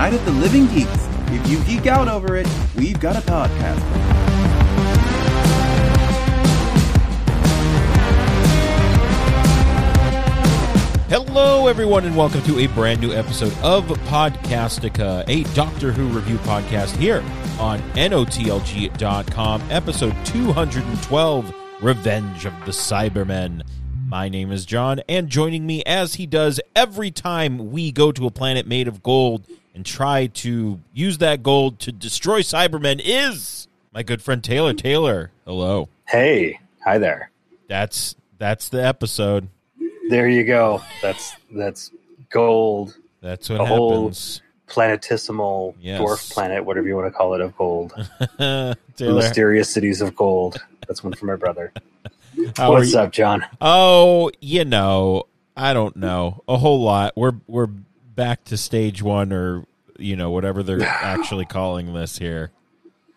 Night 0.00 0.14
of 0.14 0.24
the 0.24 0.32
Living 0.32 0.66
Geeks. 0.68 1.08
If 1.26 1.46
you 1.46 1.62
geek 1.64 1.86
out 1.86 2.08
over 2.08 2.34
it, 2.34 2.48
we've 2.74 2.98
got 2.98 3.16
a 3.16 3.20
podcast. 3.20 3.78
Hello, 11.10 11.66
everyone, 11.66 12.06
and 12.06 12.16
welcome 12.16 12.40
to 12.44 12.60
a 12.60 12.66
brand 12.68 13.02
new 13.02 13.12
episode 13.12 13.52
of 13.58 13.84
Podcastica, 14.08 15.22
a 15.28 15.42
Doctor 15.52 15.92
Who 15.92 16.08
review 16.08 16.38
podcast 16.38 16.96
here 16.96 17.22
on 17.58 17.80
NOTLG.com, 17.92 19.62
episode 19.68 20.16
212 20.24 21.54
Revenge 21.82 22.46
of 22.46 22.54
the 22.64 22.72
Cybermen. 22.72 23.64
My 24.06 24.30
name 24.30 24.50
is 24.50 24.64
John, 24.64 25.02
and 25.10 25.28
joining 25.28 25.66
me, 25.66 25.82
as 25.84 26.14
he 26.14 26.24
does 26.24 26.58
every 26.74 27.10
time 27.10 27.70
we 27.70 27.92
go 27.92 28.10
to 28.12 28.26
a 28.26 28.30
planet 28.30 28.66
made 28.66 28.88
of 28.88 29.02
gold 29.02 29.46
and 29.74 29.84
try 29.86 30.26
to 30.26 30.80
use 30.92 31.18
that 31.18 31.42
gold 31.42 31.78
to 31.80 31.92
destroy 31.92 32.40
Cybermen, 32.42 33.00
is 33.04 33.68
my 33.92 34.02
good 34.02 34.22
friend 34.22 34.42
Taylor. 34.42 34.72
Taylor, 34.74 35.30
hello. 35.44 35.88
Hey, 36.08 36.60
hi 36.84 36.98
there. 36.98 37.30
That's 37.68 38.14
that's 38.38 38.68
the 38.68 38.84
episode. 38.84 39.48
There 40.08 40.28
you 40.28 40.44
go. 40.44 40.82
That's 41.02 41.34
that's 41.52 41.92
gold. 42.30 42.96
That's 43.20 43.48
what 43.48 43.60
A 43.60 43.64
whole- 43.66 44.00
happens. 44.02 44.42
Planetesimal 44.68 45.74
Yes. 45.80 46.00
dwarf 46.00 46.32
planet, 46.32 46.64
whatever 46.64 46.86
you 46.86 46.94
want 46.94 47.08
to 47.08 47.10
call 47.10 47.34
it, 47.34 47.40
of 47.40 47.56
gold. 47.56 47.92
Mysterious 49.00 49.68
cities 49.68 50.00
of 50.00 50.14
gold. 50.14 50.62
That's 50.86 51.02
one 51.02 51.12
from 51.14 51.26
my 51.28 51.34
brother. 51.36 51.72
how 52.56 52.70
What's 52.72 52.94
up, 52.94 53.10
John? 53.12 53.44
Oh, 53.60 54.30
you 54.40 54.64
know, 54.64 55.24
I 55.56 55.72
don't 55.72 55.96
know 55.96 56.42
a 56.46 56.56
whole 56.56 56.80
lot. 56.82 57.14
We're 57.16 57.32
we're 57.48 57.66
back 58.14 58.44
to 58.44 58.56
stage 58.56 59.02
one, 59.02 59.32
or 59.32 59.64
you 59.98 60.16
know, 60.16 60.30
whatever 60.30 60.62
they're 60.62 60.82
actually 60.86 61.44
calling 61.44 61.92
this 61.92 62.18
here. 62.18 62.50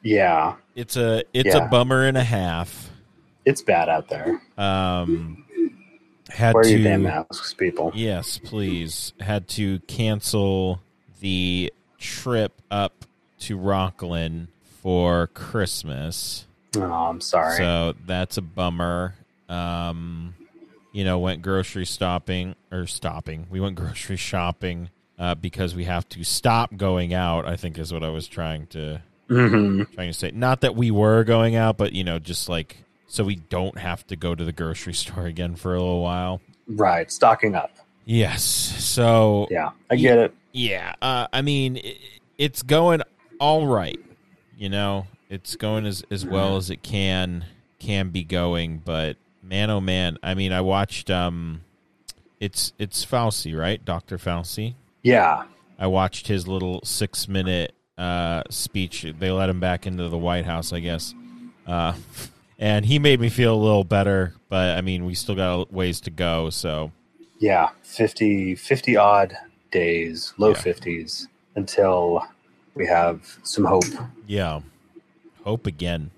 Yeah, 0.01 0.55
It's 0.75 0.97
a 0.97 1.23
it's 1.33 1.55
a 1.55 1.61
bummer 1.71 2.05
and 2.05 2.17
a 2.17 2.23
half. 2.23 2.89
it's 3.45 3.61
bad 3.61 3.87
out 3.89 4.09
there. 4.09 4.41
Um, 4.57 5.45
had 6.29 6.53
Wear 6.55 6.63
to 6.63 6.69
your 6.71 6.83
damn 6.83 7.03
masks, 7.03 7.53
people. 7.53 7.91
yes, 7.95 8.37
please. 8.37 9.13
Had 9.21 9.47
to 9.49 9.79
cancel 9.87 10.81
the 11.21 11.71
trip 11.99 12.61
up 12.69 13.05
to 13.39 13.57
Rockland 13.57 14.47
for 14.81 15.27
Christmas. 15.27 16.47
Oh, 16.75 16.81
I'm 16.81 17.21
sorry. 17.21 17.55
So 17.57 17.93
that's 18.05 18.35
a 18.37 18.41
bummer. 18.41 19.15
Um, 19.47 20.35
you 20.93 21.03
know, 21.03 21.19
went 21.19 21.41
grocery 21.41 21.85
stopping 21.85 22.55
or 22.71 22.87
stopping. 22.87 23.47
We 23.49 23.59
went 23.59 23.75
grocery 23.81 24.15
shopping 24.15 24.89
uh, 25.19 25.35
because 25.35 25.75
we 25.75 25.83
have 25.83 26.07
to 26.09 26.23
stop 26.23 26.77
going 26.77 27.13
out. 27.13 27.45
I 27.45 27.57
think 27.57 27.77
is 27.77 27.91
what 27.91 28.03
I 28.03 28.09
was 28.09 28.27
trying 28.27 28.67
to 28.67 29.01
hmm 29.27 29.83
trying 29.93 30.09
to 30.09 30.13
say. 30.13 30.31
Not 30.31 30.61
that 30.61 30.75
we 30.75 30.91
were 30.91 31.23
going 31.25 31.55
out, 31.55 31.77
but 31.77 31.91
you 31.93 32.03
know, 32.05 32.19
just 32.19 32.47
like 32.47 32.77
so 33.07 33.23
we 33.25 33.35
don't 33.35 33.77
have 33.77 34.07
to 34.07 34.15
go 34.15 34.33
to 34.35 34.45
the 34.45 34.53
grocery 34.53 34.93
store 35.03 35.25
again 35.25 35.55
for 35.55 35.75
a 35.75 35.79
little 35.79 36.01
while. 36.01 36.39
Right, 36.67 37.11
stocking 37.11 37.55
up. 37.55 37.71
Yes. 38.05 38.43
So 38.43 39.47
Yeah, 39.51 39.71
I 39.89 39.95
get 39.95 40.17
it. 40.17 40.33
yeah, 40.51 40.93
uh, 41.01 41.27
I 41.33 41.41
mean, 41.41 41.77
i 41.83 41.95
it's 42.37 42.63
going 42.63 43.01
all 43.39 43.67
right. 43.67 43.99
You 44.57 44.69
know, 44.69 45.07
it's 45.29 45.55
going 45.55 45.85
as 45.85 46.03
as 46.09 46.25
well 46.25 46.57
as 46.57 46.69
it 46.69 46.81
can 46.83 47.45
can 47.79 48.09
be 48.09 48.23
going. 48.23 48.79
But 48.83 49.17
man, 49.43 49.69
oh 49.69 49.81
man, 49.81 50.17
I 50.23 50.33
mean, 50.33 50.51
I 50.51 50.61
watched. 50.61 51.09
Um, 51.09 51.61
it's 52.39 52.73
it's 52.79 53.05
Fauci, 53.05 53.57
right, 53.57 53.83
Doctor 53.83 54.17
Fauci. 54.17 54.75
Yeah, 55.03 55.43
I 55.77 55.87
watched 55.87 56.27
his 56.27 56.47
little 56.47 56.81
six 56.83 57.27
minute 57.27 57.73
uh, 57.97 58.43
speech. 58.49 59.05
They 59.19 59.31
let 59.31 59.49
him 59.49 59.59
back 59.59 59.85
into 59.85 60.09
the 60.09 60.17
White 60.17 60.45
House, 60.45 60.73
I 60.73 60.79
guess. 60.79 61.13
Uh, 61.67 61.93
and 62.59 62.85
he 62.85 62.99
made 62.99 63.19
me 63.19 63.29
feel 63.29 63.53
a 63.53 63.61
little 63.61 63.83
better, 63.83 64.33
but 64.49 64.77
I 64.77 64.81
mean, 64.81 65.05
we 65.05 65.13
still 65.15 65.35
got 65.35 65.67
a 65.69 65.73
ways 65.73 66.01
to 66.01 66.09
go. 66.11 66.49
So 66.49 66.91
yeah. 67.39 67.69
50, 67.83 68.55
50 68.55 68.95
odd 68.97 69.35
days, 69.71 70.33
low 70.37 70.49
Yeah. 70.49 70.55
50s, 70.55 71.27
until 71.55 72.25
we 72.75 72.87
have 72.87 73.37
some 73.43 73.65
hope. 73.65 73.83
yeah, 74.27 74.61
hope 75.43 75.67
again. 75.67 76.11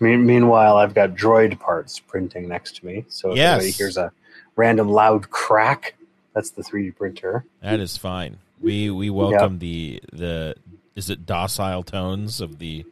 Me- 0.00 0.16
meanwhile, 0.16 0.76
I've 0.76 0.94
got 0.94 1.10
droid 1.14 1.58
parts 1.58 1.98
printing 1.98 2.48
next 2.48 2.76
to 2.76 2.86
me. 2.86 3.04
So 3.08 3.32
if 3.32 3.36
Yes. 3.38 3.54
anybody 3.54 3.70
hears 3.72 3.96
a 3.96 4.12
random 4.56 4.88
loud 4.88 5.30
crack, 5.30 5.94
that's 6.34 6.50
the 6.50 6.62
3D 6.62 6.92
printer. 6.96 7.44
That 7.62 7.80
is 7.80 7.96
fine. 7.96 8.38
We 8.60 8.90
we 8.90 9.10
welcome 9.10 9.58
the 9.58 10.00
the 10.12 10.54
is 10.96 11.10
it 11.10 11.26
docile 11.26 11.82
tones 11.82 12.40
of 12.40 12.58
the 12.58 12.84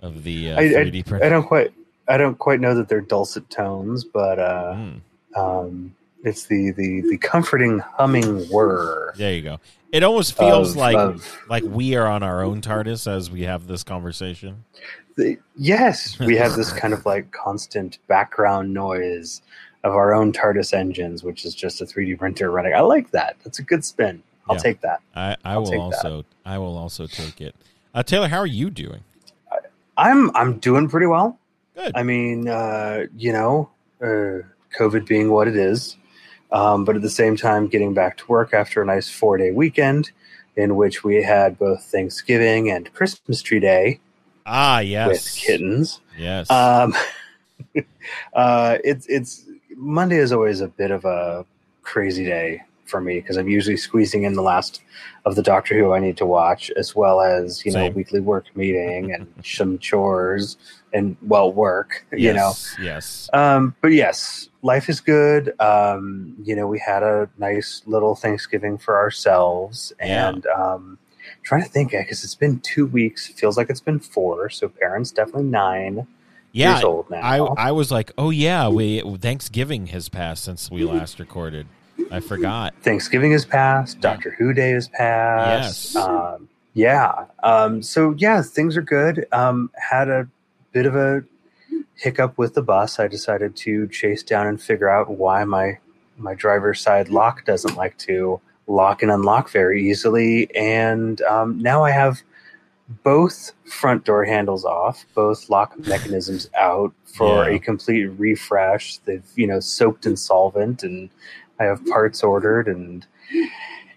of 0.00 0.22
the 0.24 0.52
uh, 0.52 0.58
I, 0.60 0.62
3D 0.64 0.98
I, 0.98 1.02
printer. 1.02 1.26
I 1.26 1.28
don't 1.28 1.44
quite 1.46 1.72
I 2.08 2.16
don't 2.16 2.38
quite 2.38 2.60
know 2.60 2.74
that 2.74 2.88
they're 2.88 3.00
dulcet 3.00 3.48
tones, 3.50 4.04
but 4.04 4.38
uh, 4.38 4.74
Mm, 4.76 5.00
um, 5.36 5.94
it's 6.24 6.46
the, 6.46 6.70
the 6.72 7.02
the 7.10 7.18
comforting 7.18 7.78
humming 7.80 8.48
whir. 8.48 9.12
there 9.16 9.32
you 9.34 9.42
go. 9.42 9.58
It 9.92 10.02
almost 10.02 10.36
feels 10.36 10.70
of- 10.70 10.76
like 10.76 10.96
of- 10.96 11.38
like 11.48 11.64
we 11.64 11.94
are 11.96 12.06
on 12.06 12.22
our 12.22 12.42
own 12.44 12.60
TARDIS 12.60 13.06
as 13.10 13.30
we 13.30 13.42
have 13.42 13.66
this 13.66 13.82
conversation. 13.84 14.64
The- 15.16 15.38
yes, 15.56 16.18
we 16.18 16.36
have 16.36 16.54
this 16.56 16.72
kind 16.80 16.94
of 16.94 17.04
like 17.06 17.30
constant 17.32 17.98
background 18.06 18.72
noise 18.72 19.42
of 19.84 19.92
our 19.94 20.12
own 20.14 20.32
TARDIS 20.32 20.72
engines, 20.74 21.22
which 21.22 21.44
is 21.44 21.54
just 21.54 21.80
a 21.80 21.84
3D 21.84 22.18
printer 22.18 22.50
running. 22.50 22.74
I 22.74 22.80
like 22.80 23.10
that. 23.12 23.36
That's 23.44 23.58
a 23.58 23.62
good 23.62 23.84
spin. 23.84 24.22
I'll 24.48 24.56
Yeah. 24.56 24.62
take 24.62 24.80
that. 24.82 25.00
I 25.14 25.32
I 25.32 25.36
I'll 25.52 25.60
will 25.62 25.70
take 25.70 25.78
that. 25.80 26.04
also 26.06 26.24
I 26.44 26.58
will 26.58 26.76
also 26.78 27.06
take 27.06 27.40
it. 27.40 27.54
Uh, 27.94 28.02
Taylor, 28.02 28.28
how 28.28 28.38
are 28.38 28.46
you 28.46 28.70
doing? 28.70 29.00
I'm 29.96 30.34
I'm 30.36 30.58
doing 30.58 30.88
pretty 30.88 31.06
well. 31.06 31.38
Good. 31.74 31.92
I 31.94 32.02
mean, 32.02 32.48
uh, 32.48 33.06
you 33.16 33.32
know, 33.32 33.70
uh, 34.02 34.42
COVID 34.78 35.06
being 35.06 35.30
what 35.30 35.48
it 35.48 35.56
is, 35.56 35.96
um, 36.52 36.84
but 36.84 36.96
at 36.96 37.02
the 37.02 37.10
same 37.10 37.36
time, 37.36 37.66
getting 37.66 37.94
back 37.94 38.18
to 38.18 38.26
work 38.28 38.52
after 38.54 38.82
a 38.82 38.84
nice 38.86 39.08
four 39.10 39.36
day 39.38 39.50
weekend 39.52 40.10
in 40.56 40.76
which 40.76 41.04
we 41.04 41.22
had 41.22 41.58
both 41.58 41.82
Thanksgiving 41.84 42.70
and 42.70 42.92
Christmas 42.94 43.42
tree 43.42 43.60
day 43.60 44.00
ah, 44.46 44.78
yes. 44.80 45.08
with 45.08 45.34
kittens. 45.36 46.00
Yes. 46.16 46.50
Um, 46.50 46.94
uh, 48.34 48.78
it's 48.84 49.06
it's 49.06 49.44
Monday 49.76 50.16
is 50.16 50.32
always 50.32 50.60
a 50.60 50.68
bit 50.68 50.90
of 50.90 51.04
a 51.04 51.44
crazy 51.82 52.24
day 52.24 52.62
for 52.86 53.00
me 53.00 53.20
because 53.20 53.36
I'm 53.36 53.48
usually 53.48 53.76
squeezing 53.76 54.22
in 54.22 54.34
the 54.34 54.42
last 54.42 54.80
of 55.24 55.34
the 55.34 55.42
Doctor 55.42 55.76
Who 55.76 55.92
I 55.92 55.98
need 55.98 56.16
to 56.18 56.26
watch, 56.26 56.70
as 56.76 56.94
well 56.94 57.20
as 57.20 57.64
you 57.66 57.72
know 57.72 57.88
weekly 57.88 58.20
work 58.20 58.44
meeting 58.56 59.12
and 59.12 59.26
some 59.44 59.78
chores 59.78 60.56
and 60.92 61.16
well 61.22 61.52
work. 61.52 62.06
You 62.12 62.32
know, 62.32 62.48
yes. 62.48 62.76
Yes. 62.80 63.30
um, 63.32 63.74
but 63.82 63.92
yes, 63.92 64.48
life 64.62 64.88
is 64.88 65.00
good. 65.00 65.52
Um, 65.60 66.36
you 66.42 66.54
know, 66.56 66.66
we 66.66 66.78
had 66.78 67.02
a 67.02 67.28
nice 67.38 67.82
little 67.86 68.14
Thanksgiving 68.14 68.78
for 68.78 68.96
ourselves, 68.96 69.92
Yeah. 70.00 70.28
and 70.28 70.46
um, 70.46 70.98
trying 71.46 71.62
to 71.62 71.68
think 71.68 71.92
because 71.92 72.24
it's 72.24 72.34
been 72.34 72.58
two 72.60 72.86
weeks. 72.86 73.28
Feels 73.28 73.56
like 73.56 73.70
it's 73.70 73.80
been 73.80 74.00
four. 74.00 74.50
So 74.50 74.68
Perrin's 74.68 75.12
definitely 75.12 75.44
nine 75.44 76.06
Yeah. 76.50 76.72
years 76.74 76.84
old 76.84 77.08
now. 77.08 77.20
I 77.22 77.68
I 77.68 77.70
was 77.72 77.92
like, 77.92 78.10
oh 78.18 78.30
yeah, 78.30 78.68
we 78.68 79.00
Thanksgiving 79.18 79.86
has 79.86 80.08
passed 80.08 80.42
since 80.44 80.70
we 80.70 80.82
last 80.84 81.20
recorded. 81.20 81.68
I 82.10 82.18
forgot. 82.20 82.74
Thanksgiving 82.82 83.30
has 83.32 83.44
passed. 83.44 84.00
Doctor 84.00 84.32
Who 84.38 84.52
Day 84.52 84.70
has 84.70 84.88
passed. 84.88 85.94
Yes. 85.94 85.96
Um, 85.96 86.48
yeah. 86.74 87.26
Um, 87.42 87.80
so 87.82 88.14
yeah, 88.18 88.42
things 88.42 88.76
are 88.76 88.82
good. 88.82 89.26
Um, 89.32 89.70
had 89.74 90.08
a 90.08 90.28
bit 90.72 90.84
of 90.86 90.96
a 90.96 91.22
hiccup 91.94 92.36
with 92.36 92.54
the 92.54 92.62
bus. 92.62 92.98
I 92.98 93.06
decided 93.06 93.54
to 93.56 93.86
chase 93.88 94.22
down 94.22 94.46
and 94.48 94.60
figure 94.60 94.88
out 94.90 95.08
why 95.10 95.44
my 95.44 95.78
my 96.18 96.34
driver's 96.34 96.80
side 96.80 97.08
lock 97.08 97.44
doesn't 97.44 97.76
like 97.76 97.96
to 97.98 98.40
lock 98.66 99.02
and 99.02 99.10
unlock 99.10 99.50
very 99.50 99.88
easily. 99.88 100.54
And 100.56 101.20
um, 101.22 101.58
now 101.58 101.84
I 101.84 101.90
have 101.90 102.22
both 103.02 103.52
front 103.64 104.04
door 104.04 104.24
handles 104.24 104.64
off, 104.64 105.04
both 105.14 105.48
lock 105.50 105.78
mechanisms 105.86 106.48
out 106.58 106.92
for 107.04 107.48
Yeah. 107.48 107.56
a 107.56 107.58
complete 107.58 108.04
refresh. 108.06 108.98
They've 108.98 109.24
you 109.34 109.46
know 109.46 109.60
soaked 109.60 110.06
in 110.06 110.16
solvent, 110.16 110.82
and 110.82 111.10
I 111.58 111.64
have 111.64 111.84
parts 111.86 112.22
ordered. 112.22 112.68
And 112.68 113.06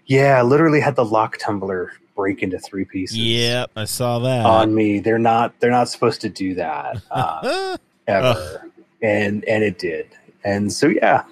yeah, 0.06 0.42
literally 0.42 0.80
had 0.80 0.96
the 0.96 1.04
lock 1.04 1.38
tumbler 1.38 1.92
break 2.16 2.42
into 2.42 2.58
three 2.58 2.84
pieces. 2.84 3.16
Yep, 3.16 3.70
I 3.76 3.84
saw 3.84 4.18
that. 4.20 4.44
on 4.44 4.74
me. 4.74 4.98
They're 4.98 5.18
not. 5.18 5.58
They're 5.60 5.70
not 5.70 5.88
supposed 5.88 6.20
to 6.22 6.28
do 6.28 6.54
that 6.56 7.00
uh, 7.10 7.76
ever, 8.06 8.70
and 9.02 9.44
and 9.44 9.62
it 9.62 9.78
did. 9.78 10.08
And 10.42 10.72
so 10.72 10.88
yeah, 10.88 11.24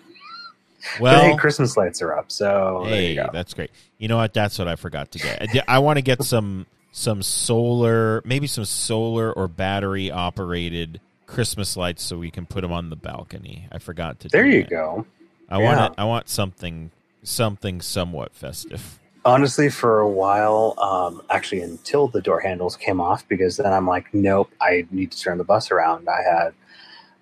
well, 1.01 1.21
hey, 1.33 1.37
Christmas 1.37 1.77
lights 1.77 2.01
are 2.03 2.17
up. 2.17 2.31
So 2.31 2.83
there 2.85 2.95
hey, 2.95 3.11
you 3.11 3.17
go. 3.17 3.31
that's 3.33 3.55
great. 3.55 3.71
You 3.99 4.09
know 4.09 4.17
what? 4.17 4.35
That's 4.35 4.59
what 4.59 4.69
I 4.69 4.77
forgot 4.77 5.11
to 5.13 5.19
get. 5.19 5.65
I 5.69 5.79
want 5.81 5.97
to 5.99 6.03
get 6.03 6.23
some 6.23 6.67
some 6.93 7.23
solar, 7.23 8.23
maybe 8.25 8.47
some 8.47 8.65
solar 8.65 9.33
or 9.33 9.49
battery 9.49 10.11
operated 10.11 11.01
Christmas 11.27 11.77
lights 11.77 12.03
so 12.03 12.19
we 12.19 12.31
can 12.31 12.47
put 12.47 12.63
them 12.63 12.73
on 12.73 12.91
the 12.91 12.97
balcony. 12.97 13.69
I 13.71 13.79
forgot 13.79 14.21
to. 14.21 14.29
There 14.29 14.45
do 14.45 14.51
you 14.51 14.63
that. 14.63 14.71
go. 14.71 15.07
I 15.49 15.61
Yeah. 15.61 15.77
want. 15.77 15.95
I 15.99 16.05
want 16.05 16.29
something 16.29 16.91
something 17.23 17.81
somewhat 17.81 18.35
festive. 18.35 18.99
honestly, 19.25 19.69
for 19.69 19.99
a 20.01 20.09
while, 20.09 20.75
um, 20.79 21.21
actually 21.29 21.61
until 21.61 22.09
the 22.09 22.23
door 22.23 22.41
handles 22.41 22.77
came 22.77 23.01
off, 23.01 23.27
because 23.29 23.57
then 23.59 23.73
I'm 23.73 23.87
like, 23.87 24.15
nope, 24.15 24.51
I 24.61 24.87
need 24.91 25.13
to 25.13 25.19
turn 25.21 25.37
the 25.37 25.45
bus 25.45 25.71
around. 25.71 26.09
I 26.09 26.23
had, 26.23 26.55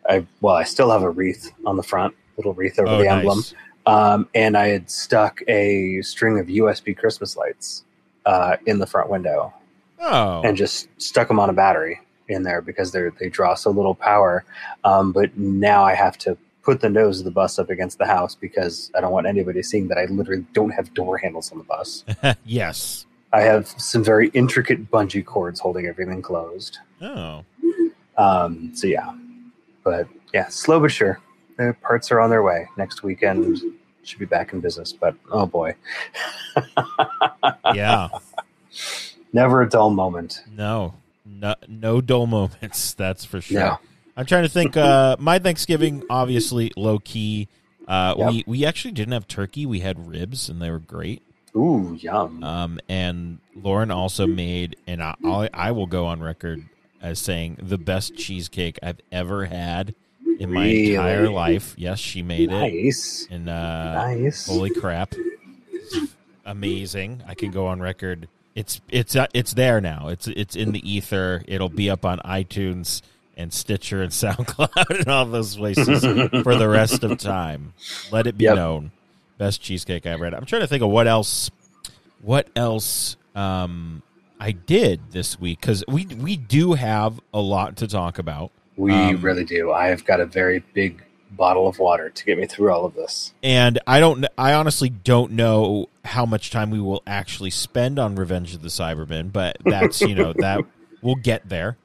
I 0.09 0.27
well, 0.41 0.55
I 0.55 0.63
still 0.65 0.91
have 0.91 1.03
a 1.03 1.11
wreath 1.11 1.51
on 1.65 1.77
the 1.77 1.83
front, 1.83 2.15
little 2.37 2.55
wreath 2.55 2.79
over 2.79 2.89
Oh, 2.95 2.99
the 2.99 3.09
emblem, 3.09 3.43
um, 3.87 4.29
and 4.35 4.57
I 4.57 4.69
had 4.69 4.91
stuck 4.91 5.41
a 5.49 6.01
string 6.03 6.39
of 6.39 6.47
USB 6.47 6.97
Christmas 6.97 7.37
lights 7.37 7.85
uh, 8.25 8.57
in 8.67 8.79
the 8.79 8.87
front 8.87 9.11
window, 9.11 9.53
Oh, 10.01 10.43
and 10.43 10.57
just 10.57 10.89
stuck 11.01 11.29
them 11.29 11.39
on 11.39 11.49
a 11.51 11.53
battery 11.55 12.01
in 12.29 12.43
there 12.43 12.61
because 12.61 12.93
they 12.93 13.09
they 13.21 13.29
draw 13.29 13.55
so 13.55 13.71
little 13.71 13.95
power. 13.95 14.45
Um, 14.85 15.13
but 15.13 15.37
now 15.37 15.85
I 15.85 15.95
have 15.95 16.19
to 16.19 16.37
put 16.63 16.81
the 16.81 16.91
nose 16.91 17.21
of 17.21 17.25
the 17.25 17.31
bus 17.31 17.59
up 17.61 17.71
against 17.71 17.97
the 17.99 18.07
house 18.07 18.35
because 18.35 18.91
I 18.97 19.01
don't 19.01 19.13
want 19.13 19.29
anybody 19.29 19.63
seeing 19.63 19.87
that 19.89 19.99
I 19.99 20.07
literally 20.07 20.45
don't 20.53 20.71
have 20.71 20.93
door 20.95 21.17
handles 21.17 21.53
on 21.53 21.59
the 21.59 21.65
bus. 21.65 22.05
yes. 22.45 23.07
I 23.33 23.43
have 23.43 23.69
some 23.69 24.03
very 24.03 24.29
intricate 24.31 24.91
bungee 24.91 25.25
cords 25.25 25.61
holding 25.61 25.87
everything 25.87 26.23
closed. 26.23 26.79
Oh, 27.01 27.45
Um, 28.17 28.73
so 28.75 28.87
yeah, 28.87 29.15
but 29.85 30.09
yeah, 30.33 30.49
slow 30.49 30.81
but 30.81 30.91
sure. 30.91 31.21
The 31.57 31.75
parts 31.83 32.11
are 32.11 32.21
on 32.21 32.31
their 32.31 32.43
way. 32.43 32.69
Next 32.77 33.03
weekend 33.03 33.61
should 34.03 34.19
be 34.19 34.27
back 34.27 34.53
in 34.53 34.61
business. 34.61 34.93
But 34.93 35.15
oh 35.31 35.47
boy, 35.47 35.75
yeah. 37.75 38.09
never 39.33 39.63
a 39.63 39.69
dull 39.69 39.91
moment. 39.91 40.43
No, 40.55 40.95
no, 41.25 41.55
no 41.69 42.01
dull 42.01 42.27
moments. 42.27 42.95
That's 42.99 43.25
for 43.25 43.41
sure. 43.41 43.61
No. 43.61 43.79
I'm 44.17 44.25
trying 44.27 44.45
to 44.45 44.49
think. 44.49 44.77
Uh, 44.77 45.17
my 45.19 45.39
Thanksgiving, 45.39 46.03
obviously 46.09 46.73
low 46.77 46.99
key. 46.99 47.49
Uh, 47.87 48.15
Yep. 48.19 48.31
We 48.31 48.45
we 48.47 48.65
actually 48.67 48.93
didn't 48.93 49.13
have 49.13 49.29
turkey. 49.29 49.67
We 49.67 49.81
had 49.81 50.09
ribs, 50.09 50.49
and 50.49 50.61
they 50.61 50.71
were 50.71 50.79
great. 50.79 51.23
Ooh, 51.55 51.97
yum. 51.99 52.43
Um, 52.43 52.81
and 52.89 53.39
Lauren 53.55 53.91
also 53.91 54.27
made, 54.27 54.77
and 54.87 55.03
I, 55.03 55.15
I 55.25 55.51
I 55.55 55.71
will 55.71 55.87
go 55.87 56.07
on 56.07 56.21
record 56.21 56.65
as 57.01 57.19
saying 57.19 57.59
the 57.63 57.79
best 57.79 58.17
cheesecake 58.17 58.79
I've 58.83 59.01
ever 59.13 59.47
had 59.47 59.95
in 60.39 60.53
my 60.53 60.65
Really? 60.65 60.95
entire 60.95 61.29
life. 61.31 61.75
Yes, 61.77 61.99
she 61.99 62.23
made 62.23 62.51
it, 62.51 62.53
nice, 62.53 63.27
and 63.31 63.49
uh, 63.49 63.95
nice. 63.95 64.47
Holy 64.47 64.71
crap! 64.71 65.15
Amazing! 66.45 67.23
I 67.27 67.35
can 67.35 67.51
go 67.51 67.67
on 67.67 67.81
record. 67.81 68.29
It's 68.55 68.81
it's 68.89 69.17
uh, 69.17 69.27
it's 69.35 69.55
there 69.55 69.81
now. 69.81 70.09
It's 70.09 70.29
it's 70.29 70.55
in 70.57 70.73
the 70.73 70.91
ether. 70.91 71.43
It'll 71.49 71.69
be 71.69 71.91
up 71.91 72.05
on 72.05 72.19
iTunes 72.21 73.03
and 73.37 73.53
Stitcher 73.53 74.03
and 74.03 74.13
SoundCloud 74.13 74.99
and 75.01 75.09
all 75.09 75.27
those 75.27 75.57
places 75.57 76.03
for 76.43 76.55
the 76.55 76.69
rest 76.69 77.03
of 77.05 77.19
time. 77.19 77.75
Let 78.13 78.27
it 78.27 78.39
be 78.39 78.45
Yep. 78.45 78.55
known. 78.57 78.91
Best 79.39 79.61
cheesecake 79.61 80.07
I 80.07 80.11
ever 80.11 80.25
had. 80.25 80.33
I'm 80.35 80.47
trying 80.47 80.63
to 80.63 80.67
think 80.69 80.83
of 80.83 80.89
what 80.91 81.07
else. 81.07 81.51
What 82.23 82.49
else 82.57 83.17
um, 83.35 84.03
I 84.41 84.53
did 84.53 85.01
this 85.11 85.39
week 85.39 85.61
because 85.61 85.85
we 85.89 86.07
we 86.07 86.37
do 86.37 86.75
have 86.75 87.21
a 87.35 87.41
lot 87.41 87.77
to 87.79 87.89
talk 87.89 88.19
about. 88.19 88.53
We 88.77 88.93
Um, 88.93 89.21
really 89.23 89.45
do. 89.45 89.73
I 89.73 89.89
have 89.89 90.05
got 90.05 90.21
a 90.21 90.27
very 90.27 90.63
big 90.75 91.03
bottle 91.31 91.67
of 91.69 91.79
water 91.79 92.09
to 92.09 92.25
get 92.25 92.39
me 92.39 92.47
through 92.47 92.73
all 92.73 92.85
of 92.85 92.95
this. 92.95 93.33
and 93.43 93.79
I 93.87 94.01
don't. 94.01 94.25
I 94.39 94.53
honestly 94.55 94.89
don't 94.89 95.33
know 95.33 95.89
how 96.05 96.25
much 96.27 96.51
time 96.51 96.71
we 96.71 96.81
will 96.81 97.03
actually 97.07 97.51
spend 97.51 97.99
on 97.99 98.15
Revenge 98.15 98.55
of 98.55 98.63
the 98.63 98.69
Cybermen, 98.69 99.33
but 99.33 99.57
that's 99.65 100.01
you 100.01 100.15
know 100.15 100.33
that 100.39 100.61
we'll 101.03 101.15
get 101.17 101.49
there. 101.49 101.77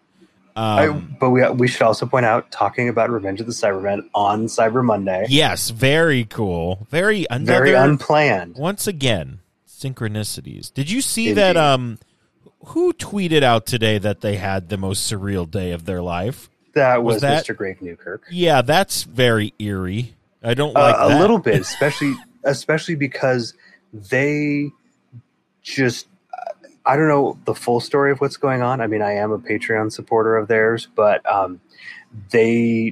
I, 0.55 0.87
Um, 0.87 1.15
but 1.19 1.29
we 1.31 1.47
we 1.51 1.67
should 1.69 1.81
also 1.83 2.05
point 2.05 2.25
out 2.25 2.51
talking 2.51 2.89
about 2.89 3.09
Revenge 3.09 3.39
of 3.39 3.45
the 3.47 3.53
Cybermen 3.53 4.09
on 4.13 4.45
Cyber 4.47 4.83
Monday. 4.83 5.25
yes, 5.29 5.69
very 5.69 6.25
cool. 6.25 6.85
Very 6.89 7.25
another 7.29 7.63
very 7.65 7.73
unplanned. 7.73 8.57
once 8.57 8.85
again 8.85 9.39
synchronicities. 9.67 10.73
Did 10.73 10.89
you 10.91 11.01
see 11.01 11.29
Indeed. 11.29 11.41
that? 11.41 11.57
Um, 11.57 11.97
who 12.65 12.93
tweeted 12.93 13.41
out 13.43 13.65
today 13.65 13.97
that 13.97 14.21
they 14.21 14.35
had 14.37 14.69
the 14.69 14.77
most 14.77 15.11
surreal 15.11 15.49
day 15.49 15.71
of 15.71 15.85
their 15.85 16.01
life? 16.01 16.47
That 16.73 17.03
Was 17.03 17.15
was, 17.15 17.21
that- 17.21 17.45
Mr. 17.45 17.55
Greg 17.55 17.81
Newkirk. 17.81 18.23
Yeah, 18.29 18.61
that's 18.61 19.03
very 19.03 19.53
eerie. 19.59 20.15
I 20.43 20.53
don't 20.53 20.73
like 20.73 20.95
uh, 20.95 21.09
that. 21.09 21.17
a 21.17 21.19
little 21.19 21.39
bit, 21.39 21.61
especially 21.61 22.15
especially 22.43 22.95
because 22.95 23.53
they 23.93 24.71
just 25.61 26.07
I 26.85 26.95
don't 26.95 27.07
know 27.07 27.37
the 27.45 27.53
full 27.53 27.79
story 27.79 28.11
of 28.11 28.19
what's 28.21 28.37
going 28.37 28.61
on. 28.61 28.81
I 28.81 28.87
mean, 28.87 29.01
I 29.01 29.13
am 29.13 29.31
a 29.31 29.39
Patreon 29.39 29.91
supporter 29.91 30.35
of 30.35 30.47
theirs, 30.47 30.87
but 30.95 31.23
um, 31.31 31.61
they 32.31 32.91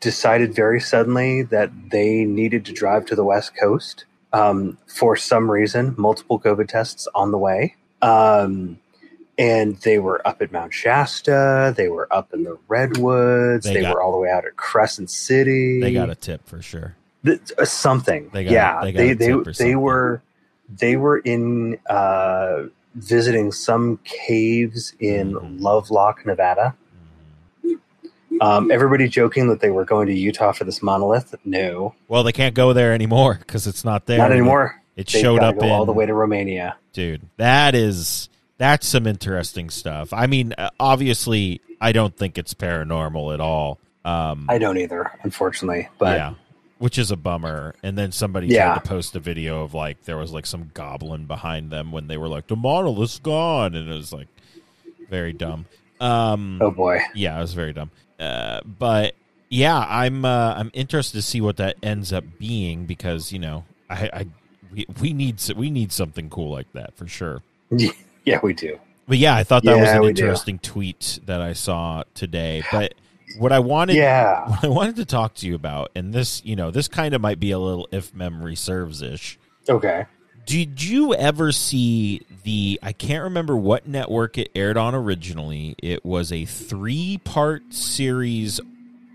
decided 0.00 0.54
very 0.54 0.80
suddenly 0.80 1.42
that 1.42 1.70
they 1.90 2.24
needed 2.24 2.64
to 2.66 2.72
drive 2.72 3.06
to 3.06 3.14
the 3.14 3.24
West 3.24 3.52
Coast 3.60 4.06
um, 4.32 4.78
for 4.86 5.16
some 5.16 5.50
reason. 5.50 5.94
Multiple 5.98 6.40
COVID 6.40 6.68
tests 6.68 7.06
on 7.14 7.32
the 7.32 7.38
way. 7.38 7.76
Um, 8.00 8.78
and 9.38 9.76
they 9.78 9.98
were 9.98 10.26
up 10.26 10.40
at 10.42 10.50
Mount 10.52 10.72
Shasta. 10.72 11.74
They 11.76 11.88
were 11.88 12.08
up 12.10 12.32
in 12.32 12.42
the 12.44 12.58
Redwoods. 12.68 13.66
They 13.66 13.74
They, 13.74 13.80
got- 13.82 13.94
were 13.94 14.02
all 14.02 14.12
the 14.12 14.18
way 14.18 14.30
out 14.30 14.44
at 14.46 14.56
Crescent 14.56 15.10
City 15.10 15.80
They 15.80 15.92
got 15.92 16.10
a 16.10 16.14
tip 16.14 16.46
for 16.46 16.62
sure. 16.62 16.96
Th- 17.24 17.40
uh, 17.58 17.64
something. 17.64 18.30
They 18.32 18.44
got- 18.44 18.52
yeah, 18.52 18.80
they 18.82 18.92
they 18.92 19.12
they 19.14 19.32
they, 19.58 19.74
were 19.76 20.22
they 20.68 20.96
were 20.96 21.18
in 21.18 21.78
uh, 21.88 22.64
visiting 22.94 23.52
some 23.52 23.98
caves 24.04 24.94
in 25.00 25.34
Mhm. 25.34 25.60
Lovelock, 25.60 26.24
Nevada. 26.24 26.74
Um, 28.40 28.70
everybody 28.70 29.08
joking 29.08 29.48
that 29.48 29.60
they 29.60 29.70
were 29.70 29.84
going 29.86 30.08
to 30.08 30.14
Utah 30.14 30.52
for 30.52 30.64
this 30.64 30.82
monolith. 30.82 31.34
No, 31.46 31.94
Well, 32.06 32.22
they 32.22 32.32
can't 32.32 32.54
go 32.54 32.74
there 32.74 32.92
anymore 32.92 33.36
because 33.38 33.66
it's 33.66 33.82
not 33.84 34.04
there. 34.06 34.18
not 34.18 34.30
anymore. 34.30 34.82
It 34.94 35.08
showed 35.08 35.40
up 35.40 35.58
go 35.58 35.64
in 35.66 35.72
all 35.72 35.86
the 35.86 35.92
way 35.92 36.04
to 36.06 36.12
Romania. 36.14 36.76
dude. 36.92 37.22
That 37.38 37.74
is 37.74 38.28
that's 38.58 38.86
some 38.86 39.06
interesting 39.06 39.70
stuff. 39.70 40.12
I 40.12 40.26
mean, 40.26 40.54
uh, 40.56 40.70
obviously, 40.80 41.60
I 41.80 41.92
don't 41.92 42.16
think 42.16 42.38
it's 42.38 42.54
paranormal 42.54 43.34
at 43.34 43.40
all. 43.40 43.78
Um, 44.04 44.46
I 44.48 44.58
don't 44.58 44.78
either, 44.78 45.10
unfortunately. 45.22 45.88
But 45.98 46.16
yeah, 46.18 46.34
which 46.78 46.98
is 46.98 47.10
a 47.10 47.16
bummer. 47.16 47.74
And 47.82 47.96
then 47.98 48.12
somebody 48.12 48.46
Yeah. 48.48 48.66
tried 48.74 48.82
to 48.82 48.88
post 48.88 49.16
a 49.16 49.20
video 49.20 49.62
of 49.62 49.74
like 49.74 50.04
there 50.04 50.16
was 50.16 50.32
like 50.32 50.46
some 50.46 50.70
goblin 50.74 51.26
behind 51.26 51.70
them 51.70 51.92
when 51.92 52.06
they 52.06 52.16
were 52.16 52.28
like 52.28 52.46
the 52.46 52.56
model 52.56 53.02
is 53.02 53.18
gone, 53.18 53.74
and 53.74 53.88
it 53.90 53.94
was 53.94 54.12
like 54.12 54.28
very 55.10 55.32
dumb. 55.32 55.66
Um, 56.00 56.58
oh 56.62 56.70
boy, 56.70 57.00
yeah, 57.14 57.36
it 57.36 57.40
was 57.40 57.54
very 57.54 57.72
dumb. 57.72 57.90
Uh, 58.20 58.60
but 58.64 59.14
yeah, 59.48 59.78
I'm 59.78 60.24
uh, 60.24 60.54
I'm 60.56 60.70
interested 60.72 61.18
to 61.18 61.22
see 61.22 61.40
what 61.40 61.56
that 61.58 61.76
ends 61.82 62.12
up 62.12 62.24
being 62.38 62.84
because 62.86 63.32
you 63.32 63.38
know 63.38 63.64
I, 63.90 64.10
I 64.12 64.26
we, 64.72 64.86
we 65.00 65.12
need 65.12 65.36
s- 65.36 65.54
we 65.54 65.70
need 65.70 65.92
something 65.92 66.28
cool 66.30 66.50
like 66.52 66.70
that 66.74 66.96
for 66.96 67.06
sure. 67.06 67.42
yeah, 68.26 68.40
we 68.42 68.52
do. 68.52 68.78
But 69.08 69.18
yeah, 69.18 69.34
I 69.34 69.44
thought 69.44 69.62
that 69.62 69.78
was 69.78 69.88
an 69.88 70.00
we 70.02 70.12
do. 70.12 70.24
interesting 70.24 70.58
tweet 70.58 71.20
that 71.26 71.40
I 71.40 71.52
saw 71.54 72.02
today. 72.14 72.62
But 72.70 72.94
what 73.38 73.52
I 73.52 73.60
wanted 73.60 73.96
Yeah, 73.96 74.48
what 74.50 74.64
I 74.64 74.68
wanted 74.68 74.96
to 74.96 75.04
talk 75.04 75.34
to 75.36 75.46
you 75.46 75.54
about, 75.54 75.92
and 75.94 76.12
this 76.12 76.44
you 76.44 76.56
know 76.56 76.70
this 76.70 76.88
kind 76.88 77.14
of 77.14 77.20
might 77.20 77.40
be 77.40 77.52
a 77.52 77.58
little 77.58 77.88
if 77.92 78.14
memory 78.14 78.56
serves 78.56 79.00
ish. 79.00 79.38
okay. 79.68 80.06
Did 80.44 80.80
you 80.80 81.12
ever 81.12 81.50
see 81.50 82.20
the? 82.44 82.78
I 82.80 82.92
can't 82.92 83.24
remember 83.24 83.56
what 83.56 83.88
network 83.88 84.38
it 84.38 84.50
aired 84.54 84.76
on 84.76 84.94
originally. 84.94 85.74
It 85.78 86.04
was 86.04 86.30
a 86.30 86.44
three-part 86.44 87.74
series 87.74 88.60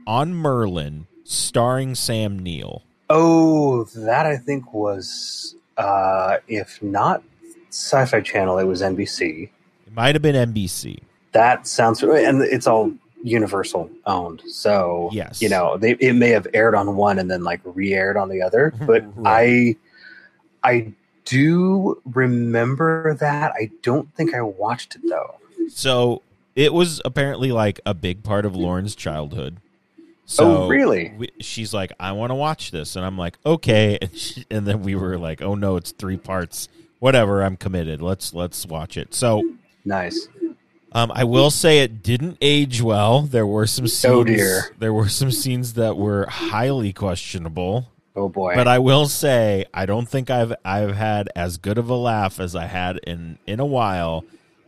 on 0.05 0.33
Merlin, 0.33 1.07
starring 1.23 1.95
Sam 1.95 2.37
Neill. 2.37 2.83
Oh, 3.09 3.85
that 3.95 4.25
I 4.25 4.35
think 4.35 4.73
was, 4.73 5.55
uh, 5.77 6.37
if 6.49 6.83
not 6.83 7.23
Sci-Fi 7.73 8.21
Channel, 8.21 8.57
it 8.59 8.65
was 8.65 8.81
NBC. 8.81 9.49
It 9.87 9.93
might 9.95 10.15
have 10.15 10.21
been 10.21 10.35
NBC. 10.35 10.99
That 11.31 11.67
sounds, 11.67 12.03
and 12.03 12.41
it's 12.41 12.67
all 12.67 12.91
Universal 13.23 13.89
owned. 14.05 14.41
So 14.47 15.09
Yes. 15.11 15.41
you 15.41 15.49
know, 15.49 15.77
they 15.77 15.91
it 15.91 16.13
may 16.13 16.29
have 16.29 16.47
aired 16.53 16.75
on 16.75 16.95
one 16.95 17.19
and 17.19 17.29
then 17.29 17.43
like 17.43 17.61
re-aired 17.63 18.17
on 18.17 18.29
the 18.29 18.41
other. 18.41 18.73
But 18.85 19.05
Right. 19.15 19.77
I, 20.63 20.69
I 20.69 20.93
do 21.25 22.01
remember 22.05 23.13
that. 23.15 23.53
I 23.55 23.69
don't 23.81 24.13
think 24.15 24.33
I 24.33 24.41
watched 24.41 24.95
it 24.95 25.01
though. 25.07 25.35
So 25.69 26.21
it 26.55 26.73
was 26.73 27.01
apparently 27.05 27.51
like 27.51 27.79
a 27.85 27.93
big 27.93 28.23
part 28.23 28.45
of 28.45 28.55
Lauren's 28.55 28.95
childhood. 28.95 29.57
So 30.25 30.63
oh, 30.63 30.67
really? 30.67 31.13
we, 31.17 31.29
she's 31.41 31.73
like, 31.73 31.91
I 31.99 32.13
want 32.13 32.31
to 32.31 32.35
watch 32.35 32.71
this, 32.71 32.95
and 32.95 33.05
I'm 33.05 33.17
like, 33.17 33.37
okay, 33.45 33.97
and, 34.01 34.15
she, 34.15 34.45
and 34.49 34.65
then 34.65 34.81
we 34.81 34.95
were 34.95 35.17
like, 35.17 35.41
oh 35.41 35.55
no, 35.55 35.75
it's 35.75 35.91
three 35.91 36.17
parts. 36.17 36.69
Whatever, 37.01 37.41
I'm 37.41 37.57
committed. 37.57 37.99
Let's 38.01 38.31
let's 38.33 38.63
watch 38.65 38.95
it. 38.95 39.13
So 39.15 39.41
Nice. 39.83 40.27
Um, 40.93 41.11
I 41.15 41.23
will 41.23 41.49
say 41.49 41.79
it 41.79 42.03
didn't 42.03 42.37
age 42.41 42.81
well. 42.81 43.21
There 43.23 43.47
were 43.47 43.65
some 43.65 43.87
scenes. 43.87 44.13
Oh, 44.13 44.23
dear. 44.23 44.75
There 44.77 44.93
were 44.93 45.09
some 45.09 45.31
scenes 45.31 45.73
that 45.73 45.97
were 45.97 46.27
highly 46.27 46.93
questionable. 46.93 47.87
Oh 48.15 48.29
boy. 48.29 48.53
But 48.55 48.67
I 48.67 48.77
will 48.79 49.07
say 49.07 49.65
I 49.73 49.85
don't 49.87 50.07
think 50.07 50.29
I've 50.29 50.53
I've 50.63 50.95
had 50.95 51.29
as 51.35 51.57
good 51.57 51.77
of 51.79 51.89
a 51.89 51.95
laugh 51.95 52.39
as 52.39 52.55
I 52.55 52.65
had 52.65 52.97
in 53.07 53.39
in 53.47 53.59
a 53.59 53.65
while. 53.65 54.23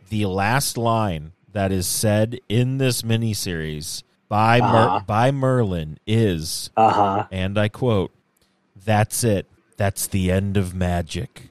The 0.08 0.26
last 0.26 0.76
line 0.76 1.32
that 1.52 1.70
is 1.70 1.86
said 1.86 2.40
in 2.48 2.78
this 2.78 3.02
miniseries 3.02 4.02
by 4.28 4.58
Uh-huh. 4.58 5.00
by 5.06 5.30
Merlin 5.30 5.98
is, 6.04 6.70
uh 6.76 6.90
huh. 6.90 7.26
and 7.30 7.56
I 7.58 7.68
quote, 7.68 8.10
"That's 8.84 9.22
it. 9.22 9.46
That's 9.76 10.08
the 10.08 10.32
end 10.32 10.56
of 10.56 10.74
magic." 10.74 11.50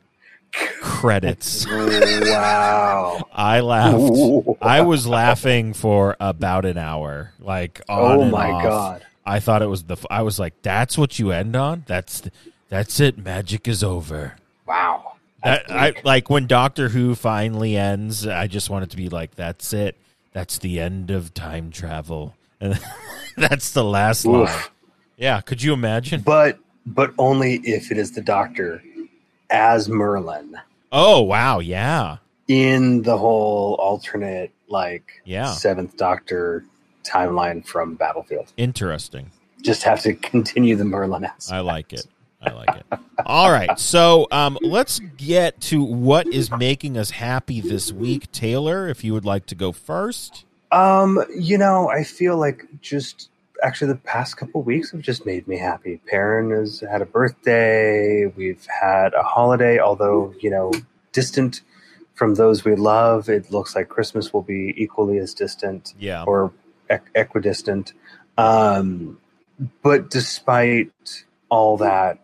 Credits. 0.81 1.65
wow. 1.67 3.27
I 3.33 3.59
laughed. 3.61 3.97
Ooh. 3.97 4.57
I 4.61 4.81
was 4.81 5.07
laughing 5.07 5.73
for 5.73 6.15
about 6.19 6.65
an 6.65 6.77
hour. 6.77 7.31
Like 7.39 7.81
on 7.89 8.17
Oh 8.17 8.21
and 8.21 8.31
my 8.31 8.51
off. 8.51 8.63
god. 8.63 9.05
I 9.25 9.39
thought 9.39 9.61
it 9.61 9.67
was 9.67 9.83
the. 9.83 9.97
I 10.09 10.21
was 10.21 10.37
like, 10.37 10.53
"That's 10.63 10.97
what 10.97 11.17
you 11.17 11.31
end 11.31 11.55
on. 11.55 11.83
That's 11.87 12.21
the, 12.21 12.31
that's 12.69 12.99
it. 12.99 13.17
Magic 13.17 13.67
is 13.69 13.81
over." 13.83 14.35
Wow. 14.67 15.13
That, 15.43 15.69
I 15.71 15.93
like 16.03 16.29
when 16.29 16.45
Doctor 16.47 16.89
Who 16.89 17.15
finally 17.15 17.77
ends. 17.77 18.27
I 18.27 18.47
just 18.47 18.69
want 18.69 18.83
it 18.83 18.89
to 18.91 18.97
be 18.97 19.07
like, 19.09 19.35
"That's 19.35 19.71
it. 19.71 19.95
That's 20.33 20.57
the 20.57 20.79
end 20.81 21.09
of 21.09 21.33
time 21.33 21.71
travel," 21.71 22.35
and 22.61 22.77
that's 23.37 23.71
the 23.71 23.83
last 23.83 24.25
line. 24.25 24.49
Yeah, 25.15 25.39
could 25.39 25.63
you 25.63 25.71
imagine? 25.71 26.19
But 26.21 26.59
but 26.85 27.13
only 27.17 27.55
if 27.63 27.91
it 27.91 27.97
is 27.97 28.11
the 28.11 28.21
Doctor 28.21 28.83
as 29.49 29.89
Merlin 29.89 30.55
Oh 30.91 31.21
wow, 31.21 31.59
yeah, 31.59 32.17
in 32.47 33.01
the 33.01 33.17
whole 33.17 33.75
alternate 33.75 34.51
like 34.67 35.21
Yeah. 35.25 35.51
seventh 35.51 35.97
Doctor 35.97 36.65
timeline 37.03 37.65
from 37.65 37.95
Battlefield. 37.95 38.53
interesting. 38.57 39.31
Just 39.61 39.83
have 39.83 40.01
to 40.01 40.13
continue 40.13 40.75
the 40.75 40.85
Merlin 40.85 41.23
aspect. 41.25 41.51
I 41.55 41.61
like 41.61 41.93
it. 41.93 42.05
I 42.41 42.51
like 42.51 42.75
it. 42.75 42.99
All 43.25 43.49
right, 43.49 43.79
so 43.79 44.27
um, 44.31 44.57
let's 44.61 44.99
get 45.17 45.61
to 45.61 45.81
what 45.83 46.27
is 46.27 46.51
making 46.51 46.97
us 46.97 47.11
happy 47.11 47.61
this 47.61 47.91
week, 47.93 48.29
Taylor. 48.33 48.89
If 48.89 49.03
you 49.05 49.13
would 49.13 49.23
like 49.25 49.45
to 49.47 49.55
go 49.55 49.71
first. 49.71 50.43
Um, 50.73 51.23
you 51.33 51.57
know, 51.57 51.89
I 51.89 52.03
feel 52.03 52.37
like 52.37 52.65
just 52.81 53.29
actually 53.63 53.93
the 53.93 53.99
past 53.99 54.37
couple 54.37 54.61
weeks 54.61 54.91
have 54.91 55.01
just 55.01 55.25
made 55.25 55.47
me 55.47 55.57
happy. 55.57 55.99
Perrin 56.05 56.51
has 56.51 56.81
had 56.81 57.01
a 57.01 57.05
birthday. 57.05 58.25
We've 58.35 58.65
had 58.65 59.13
a 59.13 59.23
holiday, 59.23 59.79
although 59.79 60.33
you 60.39 60.49
know, 60.49 60.71
distant 61.11 61.61
from 62.13 62.35
those 62.35 62.63
we 62.63 62.75
love. 62.75 63.29
It 63.29 63.51
looks 63.51 63.75
like 63.75 63.89
Christmas 63.89 64.33
will 64.33 64.41
be 64.43 64.73
equally 64.77 65.17
as 65.17 65.33
distant 65.33 65.93
Yeah, 65.97 66.23
or 66.25 66.53
equ- 66.89 67.09
equidistant. 67.15 67.93
Um, 68.37 69.19
but 69.81 70.09
despite 70.09 71.25
all 71.49 71.77
that, 71.77 72.19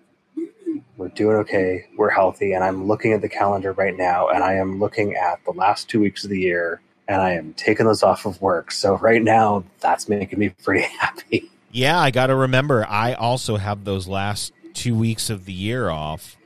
we're 0.98 1.10
doing 1.10 1.38
okay. 1.38 1.86
We're 1.98 2.10
healthy, 2.10 2.54
and 2.54 2.64
I'm 2.64 2.88
looking 2.88 3.14
at 3.14 3.22
the 3.22 3.30
calendar 3.30 3.72
right 3.72 3.96
now, 3.96 4.28
and 4.28 4.44
I 4.44 4.56
am 4.56 4.80
looking 4.80 5.16
at 5.16 5.44
the 5.46 5.52
last 5.52 5.90
two 5.90 6.02
weeks 6.02 6.24
of 6.24 6.30
the 6.30 6.40
year, 6.40 6.82
and 7.10 7.22
I 7.22 7.32
am 7.34 7.54
taking 7.56 7.86
those 7.86 8.04
off 8.04 8.26
of 8.26 8.40
work. 8.42 8.72
So 8.72 8.96
right 8.98 9.22
now, 9.22 9.66
that's 9.82 10.08
making 10.08 10.40
me 10.40 10.50
pretty 10.64 10.84
happy. 11.00 11.50
yeah. 11.72 12.00
I 12.00 12.12
got 12.12 12.28
to 12.28 12.36
remember. 12.36 12.86
I 12.88 13.14
also 13.14 13.58
have 13.58 13.84
those 13.84 14.08
last 14.08 14.54
two 14.74 14.96
weeks 14.96 15.30
of 15.30 15.44
the 15.46 15.52
year 15.54 15.90
off, 15.90 16.38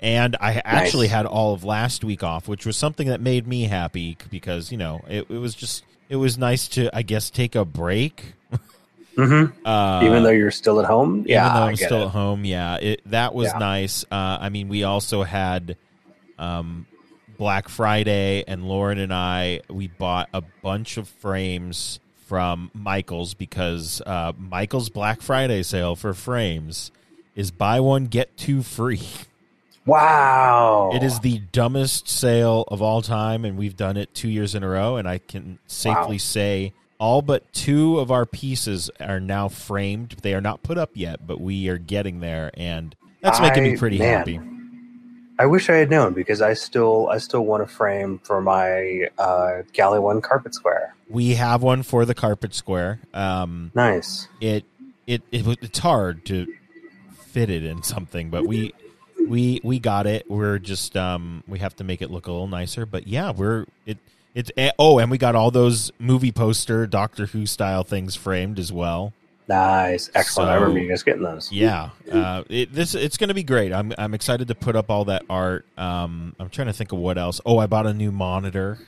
and 0.00 0.36
I 0.40 0.60
actually 0.64 1.08
had 1.08 1.24
all 1.24 1.54
of 1.54 1.64
last 1.64 2.04
week 2.04 2.22
off, 2.22 2.46
which 2.48 2.66
was 2.66 2.76
something 2.76 3.08
that 3.08 3.20
made 3.22 3.46
me 3.46 3.62
happy 3.64 4.18
because 4.30 4.70
you 4.70 4.76
know 4.76 5.00
it, 5.08 5.30
it 5.30 5.38
was 5.38 5.54
just 5.54 5.84
it 6.10 6.16
was 6.16 6.36
nice 6.36 6.68
to 6.68 6.94
I 6.94 7.02
guess 7.02 7.30
take 7.30 7.54
a 7.54 7.64
break. 7.64 8.34
Mm-hmm. 9.16 9.66
Uh, 9.66 10.00
Even 10.04 10.22
though 10.22 10.30
you're 10.30 10.52
still 10.52 10.78
at 10.78 10.86
home, 10.86 11.24
yeah, 11.26 11.44
even 11.46 11.54
though 11.54 11.62
I 11.62 11.68
I'm 11.70 11.76
still 11.76 12.02
it. 12.02 12.06
at 12.06 12.10
home, 12.10 12.44
yeah, 12.44 12.76
it 12.76 13.00
that 13.06 13.34
was 13.34 13.48
Yeah. 13.48 13.58
nice. 13.58 14.04
Uh, 14.04 14.38
I 14.40 14.48
mean, 14.48 14.68
we 14.68 14.84
also 14.84 15.24
had 15.24 15.76
um, 16.38 16.86
Black 17.38 17.68
Friday, 17.68 18.44
and 18.46 18.64
Lauren 18.68 18.98
and 18.98 19.14
I 19.14 19.60
we 19.70 19.86
bought 19.88 20.28
a 20.34 20.42
bunch 20.62 20.96
of 20.98 21.08
frames 21.08 22.00
from 22.26 22.70
Michaels 22.74 23.32
because 23.34 24.02
uh, 24.04 24.32
Michaels 24.36 24.90
Black 24.90 25.22
Friday 25.22 25.62
sale 25.62 25.96
for 25.96 26.12
frames 26.12 26.90
is 27.34 27.50
buy 27.50 27.80
one 27.80 28.04
get 28.06 28.36
two 28.36 28.62
free. 28.62 29.00
Wow, 29.86 30.90
It 30.92 31.02
is 31.02 31.20
the 31.20 31.38
dumbest 31.50 32.08
sale 32.10 32.64
of 32.68 32.82
all 32.82 33.00
time, 33.00 33.46
and 33.46 33.56
we've 33.56 33.74
done 33.76 33.96
it 33.96 34.12
two 34.12 34.28
years 34.28 34.54
in 34.54 34.62
a 34.62 34.68
row. 34.68 34.96
And 34.96 35.08
I 35.08 35.16
can 35.16 35.58
safely 35.66 36.16
Wow. 36.16 36.18
say 36.18 36.72
all 36.98 37.22
but 37.22 37.50
two 37.54 37.98
of 37.98 38.10
our 38.10 38.26
pieces 38.26 38.90
are 39.00 39.20
now 39.20 39.48
framed. 39.48 40.16
They 40.20 40.34
are 40.34 40.42
not 40.42 40.62
put 40.62 40.76
up 40.76 40.90
yet, 40.92 41.26
but 41.26 41.40
we 41.40 41.68
are 41.70 41.78
getting 41.78 42.20
there, 42.20 42.50
and 42.54 42.94
that's 43.22 43.40
making 43.40 43.62
me 43.62 43.76
pretty 43.78 43.98
man. 43.98 44.18
happy. 44.18 44.40
I 45.38 45.46
wish 45.46 45.70
I 45.70 45.76
had 45.76 45.90
known 45.90 46.14
because 46.14 46.42
I 46.42 46.54
still 46.54 47.08
I 47.08 47.18
still 47.18 47.44
want 47.44 47.62
a 47.62 47.66
frame 47.66 48.18
for 48.24 48.40
my 48.40 49.08
uh, 49.18 49.62
Galley 49.72 50.00
One 50.00 50.20
carpet 50.20 50.54
square. 50.54 50.94
We 51.08 51.34
have 51.34 51.62
one 51.62 51.82
for 51.82 52.04
the 52.04 52.14
carpet 52.14 52.54
square. 52.54 53.00
Um, 53.14 53.70
Nice. 53.74 54.28
it, 54.40 54.64
it 55.06 55.22
it 55.30 55.46
it's 55.62 55.78
hard 55.78 56.24
to 56.26 56.52
fit 57.12 57.50
it 57.50 57.62
in 57.62 57.82
something, 57.82 58.30
but 58.30 58.46
we 58.46 58.74
we 59.28 59.60
we 59.62 59.78
got 59.78 60.06
it. 60.06 60.28
We're 60.28 60.58
just 60.58 60.96
um 60.96 61.44
we 61.46 61.60
have 61.60 61.76
to 61.76 61.84
make 61.84 62.02
it 62.02 62.10
look 62.10 62.26
a 62.26 62.32
little 62.32 62.48
nicer, 62.48 62.84
but 62.84 63.06
yeah, 63.06 63.30
we're 63.30 63.66
it 63.86 63.98
it's 64.34 64.50
eh, 64.56 64.70
oh, 64.78 64.98
and 64.98 65.10
we 65.10 65.18
got 65.18 65.34
all 65.34 65.50
those 65.50 65.90
movie 65.98 66.32
poster 66.32 66.86
Doctor 66.86 67.26
Who 67.26 67.46
style 67.46 67.84
things 67.84 68.16
framed 68.16 68.58
as 68.58 68.72
well. 68.72 69.12
Nice, 69.48 70.10
excellent. 70.14 70.50
I 70.50 70.54
So- 70.56 70.60
remember 70.60 70.80
you 70.80 70.88
guys 70.90 71.02
getting 71.02 71.22
those. 71.22 71.50
Yeah, 71.50 71.90
uh, 72.12 72.44
it, 72.50 72.72
this 72.72 72.94
it's 72.94 73.16
going 73.16 73.28
to 73.28 73.34
be 73.34 73.42
great. 73.42 73.72
I'm 73.72 73.94
I'm 73.96 74.12
excited 74.14 74.48
to 74.48 74.54
put 74.54 74.76
up 74.76 74.90
all 74.90 75.06
that 75.06 75.22
art. 75.30 75.64
Um, 75.78 76.36
I'm 76.38 76.50
trying 76.50 76.66
to 76.66 76.72
think 76.74 76.92
of 76.92 76.98
what 76.98 77.16
else. 77.16 77.40
Oh, 77.46 77.58
I 77.58 77.66
bought 77.66 77.86
a 77.86 77.94
new 77.94 78.12
monitor. 78.12 78.78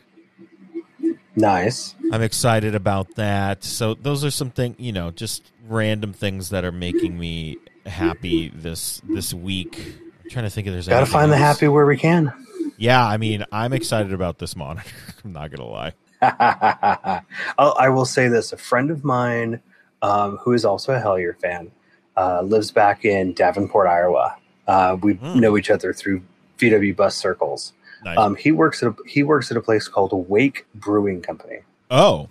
Nice. 1.37 1.95
I'm 2.13 2.23
excited 2.23 2.75
about 2.75 3.15
that. 3.15 3.65
So 3.65 3.95
those 3.95 4.25
are 4.25 4.31
some 4.31 4.51
thing, 4.51 4.75
you 4.79 4.93
know, 4.93 5.11
just 5.11 5.51
random 5.69 6.13
things 6.13 6.51
that 6.51 6.65
are 6.65 6.73
making 6.73 7.19
me 7.19 7.57
happy 7.87 8.49
this 8.55 9.01
this 9.09 9.33
week. 9.33 9.95
I'm 10.25 10.31
trying 10.31 10.45
to 10.45 10.51
think 10.51 10.67
if 10.67 10.73
there's 10.73 10.89
Got 10.89 10.95
to 10.97 11.01
anything 11.03 11.13
find 11.13 11.33
the 11.33 11.37
happy 11.37 11.69
where 11.69 11.87
we 11.87 11.97
can. 11.97 12.33
Yeah, 12.77 13.05
I 13.05 13.17
mean, 13.17 13.45
I'm 13.53 13.73
excited 13.73 14.13
about 14.13 14.39
this 14.39 14.57
monitor. 14.57 14.91
I'm 15.25 15.33
not 15.33 15.51
gonna 15.51 15.69
lie. 15.69 15.93
I 17.59 17.89
will 17.89 18.05
say 18.05 18.29
this: 18.29 18.53
a 18.53 18.57
friend 18.59 18.91
of 18.91 19.05
mine, 19.05 19.61
um, 20.03 20.37
who 20.39 20.53
is 20.53 20.65
also 20.65 20.93
a 20.95 21.01
Hellier 21.01 21.37
fan, 21.41 21.71
uh, 22.17 22.43
lives 22.43 22.71
back 22.71 23.05
in 23.05 23.33
Davenport, 23.35 23.87
Iowa. 23.89 24.37
Uh, 24.67 24.97
we 25.03 25.15
Hmm. 25.15 25.41
know 25.41 25.57
each 25.59 25.71
other 25.71 25.93
through 25.93 26.23
VW 26.59 26.95
bus 26.97 27.17
circles. 27.17 27.73
Nice. 28.05 28.19
Um, 28.19 28.35
he 28.37 28.51
works 28.53 28.83
at 28.83 28.89
a, 28.91 28.95
he 29.07 29.23
works 29.23 29.51
at 29.51 29.57
a 29.57 29.61
place 29.61 29.89
called 29.89 30.13
Wake 30.29 30.67
Brewing 30.75 31.21
Company. 31.23 31.61
oh, 31.91 32.29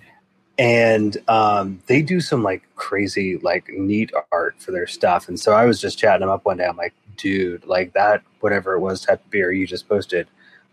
and 0.57 1.15
um, 1.29 1.79
they 1.87 2.01
do 2.01 2.19
some 2.19 2.43
like 2.43 2.63
crazy 2.75 3.37
like 3.37 3.69
neat 3.69 4.11
art 4.31 4.55
for 4.59 4.71
their 4.71 4.87
stuff 4.87 5.27
and 5.29 5.39
so 5.39 5.53
i 5.53 5.63
was 5.65 5.79
just 5.79 5.97
chatting 5.97 6.23
him 6.23 6.29
up 6.29 6.43
one 6.45 6.57
day 6.57 6.65
i'm 6.65 6.75
like 6.77 6.93
dude 7.17 7.63
like 7.65 7.93
that 7.93 8.21
whatever 8.41 8.73
it 8.73 8.79
was 8.79 9.01
type 9.01 9.23
of 9.23 9.31
beer 9.31 9.51
you 9.51 9.65
just 9.67 9.87
posted 9.87 10.27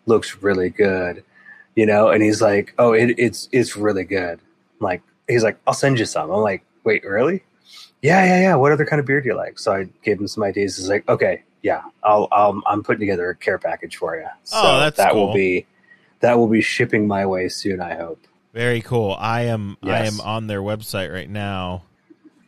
looks 0.06 0.42
really 0.42 0.70
good 0.70 1.22
you 1.76 1.86
know 1.86 2.08
and 2.08 2.22
he's 2.22 2.40
like 2.42 2.74
oh 2.78 2.92
it, 2.92 3.14
it's 3.18 3.48
it's 3.52 3.76
really 3.76 4.04
good 4.04 4.40
I'm 4.80 4.84
like 4.84 5.02
he's 5.28 5.42
like 5.44 5.56
i'll 5.66 5.74
send 5.74 5.98
you 6.00 6.04
some 6.04 6.30
i'm 6.30 6.40
like 6.40 6.64
wait 6.86 7.04
really 7.04 7.42
yeah 8.00 8.24
yeah 8.24 8.40
yeah 8.40 8.54
what 8.54 8.72
other 8.72 8.86
kind 8.86 9.00
of 9.00 9.04
beer 9.06 9.20
do 9.20 9.28
you 9.28 9.36
like 9.36 9.58
so 9.58 9.72
i 9.74 9.84
gave 10.02 10.18
him 10.18 10.26
some 10.28 10.42
ideas 10.42 10.76
he's 10.78 10.88
like 10.88 11.06
okay 11.08 11.42
yeah 11.62 11.82
i'll, 12.02 12.28
I'll 12.32 12.62
i'm 12.66 12.82
putting 12.82 13.00
together 13.00 13.28
a 13.28 13.36
care 13.36 13.58
package 13.58 13.96
for 13.96 14.16
you 14.16 14.26
so 14.44 14.60
Oh, 14.62 14.78
that's 14.80 14.96
that 14.96 15.12
cool. 15.12 15.26
will 15.28 15.34
be 15.34 15.66
that 16.20 16.38
will 16.38 16.46
be 16.48 16.62
shipping 16.62 17.06
my 17.06 17.26
way 17.26 17.48
soon 17.48 17.80
i 17.82 17.94
hope 17.94 18.20
very 18.54 18.80
cool. 18.80 19.14
I 19.18 19.42
am 19.42 19.76
I 19.82 20.06
am 20.06 20.18
on 20.18 20.46
their 20.46 20.62
website 20.62 21.12
right 21.12 21.28
now, 21.28 21.82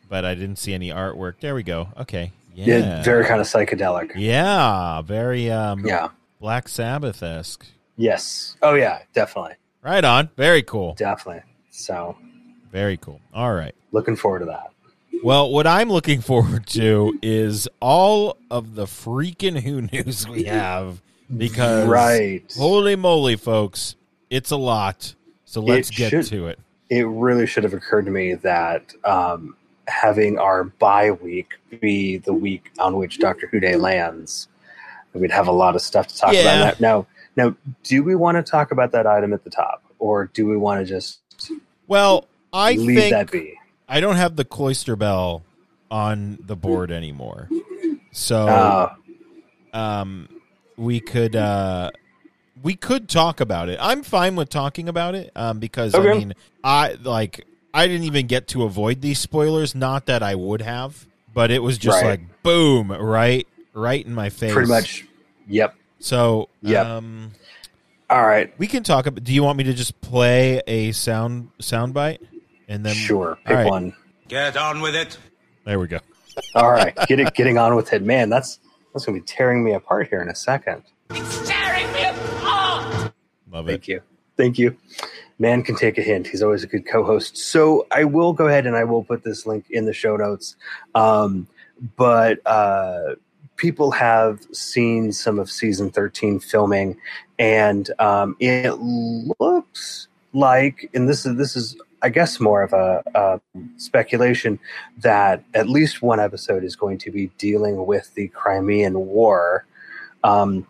but 0.09 0.25
I 0.25 0.33
didn't 0.33 0.55
see 0.55 0.73
any 0.73 0.89
artwork. 0.89 1.39
There 1.39 1.53
we 1.53 1.61
go. 1.61 1.89
Okay. 1.99 2.31
Yeah. 2.55 2.77
yeah 2.79 3.03
very 3.03 3.25
kind 3.25 3.39
of 3.39 3.45
psychedelic 3.45 4.13
Yeah, 4.15 5.03
very 5.03 5.51
um 5.51 5.85
yeah 5.85 6.07
Black 6.41 6.67
Sabbath 6.67 7.21
esque. 7.21 7.63
Yes. 7.95 8.55
Oh 8.63 8.73
yeah, 8.73 9.03
definitely, 9.13 9.53
Right 9.83 10.03
on. 10.03 10.29
Very 10.35 10.63
cool. 10.63 10.95
definitely. 10.95 11.43
So 11.69 12.17
Very 12.71 12.97
cool. 12.97 13.19
All 13.33 13.53
right. 13.53 13.73
looking 13.91 14.15
forward 14.15 14.39
to 14.39 14.45
that. 14.45 14.71
Well, 15.23 15.49
what 15.51 15.67
I'm 15.67 15.89
looking 15.89 16.21
forward 16.21 16.65
to 16.67 17.17
is 17.21 17.67
all 17.81 18.37
of 18.49 18.75
the 18.75 18.85
freaking 18.85 19.59
Who 19.59 19.81
news 19.81 20.27
we 20.27 20.43
have 20.45 21.01
because 21.35 21.87
right, 21.87 22.43
holy 22.57 22.95
moly, 22.95 23.35
folks, 23.35 23.95
it's 24.29 24.51
a 24.51 24.57
lot. 24.57 25.13
So 25.45 25.61
let's 25.61 25.89
It 25.89 25.95
get 25.95 26.09
should- 26.11 26.25
to 26.27 26.47
it. 26.47 26.59
it 26.89 27.05
really 27.07 27.45
should 27.47 27.63
have 27.63 27.73
occurred 27.73 28.05
to 28.05 28.11
me 28.11 28.35
that 28.35 28.93
um, 29.03 29.55
having 29.87 30.37
our 30.39 30.63
bye 30.65 31.11
week 31.11 31.55
be 31.81 32.17
the 32.17 32.33
week 32.33 32.71
on 32.79 32.95
which 32.97 33.17
Doctor 33.19 33.47
Who 33.47 33.59
Day 33.59 33.75
lands, 33.75 34.47
we'd 35.13 35.31
have 35.31 35.47
a 35.47 35.51
lot 35.51 35.75
of 35.75 35.81
stuff 35.81 36.07
to 36.07 36.17
talk 36.17 36.33
Yeah. 36.33 36.41
about. 36.61 36.79
Now, 36.79 37.07
now, 37.35 37.55
do 37.83 38.03
we 38.03 38.15
want 38.15 38.37
to 38.37 38.43
talk 38.43 38.71
about 38.71 38.91
that 38.93 39.05
item 39.07 39.33
at 39.33 39.43
the 39.43 39.49
top, 39.49 39.83
or 39.97 40.25
do 40.33 40.45
we 40.47 40.55
want 40.55 40.79
to 40.79 40.85
just 40.85 41.19
Well, 41.87 42.25
I 42.53 42.73
leave 42.73 42.95
think 42.95 43.11
that 43.11 43.31
be? 43.31 43.53
I 43.87 43.99
don't 43.99 44.15
have 44.15 44.35
the 44.35 44.45
cloister 44.45 44.95
bell 44.95 45.43
on 45.91 46.39
the 46.45 46.55
board 46.55 46.91
anymore. 46.91 47.49
So 48.11 48.47
Uh, 48.47 48.89
um, 49.73 50.29
we 50.77 50.99
could 50.99 51.35
uh, 51.35 51.91
we 52.61 52.75
could 52.75 53.07
talk 53.09 53.39
about 53.39 53.69
it. 53.69 53.77
I'm 53.81 54.03
fine 54.03 54.35
with 54.35 54.49
talking 54.49 54.89
about 54.89 55.15
it 55.15 55.31
um, 55.35 55.59
because 55.59 55.95
I 55.95 55.99
mean, 55.99 56.33
I 56.63 56.93
like 57.01 57.45
I 57.73 57.87
didn't 57.87 58.03
even 58.05 58.27
get 58.27 58.47
to 58.49 58.63
avoid 58.63 59.01
these 59.01 59.19
spoilers. 59.19 59.75
Not 59.75 60.07
that 60.07 60.23
I 60.23 60.35
would 60.35 60.61
have, 60.61 61.07
but 61.33 61.51
it 61.51 61.59
was 61.59 61.77
just 61.77 61.97
Right. 62.01 62.19
like 62.19 62.43
boom, 62.43 62.91
right, 62.91 63.47
right 63.73 64.05
in 64.05 64.13
my 64.13 64.29
face. 64.29 64.53
pretty 64.53 64.69
much. 64.69 65.05
Yep. 65.47 65.75
So, 65.99 66.49
Yep. 66.61 66.85
um, 66.85 67.31
All 68.09 68.25
right, 68.25 68.51
we 68.57 68.67
can 68.67 68.83
talk 68.83 69.05
about. 69.05 69.23
Do 69.23 69.33
you 69.33 69.43
want 69.43 69.57
me 69.57 69.63
to 69.65 69.73
just 69.73 69.99
play 70.01 70.61
a 70.67 70.91
sound 70.93 71.49
sound 71.59 71.93
bite 71.93 72.21
and 72.69 72.85
then 72.85 72.93
sure. 72.93 73.37
Pick 73.43 73.49
All 73.49 73.63
right. 73.63 73.69
one. 73.69 73.93
Get 74.29 74.55
on 74.55 74.79
with 74.79 74.95
it. 74.95 75.17
There 75.65 75.79
we 75.79 75.87
go. 75.87 75.99
All 76.55 76.71
right, 76.71 76.95
get 77.07 77.19
it. 77.19 77.33
Getting 77.33 77.57
on 77.57 77.75
with 77.75 77.91
it, 77.91 78.03
man. 78.03 78.29
That's 78.29 78.59
that's 78.93 79.05
gonna 79.05 79.17
be 79.17 79.25
tearing 79.25 79.63
me 79.63 79.73
apart 79.73 80.07
here 80.07 80.21
in 80.21 80.29
a 80.29 80.35
second. 80.35 80.83
It's 81.09 81.49
tearing 81.49 81.91
me 81.91 82.05
apart. 82.05 83.13
Love 83.51 83.67
it. 83.67 83.71
Thank 83.71 83.87
you. 83.89 84.01
Thank 84.37 84.57
you. 84.57 84.77
Man 85.39 85.63
can 85.63 85.75
take 85.75 85.97
a 85.97 86.01
hint. 86.01 86.27
He's 86.27 86.41
always 86.41 86.63
a 86.63 86.67
good 86.67 86.85
co-host. 86.85 87.37
So 87.37 87.87
I 87.91 88.03
will 88.03 88.33
go 88.33 88.47
ahead 88.47 88.65
and 88.65 88.75
I 88.75 88.83
will 88.83 89.03
put 89.03 89.23
this 89.23 89.45
link 89.45 89.65
in 89.69 89.85
the 89.85 89.93
show 89.93 90.15
notes. 90.17 90.55
Um, 90.95 91.47
but 91.95 92.45
uh, 92.45 93.15
people 93.55 93.91
have 93.91 94.41
seen 94.51 95.11
some 95.11 95.39
of 95.39 95.49
season 95.49 95.91
13 95.91 96.39
filming, 96.39 96.97
and 97.37 97.89
um, 97.99 98.35
it 98.39 98.71
looks 98.71 100.07
like, 100.33 100.89
and 100.93 101.09
this 101.09 101.25
is 101.25 101.35
this 101.37 101.55
is 101.55 101.75
I 102.01 102.09
guess 102.09 102.39
more 102.39 102.61
of 102.63 102.73
a, 102.73 103.03
a 103.15 103.41
speculation 103.77 104.59
that 104.99 105.43
at 105.53 105.67
least 105.67 106.01
one 106.01 106.19
episode 106.19 106.63
is 106.63 106.75
going 106.75 106.97
to 106.99 107.11
be 107.11 107.27
dealing 107.37 107.85
with 107.85 108.13
the 108.15 108.27
Crimean 108.29 109.07
War. 109.07 109.65
Um, 110.23 110.65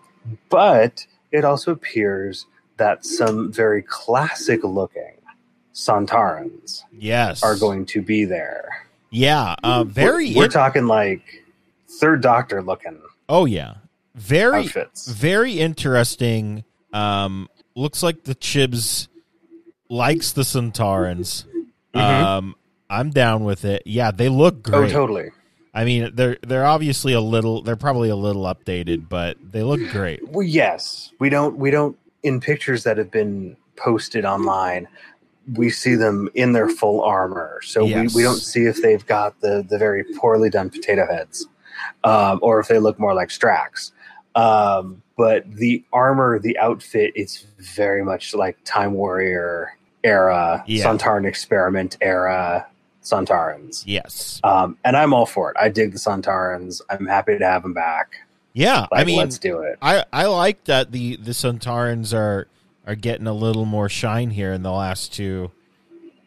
but 0.50 1.06
it 1.32 1.46
also 1.46 1.72
appears 1.72 2.46
that 2.78 3.06
some 3.06 3.52
very 3.52 3.82
classic 3.84 4.64
looking 4.64 5.14
Sontarans 5.74 6.84
Yes. 6.92 7.44
are 7.44 7.56
going 7.56 7.86
to 7.88 8.02
be 8.02 8.26
there. 8.26 8.88
Yeah. 9.12 9.56
Uh, 9.64 9.84
very. 9.84 10.34
We're, 10.34 10.44
we're 10.44 10.48
talking 10.48 10.88
like 10.88 11.44
third 12.00 12.22
doctor 12.22 12.62
looking 12.62 13.00
oh 13.28 13.46
yeah. 13.46 13.76
Very. 14.16 14.64
outfits. 14.66 15.08
Very 15.08 15.54
interesting. 15.60 16.64
Um, 16.94 17.48
looks 17.76 18.04
like 18.04 18.24
the 18.24 18.36
Chibs 18.36 19.08
likes 19.90 20.32
the 20.32 20.44
Sontarans. 20.44 21.46
Mhm. 21.96 22.02
Um, 22.02 22.56
I'm 22.90 23.10
down 23.12 23.44
with 23.44 23.66
it. 23.66 23.84
Yeah, 23.86 24.12
they 24.12 24.30
look 24.30 24.64
great. 24.64 24.90
Oh, 24.92 24.94
totally. 24.94 25.32
I 25.74 25.86
mean, 25.86 26.12
they're 26.16 26.38
they're 26.46 26.66
obviously 26.66 27.14
a 27.14 27.22
little. 27.22 27.62
They're 27.62 27.76
probably 27.76 28.10
a 28.10 28.16
little 28.16 28.44
updated, 28.44 29.08
but 29.10 29.38
they 29.52 29.62
look 29.64 29.80
great. 29.92 30.28
Well, 30.28 30.46
yes, 30.46 31.12
we 31.20 31.30
don't. 31.30 31.58
We 31.58 31.70
don't 31.72 31.98
in 32.24 32.40
pictures 32.40 32.84
that 32.84 32.98
have 32.98 33.12
been 33.12 33.56
posted 33.76 34.26
online. 34.26 34.88
We 35.54 35.70
see 35.70 35.96
them 35.96 36.30
in 36.36 36.54
their 36.54 36.70
full 36.70 37.02
armor, 37.02 37.60
so 37.64 37.86
Yes. 37.86 38.14
we, 38.14 38.20
we 38.22 38.24
don't 38.24 38.38
see 38.40 38.66
if 38.66 38.82
they've 38.82 39.06
got 39.06 39.40
the 39.42 39.66
the 39.68 39.78
very 39.78 40.04
poorly 40.20 40.50
done 40.50 40.70
potato 40.70 41.08
heads, 41.08 41.48
um, 42.04 42.40
or 42.42 42.60
if 42.60 42.68
they 42.68 42.78
look 42.80 43.00
more 43.00 43.14
like 43.14 43.30
Strax. 43.30 43.92
Um, 44.36 45.02
but 45.18 45.50
the 45.52 45.84
armor, 45.94 46.40
the 46.40 46.58
outfit, 46.60 47.14
it's 47.16 47.46
very 47.76 48.04
much 48.04 48.34
like 48.36 48.58
Time 48.64 48.94
Warrior 48.94 49.76
era, 50.04 50.64
Yeah. 50.68 50.86
Sontaran 50.86 51.26
experiment 51.26 51.98
era 52.02 52.68
Sontarans. 53.04 53.84
Yes. 53.86 54.40
Um, 54.44 54.78
and 54.84 54.96
I'm 54.96 55.14
all 55.14 55.26
for 55.26 55.52
it. 55.52 55.58
I 55.60 55.70
dig 55.70 55.94
the 55.94 55.98
Sontarans. 55.98 56.82
I'm 56.90 57.06
happy 57.06 57.38
to 57.38 57.46
have 57.46 57.64
them 57.64 57.74
back. 57.74 58.16
Yeah. 58.54 58.88
Like, 58.92 59.02
I 59.02 59.04
mean, 59.06 59.18
let's 59.18 59.40
do 59.40 59.60
it. 59.62 59.78
I 59.82 60.06
I 60.12 60.26
like 60.26 60.64
that 60.66 60.92
the 60.92 61.16
the 61.18 61.32
Sontarans 61.32 62.14
are 62.14 62.48
are 62.86 62.96
getting 62.96 63.28
a 63.28 63.34
little 63.34 63.66
more 63.66 63.90
shine 63.90 64.32
here 64.32 64.52
in 64.54 64.64
the 64.64 64.72
last 64.72 65.14
two, 65.14 65.52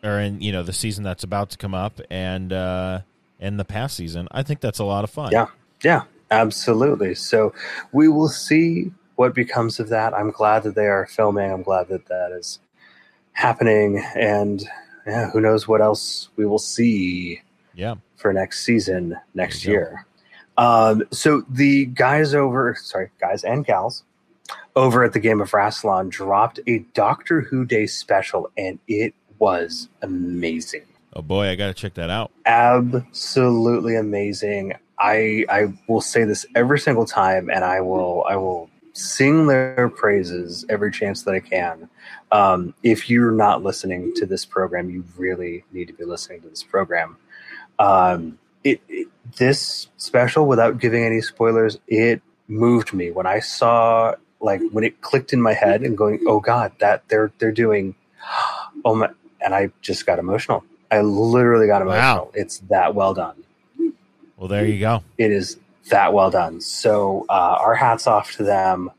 or 0.03 0.19
in 0.21 0.41
you 0.41 0.53
know 0.53 0.63
the 0.63 0.73
season 0.73 1.05
that's 1.05 1.25
about 1.25 1.51
to 1.51 1.59
come 1.59 1.75
up 1.75 2.01
and 2.11 2.53
uh 2.53 3.01
and 3.41 3.59
the 3.59 3.65
past 3.65 3.97
season. 3.97 4.29
I 4.31 4.43
think 4.43 4.61
that's 4.61 4.79
a 4.79 4.85
lot 4.85 5.05
of 5.05 5.11
fun. 5.11 5.33
Yeah. 5.33 5.47
Yeah, 5.85 6.03
absolutely. 6.31 7.15
So 7.17 7.53
we 7.93 8.09
will 8.09 8.29
see 8.29 8.93
what 9.17 9.35
becomes 9.35 9.81
of 9.81 9.89
that. 9.89 10.15
I'm 10.15 10.31
glad 10.31 10.63
that 10.63 10.75
they 10.77 10.87
are 10.87 11.07
filming. 11.07 11.51
I'm 11.51 11.63
glad 11.63 11.89
that 11.89 12.07
that 12.07 12.31
is 12.33 12.61
happening. 13.33 14.05
And 14.15 14.63
yeah, 15.07 15.31
who 15.31 15.41
knows 15.41 15.67
what 15.67 15.81
else 15.81 16.29
we 16.37 16.47
will 16.47 16.59
see 16.59 17.41
Yeah. 17.75 17.95
for 18.17 18.33
next 18.33 18.65
season 18.65 19.17
next 19.35 19.65
year. 19.65 20.07
Um, 20.59 21.03
so 21.11 21.43
the 21.49 21.87
guys 21.87 22.35
over, 22.35 22.75
sorry, 22.75 23.11
guys 23.21 23.43
and 23.43 23.65
gals 23.65 24.05
over 24.77 25.03
at 25.03 25.13
the 25.13 25.21
Game 25.21 25.41
of 25.41 25.51
Rassilon 25.51 26.11
dropped 26.11 26.61
a 26.67 26.81
Doctor 26.95 27.41
Who 27.41 27.65
Day 27.65 27.87
special, 27.87 28.51
and 28.57 28.79
it 28.87 29.15
was 29.39 29.89
amazing 30.03 30.83
Oh 31.15 31.21
boy, 31.23 31.49
I 31.49 31.57
got 31.57 31.67
to 31.67 31.75
check 31.75 31.95
that 31.95 32.09
out. 32.11 32.31
absolutely 32.47 33.97
amazing. 33.97 34.75
I 34.99 35.45
I 35.49 35.73
will 35.89 36.01
say 36.01 36.25
this 36.25 36.47
every 36.55 36.79
single 36.79 37.07
time, 37.07 37.51
and 37.51 37.65
I 37.65 37.81
will 37.81 38.25
I 38.29 38.37
will 38.37 38.71
sing 38.95 39.47
their 39.47 39.89
praises 39.89 40.65
every 40.69 40.93
chance 40.93 41.23
that 41.25 41.35
I 41.35 41.41
can. 41.41 41.89
Um, 42.33 42.75
if 42.83 43.11
you're 43.11 43.31
not 43.31 43.63
listening 43.63 44.15
to 44.17 44.27
this 44.27 44.45
program, 44.45 44.91
you 44.91 45.05
really 45.17 45.65
need 45.71 45.87
to 45.89 45.93
be 45.93 46.05
listening 46.05 46.41
to 46.41 46.49
this 46.49 46.63
program. 46.63 47.19
Um, 47.79 48.39
it, 48.65 48.81
it 48.89 49.09
this 49.37 49.89
special, 49.99 50.47
without 50.47 50.79
giving 50.79 51.05
any 51.05 51.21
spoilers, 51.21 51.79
it 51.87 52.23
moved 52.49 52.93
me 52.93 53.11
when 53.11 53.27
I 53.27 53.41
saw 53.41 54.15
like 54.41 54.61
when 54.73 54.83
it 54.83 55.01
clicked 55.01 55.33
in 55.33 55.41
my 55.41 55.53
head 55.53 55.83
and 55.83 55.97
going, 55.97 56.21
oh 56.27 56.41
god, 56.41 56.73
that 56.81 57.09
they're 57.09 57.33
they're 57.39 57.53
doing, 57.53 57.95
oh 58.85 58.95
my, 58.95 59.11
and 59.45 59.55
I 59.55 59.71
just 59.81 60.07
got 60.07 60.19
emotional. 60.19 60.65
I 60.91 61.01
literally 61.01 61.67
got 61.67 61.83
emotional. 61.83 62.27
Wow. 62.27 62.31
It's 62.35 62.59
that 62.71 62.95
well 62.95 63.15
done. 63.15 63.45
Well, 64.37 64.49
there 64.49 64.67
you 64.67 64.79
go. 64.81 65.05
It 65.19 65.31
is 65.31 65.59
that 65.91 66.13
well 66.13 66.31
done. 66.31 66.61
So 66.61 67.27
uh, 67.29 67.57
our 67.61 67.75
hats 67.75 68.07
off 68.07 68.33
to 68.37 68.43
them. 68.43 68.91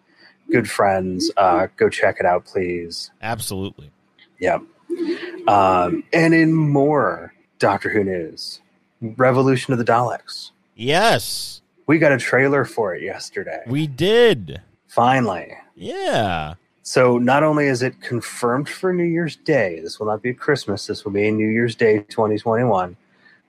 Good 0.51 0.69
friends. 0.69 1.31
Uh, 1.37 1.67
go 1.77 1.89
check 1.89 2.17
it 2.19 2.25
out, 2.25 2.45
please. 2.45 3.11
Absolutely. 3.21 3.91
Yeah. 4.39 4.59
Um, 5.47 6.03
and 6.13 6.33
in 6.33 6.53
more 6.53 7.33
Doctor 7.59 7.89
Who 7.89 8.03
news, 8.03 8.61
Revolution 9.01 9.73
of 9.73 9.79
the 9.79 9.85
Daleks. 9.85 10.51
Yes, 10.75 11.61
We 11.87 11.99
got 11.99 12.11
a 12.11 12.17
trailer 12.17 12.65
for 12.65 12.95
it 12.95 13.03
yesterday. 13.03 13.61
we 13.67 13.87
did. 13.87 14.61
Finally. 14.87 15.53
Yeah. 15.75 16.55
So 16.83 17.17
not 17.17 17.43
only 17.43 17.67
is 17.67 17.81
it 17.81 18.01
confirmed 18.01 18.67
for 18.69 18.93
New 18.93 19.03
Year's 19.03 19.35
Day, 19.37 19.79
this 19.79 19.99
will 19.99 20.07
not 20.07 20.21
be 20.21 20.33
Christmas, 20.33 20.85
this 20.87 21.05
will 21.05 21.11
be 21.11 21.27
a 21.27 21.31
New 21.31 21.47
Year's 21.47 21.75
Day 21.75 21.99
2021, 22.09 22.95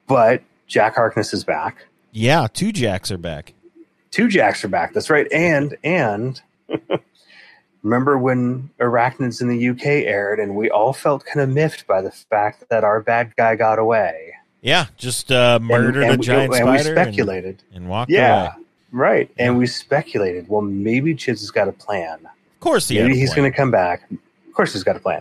but 0.07 0.43
Jack 0.67 0.95
Harkness 0.95 1.35
is 1.35 1.45
back. 1.45 1.87
Yeah. 2.13 2.47
Two 2.53 2.73
Jacks 2.73 3.11
are 3.11 3.19
back. 3.19 3.55
Two 4.11 4.29
Jacks 4.29 4.65
are 4.65 4.69
back. 4.69 4.93
That's 4.95 5.11
right. 5.11 5.31
And 5.33 5.77
and 5.83 6.41
remember 7.83 8.19
when 8.19 8.71
Arachnids 8.81 9.41
in 9.41 9.49
the 9.49 9.69
UK 9.71 9.87
aired, 10.07 10.41
and 10.41 10.57
we 10.57 10.71
all 10.71 10.93
felt 10.93 11.25
kind 11.25 11.41
of 11.43 11.49
miffed 11.55 11.87
by 11.87 12.01
the 12.03 12.11
fact 12.11 12.65
that 12.71 12.85
our 12.85 13.01
bad 13.01 13.35
guy 13.37 13.57
got 13.57 13.79
away. 13.79 14.33
Yeah. 14.63 14.87
Just 14.97 15.31
uh, 15.31 15.59
murdered 15.61 16.05
and, 16.05 16.15
a 16.15 16.17
giant 16.17 16.51
we, 16.53 16.59
and 16.59 16.71
we 16.71 16.79
spider 16.79 16.95
and, 16.95 17.05
speculated. 17.07 17.63
and 17.75 17.89
walked 17.89 18.11
Yeah, 18.11 18.55
away. 18.55 18.65
right. 18.93 19.31
And 19.39 19.59
we 19.59 19.67
speculated. 19.67 20.49
Well, 20.49 20.63
maybe 20.63 21.15
Chiz 21.15 21.41
has 21.41 21.51
got 21.51 21.69
a 21.69 21.73
plan. 21.73 22.19
Of 22.25 22.61
course, 22.61 22.89
he 22.89 22.99
maybe 22.99 23.19
he's 23.19 23.35
going 23.35 23.51
to 23.51 23.55
come 23.55 23.71
back. 23.71 24.11
Of 24.11 24.55
course, 24.55 24.73
he's 24.73 24.83
got 24.85 24.97
a 24.97 25.01
plan. 25.01 25.21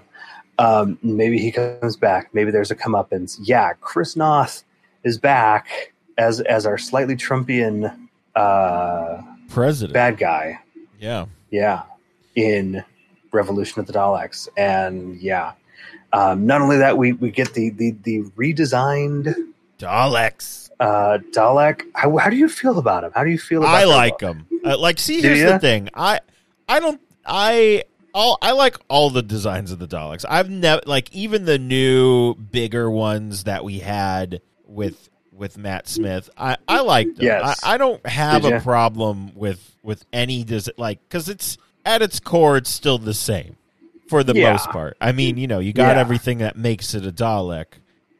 Um, 0.59 0.97
maybe 1.03 1.37
he 1.39 1.51
comes 1.51 1.97
back. 1.97 2.29
Maybe 2.33 2.51
there's 2.51 2.71
a 2.71 2.75
comeuppance. 2.75 3.37
Yeah, 3.41 3.73
Chris 3.81 4.15
Noth 4.15 4.63
is 5.03 5.17
back 5.17 5.91
as 6.17 6.39
as 6.41 6.65
our 6.65 6.77
slightly 6.77 7.15
Trumpian 7.17 8.07
uh, 8.35 9.21
president. 9.49 9.93
bad 9.93 10.17
guy. 10.17 10.59
Yeah. 11.03 11.25
Yeah, 11.51 11.83
in 12.33 12.81
Revolution 13.33 13.81
of 13.81 13.87
the 13.87 13.93
Daleks, 13.93 14.47
and 14.55 15.19
yeah. 15.21 15.51
Um, 16.13 16.45
not 16.45 16.61
only 16.61 16.77
that, 16.77 16.97
we, 16.97 17.11
we 17.11 17.29
get 17.29 17.53
the 17.53 17.71
the, 17.71 17.91
the 18.03 18.21
redesigned 18.37 19.35
Daleks. 19.77 20.69
uh, 20.79 21.17
Dalek. 21.31 21.81
How, 21.93 22.15
how 22.17 22.29
do 22.29 22.37
you 22.37 22.47
feel 22.47 22.79
about 22.79 23.03
him? 23.03 23.11
How 23.13 23.25
do 23.25 23.31
you 23.31 23.37
feel? 23.37 23.63
about 23.63 23.75
I 23.75 23.83
like 23.83 24.19
them. 24.19 24.47
Uh, 24.63 24.77
like, 24.77 24.97
see, 24.97 25.19
here's 25.21 25.43
the 25.43 25.59
thing. 25.59 25.89
I, 25.93 26.21
I 26.69 26.79
don't. 26.79 27.01
I 27.25 27.83
all. 28.13 28.37
I 28.41 28.53
like 28.53 28.77
all 28.87 29.09
the 29.09 29.23
designs 29.23 29.73
of 29.73 29.79
the 29.79 29.87
Daleks. 29.87 30.23
I've 30.29 30.49
never 30.49 30.83
like 30.85 31.11
even 31.13 31.43
the 31.43 31.59
new 31.59 32.35
bigger 32.35 32.89
ones 32.89 33.43
that 33.43 33.65
we 33.65 33.79
had 33.79 34.41
with 34.65 35.09
with 35.35 35.57
Matt 35.57 35.87
Smith. 35.87 36.29
I 36.37 36.57
I 36.67 36.81
like 36.81 37.07
them. 37.15 37.25
Yes. 37.25 37.61
I, 37.63 37.75
I 37.75 37.77
don't 37.77 38.05
have 38.05 38.43
Did 38.43 38.53
a 38.53 38.59
problem 38.61 39.33
with 39.35 39.75
with 39.83 40.05
any 40.13 40.43
des- 40.43 40.71
like 40.77 40.99
because 41.07 41.29
it's 41.29 41.57
at 41.85 42.01
its 42.01 42.19
core 42.19 42.57
it's 42.57 42.69
still 42.69 42.97
the 42.97 43.13
same 43.13 43.55
for 44.07 44.23
the 44.23 44.33
Yeah. 44.33 44.51
most 44.51 44.69
part. 44.69 44.95
I 45.01 45.11
mean, 45.11 45.37
you 45.37 45.47
know, 45.47 45.59
you 45.59 45.73
got 45.73 45.95
Yeah. 45.95 46.01
everything 46.01 46.37
that 46.39 46.55
makes 46.57 46.93
it 46.93 47.05
a 47.05 47.11
Dalek. 47.11 47.65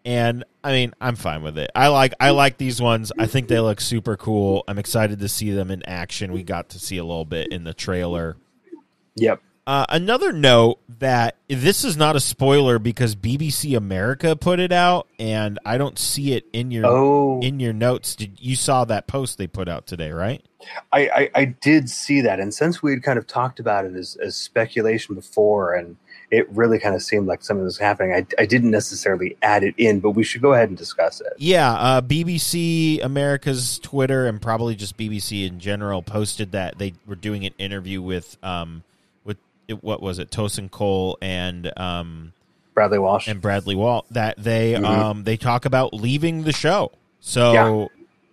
And 0.06 0.44
I 0.66 0.72
mean, 0.74 0.94
I'm 1.00 1.16
fine 1.16 1.44
with 1.44 1.58
it. 1.58 1.72
I 1.76 1.88
like 1.88 2.14
I 2.20 2.32
like 2.32 2.58
these 2.58 2.82
ones. 2.82 3.12
I 3.18 3.26
think 3.26 3.48
they 3.48 3.60
look 3.60 3.80
super 3.80 4.18
cool. 4.18 4.64
I'm 4.68 4.78
excited 4.78 5.20
to 5.20 5.30
see 5.30 5.52
them 5.52 5.72
in 5.72 5.82
action. 5.88 6.34
We 6.34 6.44
got 6.44 6.70
to 6.70 6.80
see 6.80 6.98
a 6.98 7.06
little 7.06 7.24
bit 7.26 7.50
in 7.54 7.64
the 7.64 7.74
trailer. 7.74 8.36
Yep. 9.16 9.42
Uh, 9.66 9.86
another 9.88 10.34
note 10.34 10.80
that 11.00 11.38
this 11.48 11.86
is 11.86 11.96
not 11.96 12.18
a 12.18 12.20
spoiler 12.20 12.80
because 12.80 13.16
BBC 13.16 13.78
America 13.78 14.36
put 14.36 14.60
it 14.60 14.74
out, 14.74 15.08
and 15.18 15.58
I 15.66 15.78
don't 15.78 15.98
see 15.98 16.34
it 16.34 16.46
in 16.52 16.70
your 16.70 16.86
Oh, 16.86 17.40
in 17.42 17.62
your 17.62 17.72
notes. 17.72 18.16
Did 18.16 18.42
you 18.42 18.58
saw 18.58 18.84
that 18.86 19.08
post 19.08 19.38
they 19.38 19.48
put 19.48 19.70
out 19.70 19.88
today? 19.88 20.12
Right? 20.12 20.44
I, 20.92 21.08
I, 21.08 21.30
I 21.34 21.46
did 21.46 21.90
see 21.90 22.20
that, 22.22 22.42
and 22.42 22.54
since 22.54 22.84
we 22.84 22.92
had 22.92 23.04
kind 23.04 23.18
of 23.18 23.26
talked 23.26 23.62
about 23.62 23.86
it 23.86 23.96
as, 23.96 24.18
as 24.18 24.36
speculation 24.36 25.16
before, 25.16 25.76
and 25.76 25.96
it 26.30 26.50
really 26.50 26.80
kind 26.80 26.96
of 26.96 27.02
seemed 27.02 27.28
like 27.28 27.42
something 27.42 27.64
was 27.64 27.78
happening, 27.78 28.14
I, 28.14 28.26
I 28.42 28.46
didn't 28.46 28.72
necessarily 28.72 29.38
add 29.42 29.64
it 29.64 29.76
in, 29.78 30.02
but 30.02 30.12
we 30.12 30.26
should 30.26 30.42
go 30.42 30.54
ahead 30.54 30.68
and 30.68 30.78
discuss 30.78 31.22
it. 31.22 31.34
Yeah, 31.38 31.72
uh, 31.72 32.02
BBC 32.02 33.02
America's 33.02 33.80
Twitter 33.80 34.26
and 34.26 34.42
probably 34.42 34.76
just 34.76 34.98
BBC 34.98 35.48
in 35.48 35.60
general 35.60 36.02
posted 36.02 36.52
that 36.52 36.80
they 36.80 36.96
were 37.06 37.16
doing 37.16 37.46
an 37.46 37.54
interview 37.58 38.02
with 38.02 38.38
um 38.44 38.84
with 39.70 39.84
what 39.84 40.02
was 40.02 40.20
it 40.20 40.30
Tosin 40.30 40.70
Cole 40.70 41.18
and 41.22 41.72
um 41.78 42.34
Bradley 42.74 43.00
Walsh. 43.00 43.28
and 43.28 43.40
Bradley 43.42 43.76
Walt 43.76 44.06
that 44.12 44.36
they 44.38 44.74
Mhm. 44.74 44.86
um 44.86 45.24
they 45.24 45.38
talk 45.38 45.66
about 45.66 45.94
leaving 45.94 46.44
the 46.44 46.54
show. 46.54 46.92
So 47.20 47.90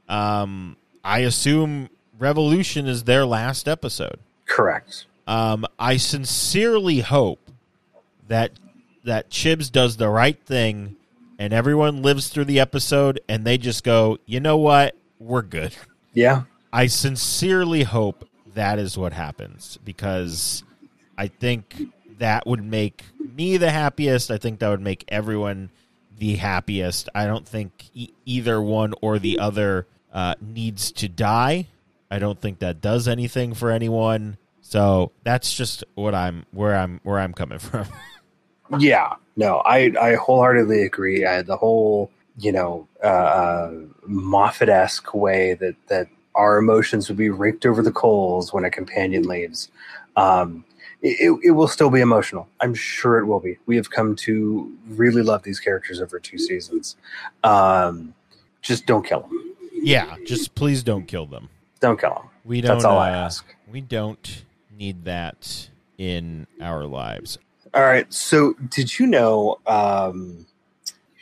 um 0.08 0.76
I 1.04 1.20
assume 1.20 1.88
Revolution 2.18 2.86
is 2.86 3.04
their 3.04 3.24
last 3.24 3.66
episode. 3.68 4.18
Correct. 4.46 5.06
Um 5.26 5.66
I 5.78 5.96
sincerely 5.96 7.00
hope 7.00 7.40
that 8.28 8.52
that 9.04 9.30
Chibs 9.30 9.70
does 9.72 9.96
the 9.96 10.08
right 10.08 10.38
thing 10.44 10.96
and 11.38 11.52
everyone 11.52 12.02
lives 12.02 12.28
through 12.28 12.44
the 12.44 12.60
episode 12.60 13.20
and 13.28 13.46
they 13.46 13.56
just 13.56 13.82
go, 13.82 14.18
"You 14.26 14.40
know 14.40 14.58
what? 14.58 14.94
We're 15.18 15.42
good." 15.42 15.74
Yeah. 16.12 16.42
I 16.72 16.86
sincerely 16.86 17.82
hope 17.84 18.28
that 18.54 18.78
is 18.78 18.98
what 18.98 19.12
happens 19.12 19.78
because 19.84 20.62
I 21.20 21.28
think 21.28 21.76
that 22.16 22.46
would 22.46 22.64
make 22.64 23.04
me 23.18 23.58
the 23.58 23.70
happiest. 23.70 24.30
I 24.30 24.38
think 24.38 24.58
that 24.60 24.70
would 24.70 24.80
make 24.80 25.04
everyone 25.08 25.68
the 26.16 26.36
happiest. 26.36 27.10
I 27.14 27.26
don't 27.26 27.46
think 27.46 27.90
e- 27.92 28.14
either 28.24 28.58
one 28.62 28.94
or 29.02 29.18
the 29.18 29.38
other 29.38 29.86
uh, 30.14 30.36
needs 30.40 30.92
to 30.92 31.10
die. 31.10 31.66
I 32.10 32.20
don't 32.20 32.40
think 32.40 32.60
that 32.60 32.80
does 32.80 33.06
anything 33.06 33.52
for 33.52 33.70
anyone. 33.70 34.38
So 34.62 35.12
that's 35.22 35.52
just 35.54 35.84
what 35.94 36.14
I'm 36.14 36.46
where 36.52 36.74
I'm 36.74 37.00
where 37.02 37.18
I'm 37.18 37.34
coming 37.34 37.58
from. 37.68 37.84
Yeah. 38.78 39.16
No, 39.36 39.58
I, 39.58 39.92
I 40.00 40.14
wholeheartedly 40.14 40.84
agree. 40.84 41.26
I, 41.26 41.42
the 41.42 41.58
whole, 41.58 42.10
you 42.38 42.50
know, 42.50 42.88
uh, 43.02 43.72
Moffat 44.06 44.70
esque 44.70 45.12
way 45.12 45.52
that, 45.52 45.74
that 45.88 46.08
our 46.34 46.56
emotions 46.56 47.08
would 47.10 47.18
be 47.18 47.28
raked 47.28 47.66
over 47.66 47.82
the 47.82 47.92
coals 47.92 48.54
when 48.54 48.64
a 48.64 48.70
companion 48.70 49.24
leaves. 49.24 49.70
Um, 50.16 50.64
it, 51.02 51.40
it- 51.42 51.50
will 51.52 51.68
still 51.68 51.90
be 51.90 52.00
emotional. 52.00 52.48
I'm 52.60 52.74
sure 52.74 53.18
it 53.18 53.26
will 53.26 53.40
be. 53.40 53.58
We 53.66 53.76
have 53.76 53.90
come 53.90 54.16
to 54.16 54.76
really 54.88 55.22
love 55.22 55.42
these 55.42 55.60
characters 55.60 56.00
over 56.00 56.18
two 56.18 56.38
seasons. 56.38 56.96
Um, 57.44 58.14
just 58.62 58.86
don't 58.86 59.04
kill 59.06 59.20
them. 59.20 59.54
yeah, 59.72 60.16
just 60.26 60.54
please 60.54 60.82
don't 60.82 61.06
kill 61.06 61.26
them. 61.26 61.48
Don't 61.80 61.98
kill 61.98 62.14
them. 62.14 62.24
We 62.44 62.60
don't. 62.60 62.76
That's 62.76 62.84
all 62.84 62.98
I 62.98 63.10
uh, 63.10 63.16
ask. 63.16 63.44
We 63.70 63.80
don't 63.80 64.44
need 64.76 65.04
that 65.04 65.68
in 65.96 66.46
our 66.60 66.84
lives. 66.84 67.38
All 67.72 67.82
right. 67.82 68.12
So, 68.12 68.54
did 68.68 68.98
you 68.98 69.06
know? 69.06 69.58
Um, 69.66 70.46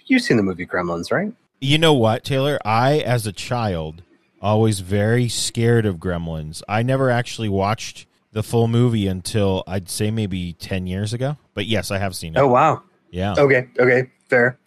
you've 0.07 0.23
seen 0.23 0.37
the 0.37 0.43
movie 0.43 0.67
Gremlins, 0.67 1.13
right? 1.13 1.33
You 1.61 1.79
know 1.79 1.93
what, 1.95 2.25
Taylor? 2.25 2.59
I, 2.65 2.99
as 2.99 3.27
a 3.27 3.33
child, 3.33 4.03
always 4.41 4.81
very 4.81 5.29
scared 5.29 5.85
of 5.87 5.97
gremlins. 5.97 6.63
I 6.69 6.83
never 6.83 7.11
actually 7.11 7.49
watched 7.49 8.07
the 8.39 8.43
full 8.45 8.69
movie 8.69 9.09
until 9.09 9.65
I'd 9.67 9.89
say 9.89 10.13
maybe 10.13 10.53
10 10.53 10.87
years 10.87 11.13
ago. 11.13 11.37
But 11.55 11.67
yes, 11.67 11.91
I 11.91 11.99
have 11.99 12.15
seen 12.15 12.37
it. 12.37 12.39
Oh 12.39 12.47
wow. 12.47 12.85
yeah. 13.11 13.35
Okay, 13.37 13.69
okay, 13.77 14.13
fair. 14.29 14.61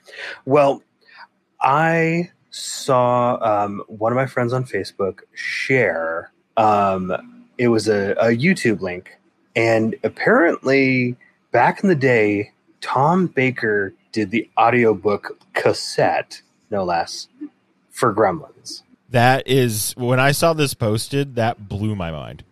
Well, 0.44 0.84
I 1.62 2.32
saw 2.50 3.38
um, 3.42 3.82
one 3.88 4.12
of 4.12 4.18
my 4.18 4.26
friends 4.26 4.52
on 4.52 4.66
Facebook 4.66 5.20
share. 5.34 6.34
Um, 6.58 7.46
it 7.58 7.70
was 7.70 7.88
a, 7.88 8.12
a 8.20 8.36
YouTube 8.36 8.82
link, 8.82 9.18
and 9.56 9.96
apparently, 10.04 11.16
back 11.54 11.82
in 11.82 11.88
the 11.88 11.96
day, 11.96 12.52
Tom 12.82 13.28
Baker 13.28 13.94
did 14.12 14.32
the 14.32 14.50
audiobook 14.58 15.40
cassette, 15.54 16.42
no 16.70 16.84
less, 16.84 17.30
for 17.90 18.14
Gremlins. 18.14 18.84
That 19.12 19.48
is, 19.48 19.94
when 19.96 20.20
I 20.20 20.34
saw 20.34 20.52
this 20.52 20.74
posted, 20.74 21.36
that 21.36 21.70
blew 21.70 21.96
my 21.96 22.12
mind. 22.12 22.44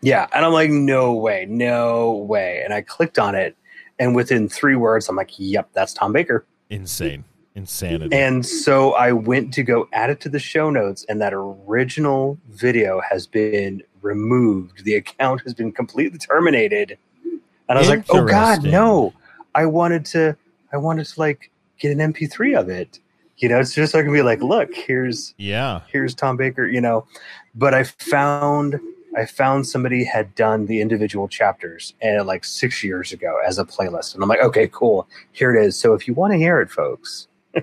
Yeah, 0.00 0.26
and 0.32 0.44
I'm 0.44 0.52
like, 0.52 0.70
no 0.70 1.14
way, 1.14 1.46
no 1.48 2.12
way. 2.12 2.62
And 2.64 2.72
I 2.72 2.82
clicked 2.82 3.18
on 3.18 3.34
it, 3.34 3.56
and 3.98 4.14
within 4.14 4.48
three 4.48 4.76
words, 4.76 5.08
I'm 5.08 5.16
like, 5.16 5.32
yep, 5.38 5.68
that's 5.72 5.92
Tom 5.92 6.12
Baker. 6.12 6.46
Insane. 6.70 7.24
Insanity. 7.54 8.14
And 8.14 8.46
so 8.46 8.92
I 8.92 9.10
went 9.10 9.52
to 9.54 9.64
go 9.64 9.88
add 9.92 10.10
it 10.10 10.20
to 10.20 10.28
the 10.28 10.38
show 10.38 10.70
notes, 10.70 11.04
and 11.08 11.20
that 11.20 11.32
original 11.34 12.38
video 12.50 13.00
has 13.00 13.26
been 13.26 13.82
removed. 14.00 14.84
The 14.84 14.94
account 14.94 15.42
has 15.42 15.54
been 15.54 15.72
completely 15.72 16.18
terminated. 16.18 16.96
And 17.24 17.76
I 17.76 17.78
was 17.78 17.88
like, 17.88 18.04
"Oh 18.10 18.24
God, 18.24 18.62
no! 18.62 19.12
I 19.54 19.66
wanted 19.66 20.04
to, 20.06 20.36
I 20.72 20.76
wanted 20.76 21.06
to 21.06 21.20
like 21.20 21.50
get 21.80 21.90
an 21.90 22.12
MP3 22.12 22.58
of 22.58 22.68
it. 22.68 23.00
You 23.38 23.48
know, 23.48 23.58
it's 23.58 23.74
just 23.74 23.92
so 23.92 23.98
I 23.98 24.02
can 24.02 24.12
be 24.12 24.22
like, 24.22 24.40
look, 24.40 24.72
here's 24.74 25.34
yeah. 25.36 25.80
here's 25.90 26.14
Tom 26.14 26.36
Baker. 26.36 26.66
You 26.66 26.80
know, 26.80 27.06
but 27.54 27.74
I 27.74 27.84
found 27.84 28.80
I 29.16 29.26
found 29.26 29.66
somebody 29.66 30.04
had 30.04 30.34
done 30.34 30.66
the 30.66 30.80
individual 30.80 31.28
chapters 31.28 31.94
and 32.00 32.26
like 32.26 32.44
six 32.44 32.84
years 32.84 33.12
ago 33.12 33.38
as 33.46 33.58
a 33.58 33.64
playlist, 33.64 34.14
and 34.14 34.22
I'm 34.22 34.28
like, 34.28 34.42
okay, 34.42 34.68
cool, 34.68 35.08
here 35.32 35.54
it 35.54 35.64
is. 35.64 35.76
So 35.76 35.94
if 35.94 36.06
you 36.06 36.14
want 36.14 36.32
to 36.32 36.38
hear 36.38 36.60
it, 36.60 36.70
folks, 36.70 37.28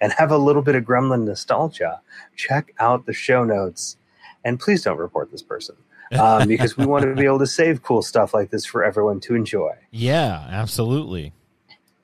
and 0.00 0.12
have 0.12 0.30
a 0.30 0.38
little 0.38 0.62
bit 0.62 0.74
of 0.76 0.84
Gremlin 0.84 1.24
nostalgia, 1.24 2.00
check 2.36 2.72
out 2.78 3.06
the 3.06 3.12
show 3.12 3.44
notes, 3.44 3.96
and 4.44 4.60
please 4.60 4.82
don't 4.82 4.98
report 4.98 5.30
this 5.30 5.42
person. 5.42 5.76
um, 6.18 6.48
because 6.48 6.76
we 6.76 6.86
want 6.86 7.04
to 7.04 7.14
be 7.14 7.24
able 7.24 7.38
to 7.38 7.46
save 7.46 7.82
cool 7.82 8.02
stuff 8.02 8.34
like 8.34 8.50
this 8.50 8.66
for 8.66 8.82
everyone 8.82 9.20
to 9.20 9.34
enjoy. 9.36 9.72
Yeah, 9.92 10.44
absolutely. 10.50 11.32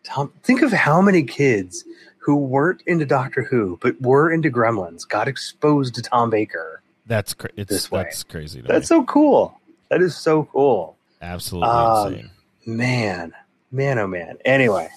Tom, 0.05 0.33
think 0.45 0.63
of 0.63 0.73
how 0.73 1.03
many 1.03 1.25
kids 1.25 1.85
who 2.19 2.37
weren't 2.37 2.83
into 2.87 3.05
Doctor 3.05 3.43
Who 3.43 3.79
but 3.83 4.01
were 4.01 4.31
into 4.31 4.51
Gremlins 4.51 5.09
got 5.09 5.27
exposed 5.27 5.95
to 5.97 6.03
Tom 6.03 6.31
Baker. 6.31 6.83
That's 7.07 7.35
cra- 7.35 7.51
it's 7.57 7.71
This 7.71 7.91
way. 7.91 8.03
that's 8.03 8.23
crazy. 8.25 8.61
That's 8.61 8.91
me. 8.91 8.97
so 8.97 9.05
cool. 9.05 9.61
That 9.91 10.03
is 10.03 10.17
so 10.17 10.45
cool. 10.53 10.97
absolutely 11.23 11.69
um, 11.71 12.13
insane. 12.15 12.31
Man, 12.67 13.33
man, 13.71 13.99
oh 13.99 14.07
man. 14.09 14.39
Anyway, 14.45 14.89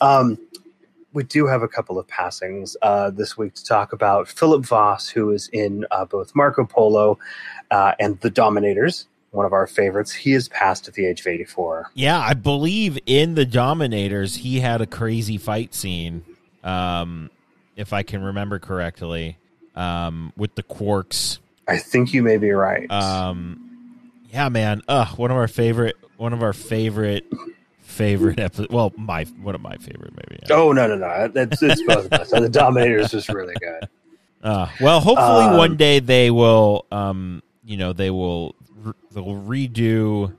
um, 0.00 0.38
we 1.12 1.24
do 1.24 1.46
have 1.46 1.62
a 1.62 1.68
couple 1.68 1.98
of 1.98 2.06
passings 2.06 2.76
uh, 2.82 3.10
this 3.10 3.36
week 3.36 3.54
to 3.54 3.64
talk 3.64 3.92
about. 3.92 4.28
Philip 4.28 4.64
Voss, 4.64 5.08
who 5.08 5.30
is 5.30 5.48
in 5.52 5.84
uh, 5.90 6.04
both 6.04 6.34
Marco 6.36 6.64
Polo 6.64 7.18
uh, 7.72 7.92
and 7.98 8.20
The 8.20 8.30
Dominators, 8.30 9.08
one 9.32 9.44
of 9.44 9.52
our 9.52 9.66
favorites. 9.66 10.12
He 10.12 10.32
has 10.32 10.48
passed 10.48 10.86
at 10.86 10.94
the 10.94 11.06
age 11.06 11.20
of 11.20 11.26
84. 11.26 11.90
Yeah, 11.94 12.20
I 12.20 12.34
believe 12.34 12.98
in 13.06 13.34
the 13.34 13.44
Dominators, 13.46 14.36
he 14.36 14.60
had 14.60 14.80
a 14.80 14.86
crazy 14.86 15.38
fight 15.38 15.74
scene, 15.74 16.24
um, 16.62 17.30
if 17.74 17.92
I 17.92 18.04
can 18.04 18.22
remember 18.22 18.60
correctly, 18.60 19.38
um, 19.74 20.32
with 20.36 20.54
the 20.54 20.62
Quarks. 20.62 21.38
I 21.68 21.78
think 21.78 22.14
you 22.14 22.22
may 22.22 22.38
be 22.38 22.50
right. 22.50 22.90
Um, 22.90 24.10
yeah, 24.32 24.48
man. 24.48 24.82
Uh, 24.88 25.06
one 25.16 25.30
of 25.30 25.36
our 25.36 25.48
favorite, 25.48 25.96
one 26.16 26.32
of 26.32 26.42
our 26.42 26.52
favorite, 26.52 27.26
favorite 27.80 28.40
episodes. 28.40 28.70
Well, 28.70 28.92
my 28.96 29.24
one 29.42 29.54
of 29.54 29.60
my 29.60 29.76
favorite, 29.76 30.12
maybe. 30.16 30.42
oh, 30.50 30.72
no, 30.72 30.86
no, 30.86 30.96
no. 30.96 31.30
It's, 31.34 31.62
it's 31.62 31.82
both 31.82 32.06
of 32.06 32.12
us. 32.12 32.30
The 32.30 32.48
Dominators 32.48 33.12
was 33.12 33.28
really 33.28 33.54
good. 33.60 33.88
Uh, 34.42 34.68
well, 34.80 35.00
hopefully 35.00 35.44
Um, 35.44 35.56
one 35.56 35.76
day 35.76 35.98
they 35.98 36.30
will, 36.30 36.86
um, 36.92 37.42
you 37.64 37.76
know, 37.76 37.92
they 37.92 38.10
will 38.10 38.54
they'll 39.10 39.24
redo 39.24 40.32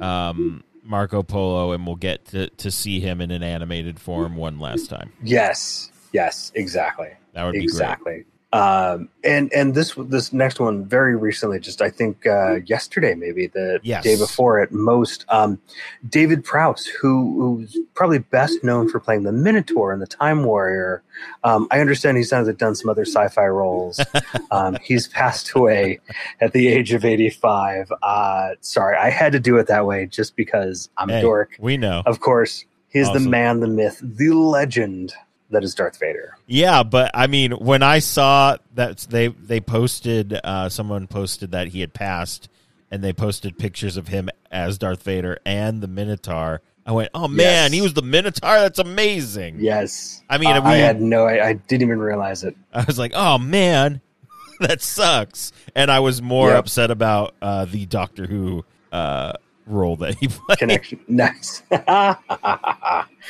um, 0.00 0.64
Marco 0.82 1.22
Polo, 1.22 1.72
and 1.72 1.86
we'll 1.86 1.96
get 1.96 2.24
to, 2.26 2.48
to 2.48 2.70
see 2.70 3.00
him 3.00 3.20
in 3.20 3.30
an 3.30 3.42
animated 3.42 4.00
form 4.00 4.36
one 4.36 4.58
last 4.58 4.88
time. 4.88 5.12
Yes, 5.22 5.90
yes, 6.12 6.50
exactly. 6.54 7.10
That 7.34 7.44
would 7.44 7.52
be 7.52 7.58
great. 7.58 7.64
exactly. 7.64 8.24
Um, 8.54 9.08
and 9.24 9.50
and 9.54 9.74
this 9.74 9.94
this 9.96 10.30
next 10.32 10.60
one 10.60 10.84
very 10.84 11.16
recently, 11.16 11.58
just 11.58 11.80
I 11.80 11.88
think 11.88 12.26
uh, 12.26 12.56
yesterday, 12.66 13.14
maybe 13.14 13.46
the 13.46 13.80
Yes. 13.82 14.04
day 14.04 14.16
before 14.18 14.60
at 14.60 14.70
most. 14.72 15.24
Um, 15.30 15.58
David 16.06 16.44
Prowse, 16.44 16.84
who 16.84 17.56
who's 17.58 17.78
probably 17.94 18.18
best 18.18 18.62
known 18.62 18.90
for 18.90 19.00
playing 19.00 19.22
the 19.22 19.32
Minotaur 19.32 19.92
in 19.94 20.00
the 20.00 20.06
Time 20.06 20.44
Warrior. 20.44 21.02
Um, 21.44 21.66
I 21.70 21.80
understand 21.80 22.18
he's 22.18 22.30
now 22.30 22.44
done 22.44 22.74
some 22.74 22.90
other 22.90 23.06
sci-fi 23.06 23.46
roles. 23.46 23.98
um, 24.50 24.76
he's 24.82 25.08
passed 25.08 25.52
away 25.54 26.00
at 26.42 26.52
the 26.52 26.68
age 26.68 26.92
of 26.92 27.06
eighty-five. 27.06 27.90
Uh, 28.02 28.50
sorry, 28.60 28.98
I 28.98 29.08
had 29.08 29.32
to 29.32 29.40
do 29.40 29.56
it 29.56 29.66
that 29.68 29.86
way 29.86 30.04
just 30.06 30.36
because 30.36 30.90
I'm 30.98 31.08
a 31.08 31.22
dork. 31.22 31.56
we 31.58 31.78
know. 31.78 32.02
Of 32.04 32.20
course, 32.20 32.66
he's 32.90 33.08
Awesome. 33.08 33.24
the 33.24 33.30
man, 33.30 33.60
the 33.60 33.66
myth, 33.68 33.98
the 34.02 34.28
legend 34.34 35.14
that 35.52 35.62
is 35.64 35.74
Darth 35.74 35.98
Vader. 36.00 36.36
Yeah, 36.46 36.82
but 36.82 37.10
I 37.14 37.26
mean, 37.28 37.52
when 37.52 37.82
I 37.82 38.00
saw 38.00 38.56
that 38.74 38.98
they 39.08 39.28
they 39.28 39.60
posted, 39.60 40.38
uh, 40.42 40.68
someone 40.68 41.06
posted 41.06 41.52
that 41.52 41.68
he 41.68 41.80
had 41.80 41.94
passed, 41.94 42.48
and 42.90 43.02
they 43.04 43.12
posted 43.12 43.56
pictures 43.58 43.96
of 43.96 44.08
him 44.08 44.28
as 44.50 44.78
Darth 44.78 45.02
Vader 45.02 45.38
and 45.46 45.80
the 45.80 45.88
Minotaur. 45.88 46.60
I 46.84 46.90
went, 46.92 47.10
oh 47.14 47.28
man, 47.28 47.70
Yes. 47.70 47.72
he 47.72 47.80
was 47.80 47.94
the 47.94 48.02
Minotaur. 48.02 48.58
That's 48.58 48.80
amazing. 48.80 49.58
Yes. 49.60 50.20
I 50.28 50.38
mean, 50.38 50.50
Uh, 50.56 50.60
we- 50.62 50.70
I 50.70 50.76
had 50.78 51.00
no. 51.00 51.26
I, 51.26 51.48
I 51.50 51.52
didn't 51.52 51.82
even 51.82 52.00
realize 52.00 52.42
it. 52.42 52.56
I 52.74 52.82
was 52.84 52.98
like, 52.98 53.12
oh 53.14 53.38
man, 53.38 54.00
that 54.60 54.82
sucks. 54.82 55.52
And 55.76 55.90
I 55.92 56.00
was 56.00 56.20
more 56.20 56.48
Yep. 56.48 56.58
upset 56.58 56.90
about 56.90 57.34
uh, 57.40 57.66
the 57.66 57.86
Doctor 57.86 58.26
Who 58.26 58.64
uh, 58.90 59.34
role 59.66 59.96
that 59.96 60.16
he 60.18 60.28
played. 60.28 60.58
Connection. 60.58 61.00
nice. 61.08 61.62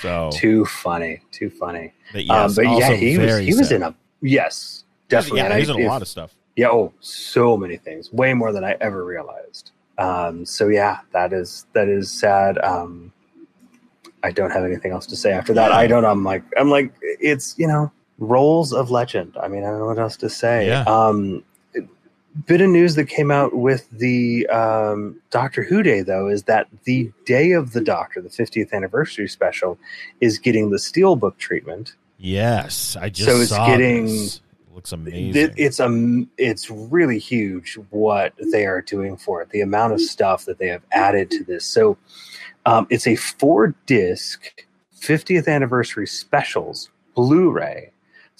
So, 0.00 0.30
Too 0.32 0.64
funny. 0.64 1.20
Too 1.30 1.50
funny. 1.50 1.92
but 2.12 2.24
yes, 2.24 2.58
um, 2.58 2.64
but 2.64 2.78
yeah, 2.78 2.92
he 2.92 3.18
was. 3.18 3.38
He 3.38 3.54
was 3.54 3.70
in 3.70 3.82
a. 3.82 3.94
Yes, 4.22 4.84
definitely. 5.08 5.40
Yeah, 5.40 5.44
And 5.46 5.54
he 5.54 5.60
was 5.60 5.70
I- 5.70 5.74
in 5.80 5.86
a 5.86 5.88
lot 5.88 6.02
of 6.02 6.08
stuff. 6.08 6.34
Yeah, 6.56 6.68
oh, 6.68 6.92
so 7.00 7.56
many 7.56 7.76
things. 7.76 8.12
Way 8.12 8.34
more 8.34 8.52
than 8.52 8.64
I 8.64 8.76
ever 8.80 9.04
realized. 9.04 9.70
Um, 9.98 10.44
so 10.44 10.68
yeah, 10.68 11.00
that 11.12 11.32
is 11.32 11.66
that 11.74 11.88
is 11.88 12.10
sad. 12.10 12.58
Um, 12.58 13.12
I 14.22 14.30
don't 14.32 14.50
have 14.50 14.64
anything 14.64 14.92
else 14.92 15.06
to 15.06 15.16
say 15.16 15.32
after 15.32 15.52
that. 15.54 15.70
Yeah. 15.70 15.76
I 15.76 15.86
don't. 15.86 16.04
I'm 16.04 16.24
like 16.24 16.42
I'm 16.56 16.70
like 16.70 16.92
it's 17.02 17.54
you 17.58 17.66
know 17.66 17.90
roles 18.18 18.72
of 18.72 18.90
legend. 18.90 19.36
I 19.40 19.48
mean 19.48 19.62
I 19.64 19.68
don't 19.70 19.78
know 19.80 19.86
what 19.86 19.98
else 19.98 20.16
to 20.18 20.28
say. 20.30 20.66
Yeah. 20.66 20.82
Um, 20.86 21.44
bit 22.46 22.60
of 22.60 22.70
news 22.70 22.94
that 22.94 23.06
came 23.06 23.30
out 23.30 23.54
with 23.54 23.88
the 23.90 24.46
um, 24.48 25.20
Doctor 25.30 25.62
Who 25.62 25.82
Day 25.82 26.00
though 26.02 26.28
is 26.28 26.44
that 26.44 26.66
the 26.84 27.12
Day 27.26 27.52
of 27.52 27.72
the 27.72 27.80
Doctor, 27.80 28.20
the 28.22 28.28
50th 28.30 28.72
anniversary 28.72 29.28
special, 29.28 29.78
is 30.20 30.38
getting 30.38 30.70
the 30.70 30.78
Steelbook 30.78 31.36
treatment. 31.38 31.94
Yes, 32.18 32.96
I 33.00 33.08
just 33.10 33.28
So 33.28 33.40
it's 33.40 33.50
saw 33.50 33.66
getting- 33.66 34.06
this. 34.06 34.40
looks 34.74 34.92
amazing. 34.92 35.36
It, 35.36 35.52
it's 35.56 35.80
a 35.80 36.24
it's 36.38 36.70
really 36.70 37.18
huge 37.18 37.78
what 37.90 38.32
they 38.52 38.64
are 38.66 38.80
doing 38.80 39.16
for 39.16 39.42
it. 39.42 39.50
The 39.50 39.60
amount 39.60 39.92
of 39.92 40.00
stuff 40.00 40.44
that 40.46 40.58
they 40.58 40.68
have 40.68 40.82
added 40.92 41.30
to 41.32 41.44
this. 41.44 41.66
So 41.66 41.98
um, 42.64 42.86
it's 42.90 43.06
a 43.06 43.16
four 43.16 43.74
disc 43.86 44.64
50th 44.98 45.48
anniversary 45.48 46.06
specials 46.06 46.88
Blu-ray. 47.14 47.91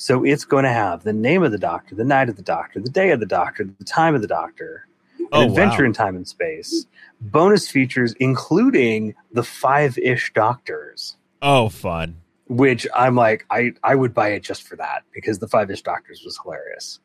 So 0.03 0.25
it's 0.25 0.45
going 0.45 0.65
to 0.65 0.73
have 0.73 1.05
the 1.05 1.13
name 1.13 1.45
of 1.45 1.53
the 1.53 1.59
Doctor, 1.59 1.95
the 1.95 2.03
night 2.03 2.29
of 2.29 2.35
the 2.35 2.43
Doctor, 2.43 2.81
the 2.81 2.91
day 2.91 3.13
of 3.13 3.21
the 3.21 3.27
Doctor, 3.27 3.63
the 3.79 3.85
time 3.85 4.17
of 4.17 4.21
the 4.21 4.27
Doctor, 4.27 4.89
an 5.21 5.27
Oh, 5.31 5.43
adventure 5.47 5.83
wow. 5.83 5.87
in 5.87 5.93
time 5.93 6.17
and 6.17 6.27
space, 6.27 6.87
bonus 7.21 7.71
features 7.71 8.13
including 8.19 9.15
the 9.31 9.45
five-ish 9.45 10.33
Doctors 10.33 11.17
oh, 11.41 11.69
fun. 11.69 12.17
which 12.49 12.85
I'm 12.97 13.15
like, 13.15 13.47
I, 13.49 13.75
I 13.85 13.95
would 13.95 14.13
buy 14.13 14.31
it 14.31 14.43
just 14.43 14.65
for 14.65 14.75
that 14.75 15.05
because 15.15 15.39
the 15.39 15.47
Five 15.47 15.71
Ish 15.71 15.83
Doctors 15.83 16.23
was 16.25 16.37
hilarious. 16.43 16.99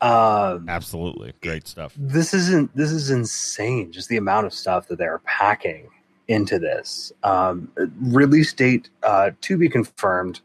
Um, 0.00 0.70
Absolutely, 0.70 1.34
great 1.42 1.68
stuff. 1.68 1.92
this 1.98 2.32
isn't 2.32 2.74
this 2.74 2.90
is 2.90 3.10
insane. 3.10 3.92
Just 3.92 4.08
the 4.08 4.16
amount 4.16 4.46
of 4.46 4.54
stuff 4.54 4.88
that 4.88 4.96
they're 4.96 5.20
packing 5.26 5.90
into 6.26 6.58
this. 6.58 7.12
Um, 7.22 7.70
release 8.00 8.54
date 8.54 8.88
uh, 9.02 9.32
to 9.42 9.58
be 9.58 9.68
confirmed. 9.68 10.40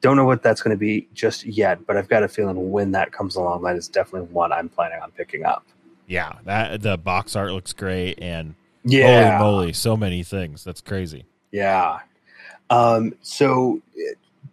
Don't 0.00 0.16
know 0.16 0.24
what 0.24 0.42
that's 0.42 0.62
going 0.62 0.76
to 0.76 0.78
be 0.78 1.08
just 1.14 1.44
yet, 1.44 1.86
but 1.86 1.96
I've 1.96 2.08
got 2.08 2.22
a 2.22 2.28
feeling 2.28 2.70
when 2.70 2.92
that 2.92 3.12
comes 3.12 3.34
along, 3.36 3.62
that 3.62 3.76
is 3.76 3.88
definitely 3.88 4.28
one 4.32 4.52
I'm 4.52 4.68
planning 4.68 5.00
on 5.02 5.10
picking 5.12 5.44
up. 5.44 5.64
Yeah, 6.06 6.34
that 6.44 6.82
the 6.82 6.96
box 6.96 7.34
art 7.34 7.52
looks 7.52 7.72
great, 7.72 8.18
and 8.20 8.54
Yeah, 8.84 9.38
holy 9.38 9.52
moly, 9.52 9.72
so 9.72 9.96
many 9.96 10.22
things. 10.22 10.62
That's 10.62 10.80
crazy. 10.80 11.24
Yeah. 11.50 12.00
Um, 12.70 13.14
so 13.22 13.80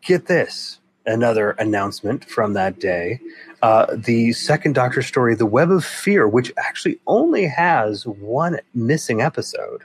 get 0.01 0.25
this 0.27 0.79
another 1.05 1.51
announcement 1.51 2.25
from 2.25 2.53
that 2.53 2.79
day. 2.79 3.19
Uh, 3.61 3.87
the 3.95 4.31
second 4.33 4.73
Doctor 4.75 5.01
story, 5.01 5.35
The 5.35 5.45
Web 5.45 5.71
of 5.71 5.85
Fear, 5.85 6.27
which 6.27 6.51
actually 6.57 6.99
only 7.07 7.45
has 7.45 8.05
one 8.05 8.59
missing 8.73 9.21
episode, 9.21 9.83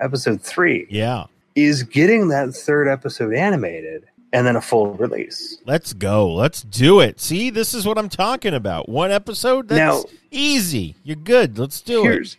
episode 0.00 0.42
three, 0.42 0.86
Yeah, 0.90 1.24
is 1.54 1.82
getting 1.82 2.28
that 2.28 2.54
third 2.54 2.88
episode 2.88 3.34
animated 3.34 4.04
and 4.32 4.46
then 4.46 4.56
a 4.56 4.60
full 4.60 4.92
release. 4.94 5.58
let's 5.66 5.92
go. 5.94 6.32
Let's 6.32 6.62
do 6.62 7.00
it. 7.00 7.18
See, 7.20 7.50
this 7.50 7.72
is 7.74 7.86
what 7.86 7.96
I'm 7.98 8.08
talking 8.10 8.52
about. 8.54 8.88
One 8.88 9.10
episode. 9.10 9.68
That's 9.68 10.04
Now- 10.04 10.10
easy. 10.30 10.96
You're 11.04 11.16
good. 11.16 11.58
Let's 11.58 11.80
do 11.80 12.00
it. 12.00 12.04
here's 12.04 12.36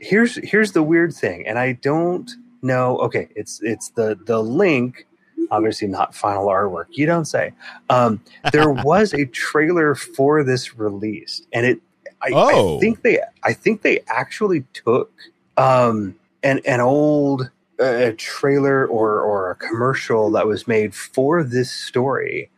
here's 0.00 0.36
here's 0.36 0.72
the 0.72 0.82
weird 0.82 1.14
thing 1.14 1.46
and 1.46 1.58
i 1.58 1.72
don't 1.72 2.30
know 2.60 2.98
okay 2.98 3.26
it's 3.36 3.62
it's 3.62 3.88
the 3.90 4.18
the 4.26 4.38
link 4.42 5.06
obviously 5.50 5.88
not 5.88 6.14
final 6.14 6.46
artwork 6.46 6.84
you 6.90 7.06
don't 7.06 7.24
say 7.24 7.52
um 7.88 8.20
there 8.52 8.68
was 8.84 9.14
a 9.14 9.24
trailer 9.26 9.94
for 9.94 10.44
this 10.44 10.76
release 10.76 11.42
and 11.54 11.64
it 11.64 11.80
I, 12.20 12.30
Oh. 12.34 12.76
I 12.76 12.80
think 12.80 13.00
they 13.00 13.18
i 13.44 13.54
think 13.54 13.80
they 13.80 14.00
actually 14.08 14.64
took 14.74 15.10
um 15.56 16.14
an 16.42 16.60
an 16.66 16.80
old 16.80 17.50
uh, 17.80 18.12
trailer 18.16 18.86
or 18.86 19.20
or 19.20 19.50
a 19.50 19.54
commercial 19.56 20.30
that 20.30 20.46
was 20.46 20.66
made 20.68 20.94
for 20.94 21.42
this 21.42 21.70
story 21.70 22.50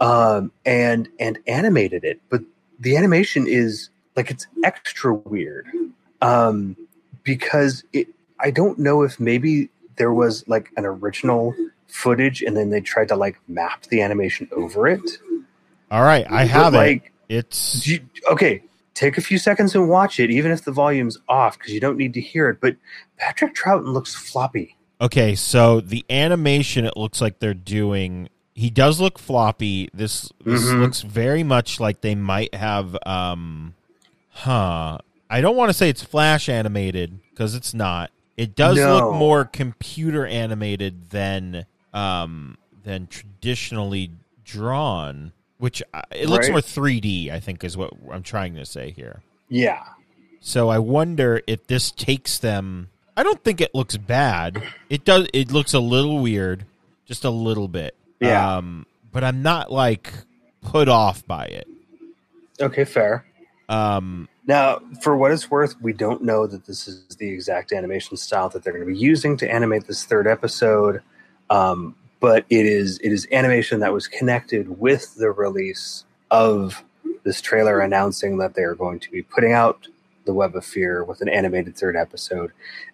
um 0.00 0.50
and 0.64 1.08
and 1.18 1.38
animated 1.46 2.04
it 2.04 2.20
but 2.30 2.40
the 2.78 2.96
animation 2.96 3.46
is 3.46 3.90
like 4.16 4.30
it's 4.30 4.46
extra 4.64 5.12
weird 5.12 5.66
um 6.22 6.76
because 7.24 7.82
it 7.92 8.08
i 8.38 8.50
don't 8.50 8.78
know 8.78 9.02
if 9.02 9.18
maybe 9.18 9.68
there 9.96 10.12
was 10.12 10.46
like 10.48 10.70
an 10.76 10.86
original 10.86 11.54
footage 11.88 12.40
and 12.42 12.56
then 12.56 12.70
they 12.70 12.80
tried 12.80 13.08
to 13.08 13.16
like 13.16 13.38
map 13.48 13.82
the 13.90 14.00
animation 14.00 14.48
over 14.52 14.86
it 14.86 15.18
All 15.90 16.02
right, 16.02 16.24
I 16.30 16.44
But, 16.44 16.48
have 16.48 16.74
it. 16.74 16.76
like 16.76 17.12
It's 17.28 17.86
you- 17.86 18.06
okay 18.30 18.62
take 18.94 19.16
a 19.16 19.20
few 19.20 19.38
seconds 19.38 19.74
and 19.74 19.88
watch 19.88 20.18
it 20.20 20.30
even 20.30 20.50
if 20.50 20.64
the 20.64 20.72
volume's 20.72 21.18
off 21.28 21.58
because 21.58 21.72
you 21.72 21.80
don't 21.80 21.96
need 21.96 22.12
to 22.14 22.20
hear 22.20 22.48
it 22.48 22.60
but 22.60 22.76
patrick 23.16 23.54
troughton 23.54 23.92
looks 23.92 24.14
floppy 24.14 24.76
okay. 25.00 25.34
So 25.34 25.80
the 25.80 26.04
animation, 26.10 26.84
it 26.84 26.94
looks 26.94 27.22
like 27.22 27.38
they're 27.38 27.54
doing. 27.54 28.28
He 28.54 28.68
does 28.68 29.00
look 29.00 29.18
floppy. 29.18 29.88
This 29.94 30.30
this 30.44 30.64
Mhm. 30.66 30.80
looks 30.80 31.00
very 31.00 31.42
much 31.42 31.80
like 31.80 32.02
they 32.02 32.14
might 32.14 32.54
have. 32.54 32.94
um 33.06 33.72
Huh. 34.30 34.98
I 35.30 35.40
don't 35.40 35.56
want 35.56 35.70
to 35.70 35.72
say 35.72 35.88
it's 35.88 36.02
flash 36.02 36.48
animated 36.50 37.18
because 37.30 37.54
it's 37.54 37.72
not. 37.72 38.10
It 38.36 38.54
does 38.54 38.76
No. 38.76 38.94
look 38.96 39.14
more 39.14 39.44
computer 39.46 40.26
animated 40.26 41.08
than 41.10 41.64
um 41.94 42.58
than 42.84 43.06
traditionally 43.06 44.10
drawn, 44.44 45.32
which 45.60 45.82
uh, 45.94 46.02
it 46.10 46.28
looks 46.28 46.46
Right. 46.48 46.52
more 46.52 46.60
3D. 46.60 47.30
I 47.30 47.38
think 47.38 47.62
is 47.62 47.76
what 47.76 47.92
I'm 48.10 48.22
trying 48.24 48.56
to 48.56 48.64
say 48.66 48.90
here. 48.90 49.22
yeah 49.48 49.82
So 50.40 50.68
I 50.68 50.78
wonder 50.78 51.40
if 51.46 51.66
this 51.68 51.90
takes 51.92 52.38
them. 52.38 52.88
I 53.16 53.22
don't 53.22 53.42
think 53.44 53.60
it 53.60 53.74
looks 53.74 53.96
bad. 53.96 54.62
It 54.88 55.04
does. 55.04 55.28
It 55.32 55.52
looks 55.52 55.74
a 55.74 55.80
little 55.80 56.18
weird, 56.20 56.64
just 57.06 57.24
a 57.24 57.30
little 57.30 57.68
bit. 57.68 57.94
Yeah. 58.20 58.56
Um, 58.56 58.86
but 59.12 59.22
I'm 59.22 59.42
not 59.42 59.70
like 59.70 60.12
put 60.62 60.88
off 60.88 61.26
by 61.26 61.44
it. 61.46 61.68
okay 62.60 62.84
fair 62.84 63.24
Um, 63.68 64.28
Now, 64.46 64.80
for 65.02 65.16
what 65.16 65.30
it's 65.32 65.50
worth, 65.50 65.74
we 65.80 65.92
don't 65.92 66.22
know 66.22 66.46
that 66.46 66.64
this 66.66 66.88
is 66.88 67.04
the 67.18 67.28
exact 67.28 67.72
animation 67.72 68.16
style 68.16 68.48
that 68.50 68.62
they're 68.64 68.72
going 68.72 68.86
to 68.86 68.92
be 68.92 68.98
using 68.98 69.36
to 69.38 69.50
animate 69.50 69.86
this 69.86 70.04
third 70.04 70.26
episode. 70.26 71.02
Um, 71.50 71.94
but 72.20 72.44
it 72.50 72.66
is 72.66 72.98
it 73.02 73.12
is 73.12 73.26
animation 73.32 73.80
that 73.80 73.92
was 73.92 74.06
connected 74.06 74.78
with 74.78 75.14
the 75.16 75.30
release 75.30 76.04
of 76.30 76.84
this 77.24 77.40
trailer 77.40 77.80
announcing 77.80 78.38
that 78.38 78.54
they 78.54 78.62
are 78.62 78.74
going 78.74 79.00
to 79.00 79.10
be 79.10 79.22
putting 79.22 79.52
out 79.52 79.88
the 80.26 80.32
Web 80.34 80.54
of 80.54 80.64
Fear 80.64 81.02
with 81.04 81.20
an 81.22 81.28
animated 81.28 81.76
third 81.76 81.96
episode. 81.96 82.52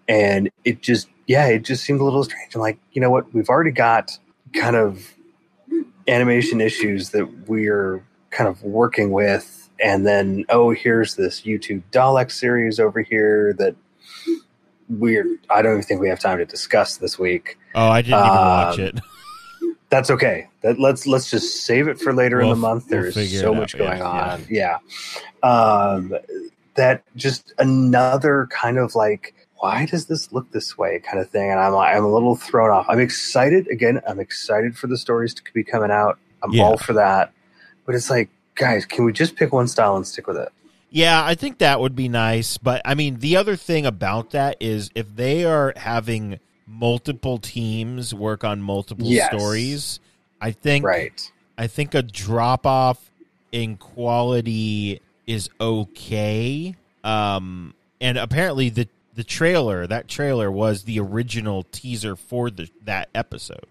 And 0.08 0.50
it 0.64 0.80
just 0.80 1.08
yeah, 1.26 1.46
it 1.48 1.62
just 1.64 1.84
seemed 1.84 2.00
a 2.00 2.04
little 2.04 2.22
strange. 2.24 2.54
I'm 2.54 2.60
like, 2.60 2.78
you 2.92 3.00
know 3.00 3.10
what? 3.10 3.32
We've 3.34 3.48
already 3.48 3.72
got 3.72 4.18
kind 4.54 4.76
of 4.76 5.12
animation 6.08 6.60
issues 6.60 7.10
that 7.10 7.48
we're 7.48 8.04
kind 8.30 8.48
of 8.48 8.62
working 8.62 9.10
with 9.10 9.68
and 9.80 10.06
then 10.06 10.44
oh 10.48 10.70
here's 10.70 11.16
this 11.16 11.42
youtube 11.42 11.82
dalek 11.90 12.30
series 12.30 12.78
over 12.78 13.00
here 13.00 13.52
that 13.54 13.74
we're 14.88 15.26
i 15.50 15.60
don't 15.62 15.72
even 15.72 15.82
think 15.82 16.00
we 16.00 16.08
have 16.08 16.20
time 16.20 16.38
to 16.38 16.44
discuss 16.44 16.98
this 16.98 17.18
week 17.18 17.58
oh, 17.74 17.88
I 17.88 18.02
didn't 18.02 18.18
even 18.20 18.28
watch 18.30 18.78
Um, 18.78 18.84
it. 18.84 19.00
that's 19.88 20.10
okay. 20.10 20.48
That 20.62 20.78
let's 20.80 21.06
let's 21.06 21.30
just 21.30 21.64
save 21.64 21.86
it 21.88 21.98
for 22.00 22.12
later 22.12 22.40
in 22.40 22.46
We'll- 22.48 22.56
the 22.56 22.60
month. 22.60 22.90
we'll 22.90 23.02
there's 23.12 23.40
so 23.40 23.54
much 23.54 23.74
out, 23.74 23.80
yeah, 23.80 23.86
going 23.88 24.02
on 24.02 24.46
yeah, 24.48 24.78
um 25.42 26.14
that 26.74 27.02
just 27.16 27.54
another 27.58 28.48
kind 28.50 28.78
of 28.78 28.94
like 28.94 29.34
why 29.58 29.86
does 29.86 30.06
this 30.06 30.32
look 30.32 30.50
this 30.52 30.76
way 30.76 30.98
kind 30.98 31.18
of 31.18 31.30
thing? 31.30 31.50
And 31.50 31.58
i'm 31.58 31.74
i'm 31.74 32.04
a 32.04 32.12
little 32.12 32.36
thrown 32.36 32.70
off. 32.70 32.86
I'm 32.88 33.00
excited 33.00 33.68
again 33.68 34.00
i'm 34.08 34.20
excited 34.20 34.76
for 34.76 34.86
the 34.86 34.98
stories 34.98 35.34
to 35.34 35.42
be 35.54 35.64
coming 35.64 35.90
out. 35.90 36.18
I'm 36.42 36.52
Yeah. 36.52 36.64
all 36.64 36.76
for 36.76 36.92
that. 36.94 37.32
But 37.86 37.94
it's 37.94 38.10
like 38.10 38.28
guys 38.56 38.84
can 38.84 39.04
we 39.04 39.12
just 39.12 39.36
pick 39.36 39.52
one 39.52 39.68
style 39.68 39.96
and 39.96 40.06
stick 40.06 40.26
with 40.26 40.36
it? 40.36 40.50
Yeah, 40.90 41.24
I 41.24 41.34
think 41.34 41.58
that 41.58 41.80
would 41.80 41.94
be 41.96 42.08
nice. 42.08 42.58
But 42.58 42.80
I 42.84 42.94
mean, 42.94 43.18
the 43.18 43.36
other 43.36 43.56
thing 43.56 43.84
about 43.86 44.30
that 44.30 44.56
is 44.60 44.90
if 44.94 45.14
they 45.14 45.44
are 45.44 45.72
having 45.76 46.38
multiple 46.66 47.38
teams 47.38 48.14
work 48.14 48.44
on 48.44 48.60
multiple 48.60 49.06
Yes. 49.06 49.28
stories, 49.32 50.00
I 50.40 50.50
think 50.50 50.84
right 50.84 51.32
I 51.58 51.66
think 51.68 51.94
a 51.94 52.02
drop 52.02 52.66
off 52.66 53.10
in 53.52 53.76
quality 53.76 55.00
is 55.26 55.48
okay. 55.60 56.74
Um, 57.02 57.74
and 58.00 58.18
apparently 58.18 58.68
the 58.68 58.88
the 59.14 59.24
trailer 59.24 59.86
that 59.86 60.08
trailer 60.08 60.50
was 60.50 60.82
the 60.84 61.00
original 61.00 61.62
teaser 61.72 62.16
for 62.16 62.50
the 62.50 62.68
that 62.84 63.08
episode. 63.14 63.64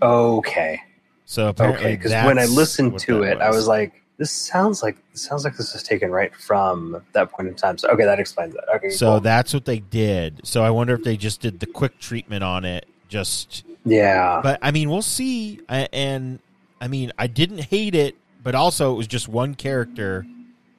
Okay. 0.00 0.80
So 1.26 1.48
apparently, 1.48 1.86
Okay. 1.86 1.96
Because 1.96 2.12
when 2.24 2.38
I 2.38 2.46
listened 2.46 2.98
to 3.00 3.22
it, 3.24 3.38
I 3.38 3.50
was 3.50 3.66
like, 3.66 4.02
"This 4.18 4.30
sounds 4.30 4.82
like 4.82 4.96
this 5.12 5.22
sounds 5.22 5.44
like 5.44 5.56
this 5.56 5.74
is 5.74 5.82
taken 5.82 6.10
right 6.10 6.34
from 6.34 7.02
that 7.12 7.30
point 7.32 7.48
in 7.48 7.54
time." 7.54 7.78
So 7.78 7.88
okay, 7.88 8.04
that 8.04 8.18
explains 8.20 8.54
it. 8.54 8.60
Okay. 8.76 8.90
so 8.90 9.12
cool. 9.12 9.20
that's 9.20 9.52
what 9.54 9.64
they 9.64 9.78
did. 9.80 10.40
So 10.44 10.62
I 10.62 10.70
wonder 10.70 10.94
if 10.94 11.04
they 11.04 11.16
just 11.16 11.40
did 11.40 11.60
the 11.60 11.66
quick 11.66 11.98
treatment 11.98 12.42
on 12.44 12.64
it, 12.64 12.86
just 13.08 13.64
yeah. 13.84 14.40
but 14.42 14.58
I 14.62 14.70
mean, 14.70 14.90
we'll 14.90 15.02
see. 15.02 15.60
I- 15.68 15.88
And 15.92 16.40
I 16.80 16.88
mean, 16.88 17.12
I 17.18 17.26
didn't 17.26 17.58
hate 17.60 17.94
it, 17.94 18.16
but 18.42 18.54
also 18.54 18.92
it 18.92 18.96
was 18.96 19.06
just 19.06 19.28
one 19.28 19.54
character. 19.54 20.26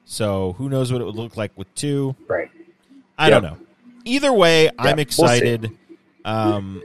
So 0.04 0.54
who 0.58 0.68
knows 0.68 0.92
what 0.92 1.00
it 1.02 1.04
would 1.04 1.16
look 1.16 1.36
like 1.36 1.52
with 1.56 1.72
two? 1.74 2.16
right. 2.28 2.50
I 3.18 3.30
don't 3.30 3.42
know. 3.42 3.58
Either 4.04 4.32
way, 4.32 4.70
I'm 4.78 4.96
we'll 4.96 5.00
excited. 5.00 5.76
um, 6.24 6.82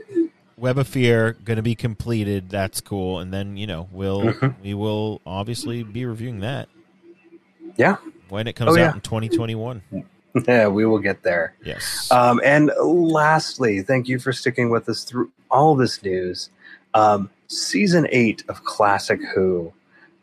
Web 0.64 0.78
of 0.78 0.88
Fear 0.88 1.34
going 1.44 1.58
to 1.58 1.62
be 1.62 1.74
completed. 1.74 2.48
That's 2.48 2.80
cool. 2.80 3.18
And 3.18 3.34
then 3.34 3.58
you 3.58 3.66
know 3.66 3.86
we'll 3.92 4.22
Mhm. 4.22 4.54
we 4.62 4.72
will 4.72 5.20
obviously 5.26 5.82
be 5.82 6.06
reviewing 6.06 6.40
that 6.40 6.70
Yeah. 7.76 7.96
when 8.30 8.46
it 8.46 8.54
comes 8.54 8.70
Oh, 8.70 8.72
out 8.72 8.78
yeah. 8.78 8.94
in 8.94 9.00
2021. 9.02 9.82
Yeah. 10.48 10.66
We 10.68 10.84
will 10.86 10.98
get 11.00 11.22
there. 11.22 11.54
Yes. 11.64 12.10
Um, 12.10 12.40
and 12.42 12.72
lastly, 12.82 13.82
thank 13.82 14.08
you 14.08 14.18
for 14.18 14.32
sticking 14.32 14.68
with 14.70 14.88
us 14.88 15.04
through 15.04 15.30
all 15.50 15.76
this 15.76 16.02
news. 16.02 16.48
Um, 16.94 17.28
season 17.46 18.08
eight 18.10 18.42
of 18.48 18.64
Classic 18.64 19.20
Who 19.34 19.72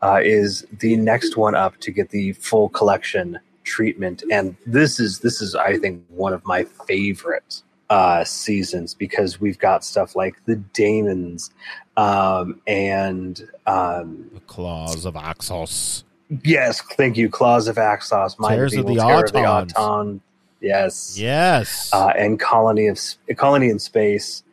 uh, 0.01 0.19
is 0.23 0.65
the 0.79 0.95
next 0.97 1.37
one 1.37 1.53
up 1.55 1.77
to 1.81 1.91
get 1.91 2.09
the 2.09 2.33
full 2.33 2.67
collection 2.69 3.37
treatment, 3.63 4.23
and 4.31 4.55
this 4.65 4.99
is 4.99 5.19
this 5.19 5.39
is 5.39 5.53
I 5.55 5.77
think 5.77 6.03
one 6.09 6.33
of 6.33 6.43
my 6.45 6.63
favorite 6.87 7.61
uh, 7.91 8.23
seasons 8.23 8.93
because 8.93 9.41
we've 9.41 9.59
got 9.59 9.83
stuff 9.83 10.15
like 10.15 10.35
the 10.45 10.55
Damons 10.55 11.51
um, 11.97 12.61
and 12.65 13.45
um, 13.67 14.29
the 14.33 14.39
claws 14.39 15.03
of 15.03 15.15
Axos. 15.15 16.03
yes, 16.45 16.79
thank 16.95 17.17
you, 17.17 17.29
Claws 17.29 17.67
of 17.67 17.75
Axos, 17.75 18.39
Mind 18.39 18.55
Tears 18.55 18.77
of 18.77 18.87
the 18.87 18.95
Terror 18.95 19.25
of 19.25 19.33
the 19.33 19.45
Auton. 19.45 20.21
Yes, 20.61 21.17
Yes. 21.19 21.91
uh, 21.93 22.13
and 22.17 22.39
colony 22.39 22.87
of 22.87 22.97
colony 23.35 23.69
in 23.69 23.77
space. 23.77 24.43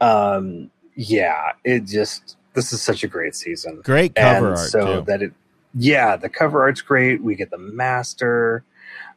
Um, 0.00 0.70
yeah, 0.94 1.52
it 1.64 1.86
just 1.86 2.36
this 2.52 2.72
is 2.72 2.80
such 2.80 3.02
a 3.02 3.08
great 3.08 3.34
season. 3.34 3.80
Great 3.82 4.14
cover 4.14 4.36
and 4.36 4.56
art 4.56 4.70
so 4.70 5.00
too. 5.00 5.04
that 5.06 5.20
it, 5.20 5.32
yeah, 5.74 6.14
the 6.16 6.28
cover 6.28 6.62
art's 6.62 6.80
great. 6.80 7.20
We 7.24 7.34
get 7.34 7.50
the 7.50 7.58
master. 7.58 8.62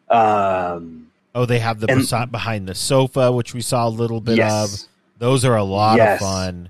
Um, 0.10 1.07
oh, 1.38 1.46
they 1.46 1.60
have 1.60 1.80
the 1.80 1.90
and- 1.92 2.32
behind 2.32 2.68
the 2.68 2.76
sofa, 2.76 3.32
which 3.32 3.54
we 3.54 3.62
saw 3.62 3.88
a 3.88 3.90
little 3.90 4.20
bit 4.22 4.38
yes, 4.38 4.84
of. 4.84 4.90
Those 5.20 5.46
are 5.46 5.56
a 5.56 5.64
lot 5.64 5.98
Yes. 5.98 6.22
of 6.22 6.28
fun. 6.28 6.70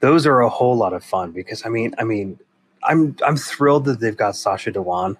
those 0.00 0.26
are 0.26 0.40
a 0.40 0.48
whole 0.48 0.76
lot 0.76 0.92
of 0.92 1.04
fun 1.04 1.32
because 1.32 1.64
I 1.64 1.68
mean, 1.68 1.94
I 1.98 2.04
mean, 2.04 2.38
I'm 2.82 3.16
I'm 3.26 3.36
thrilled 3.36 3.84
that 3.86 4.00
they've 4.00 4.16
got 4.16 4.36
Sacha 4.36 4.72
Dhawan. 4.72 5.16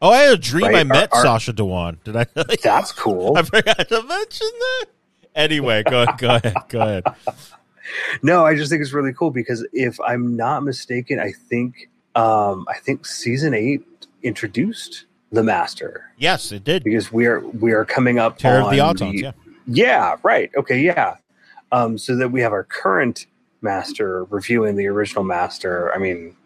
Oh, 0.00 0.10
I 0.10 0.22
had 0.22 0.32
a 0.34 0.36
dream 0.36 0.66
Right, 0.66 0.76
I 0.76 0.84
met 0.84 1.12
our- 1.12 1.18
our- 1.18 1.38
Sacha 1.38 1.52
Dhawan. 1.52 1.96
Did 2.04 2.16
I? 2.16 2.26
That's 2.62 2.92
cool. 2.92 3.36
I 3.38 3.42
forgot 3.42 3.88
to 3.88 4.02
mention 4.02 4.50
that. 4.58 4.86
Anyway, 5.34 5.82
go 5.84 6.06
go 6.18 6.36
ahead. 6.36 6.54
Go 6.68 6.80
ahead. 6.80 7.04
No, 8.22 8.46
I 8.46 8.54
just 8.54 8.70
think 8.70 8.80
it's 8.80 8.92
really 8.92 9.12
cool 9.12 9.30
because 9.30 9.66
if 9.72 10.00
I'm 10.00 10.34
not 10.36 10.62
mistaken, 10.62 11.18
I 11.20 11.32
think 11.32 11.90
um, 12.14 12.64
I 12.68 12.78
think 12.78 13.04
season 13.04 13.52
eight 13.54 13.82
introduced 14.22 15.04
the 15.32 15.42
master 15.42 16.12
Yes, 16.18 16.52
it 16.52 16.62
did. 16.62 16.84
because 16.84 17.10
we 17.10 17.26
are 17.26 17.40
we 17.40 17.72
are 17.72 17.84
coming 17.84 18.18
up 18.18 18.38
Terror 18.38 18.62
on 18.62 18.64
of 18.64 18.70
the 18.70 18.78
Autons. 18.78 19.20
Yeah. 19.20 19.32
Yeah, 19.66 20.16
right. 20.22 20.50
Okay, 20.56 20.80
yeah. 20.80 21.16
Um, 21.70 21.96
so 21.96 22.16
that 22.16 22.30
we 22.30 22.40
have 22.42 22.52
our 22.52 22.64
current 22.64 23.26
master 23.62 24.24
reviewing 24.24 24.76
the 24.76 24.86
original 24.88 25.24
master. 25.24 25.94
I 25.94 25.98
mean, 25.98 26.36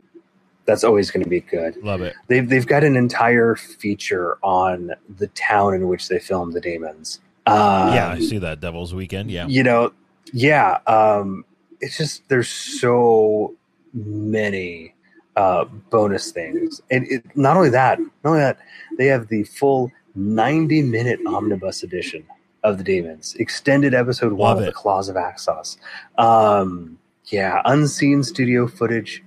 that's 0.67 0.85
always 0.85 1.11
going 1.11 1.25
to 1.25 1.29
be 1.31 1.41
good. 1.41 1.77
Love 1.83 2.03
it. 2.03 2.15
They've 2.29 2.49
they've 2.49 2.67
got 2.67 2.85
an 2.85 2.97
entire 2.97 3.57
feature 3.57 4.39
on 4.43 4.93
the 5.19 5.29
town 5.29 5.75
in 5.75 5.89
which 5.89 6.09
they 6.09 6.19
filmed 6.19 6.53
the 6.53 6.61
demons. 6.61 7.21
Um, 7.47 7.95
yeah, 7.95 8.11
I 8.11 8.19
see 8.21 8.39
that 8.39 8.61
Devil's 8.61 8.93
Weekend. 8.95 9.31
Yeah. 9.31 9.47
you 9.47 9.63
know, 9.63 9.93
yeah. 10.33 10.79
Um, 10.87 11.45
it's 11.81 11.97
just 11.97 12.29
there's 12.29 12.49
so 12.49 13.55
many 13.95 14.95
uh, 15.37 15.65
bonus 15.91 16.33
things, 16.33 16.81
and 16.91 17.07
it, 17.09 17.23
not 17.37 17.57
only 17.57 17.71
that, 17.71 17.99
not 17.99 18.09
only 18.25 18.41
that, 18.41 18.59
they 18.99 19.07
have 19.07 19.29
the 19.29 19.45
full 19.45 19.93
90 20.15 20.83
minute 20.83 21.21
omnibus 21.27 21.83
edition 21.83 22.25
of 22.65 22.79
the 22.79 22.85
demons, 22.85 23.35
extended 23.39 23.95
episode 23.95 24.33
one 24.33 24.49
Love 24.49 24.59
of 24.59 24.63
it. 24.65 24.67
the 24.67 24.73
Claws 24.73 25.09
of 25.09 25.17
Axos. 25.17 25.77
Um, 26.19 26.99
yeah, 27.27 27.61
unseen 27.65 28.23
studio 28.23 28.67
footage. 28.67 29.23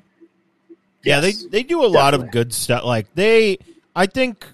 Yeah, 1.04 1.22
Yes, 1.22 1.44
they 1.44 1.48
they 1.50 1.64
do 1.64 1.86
a 1.86 1.88
lot 1.88 2.14
of 2.14 2.32
good 2.32 2.54
stuff. 2.54 2.84
Like 2.84 3.08
they, 3.16 3.58
I 3.96 4.06
think 4.06 4.46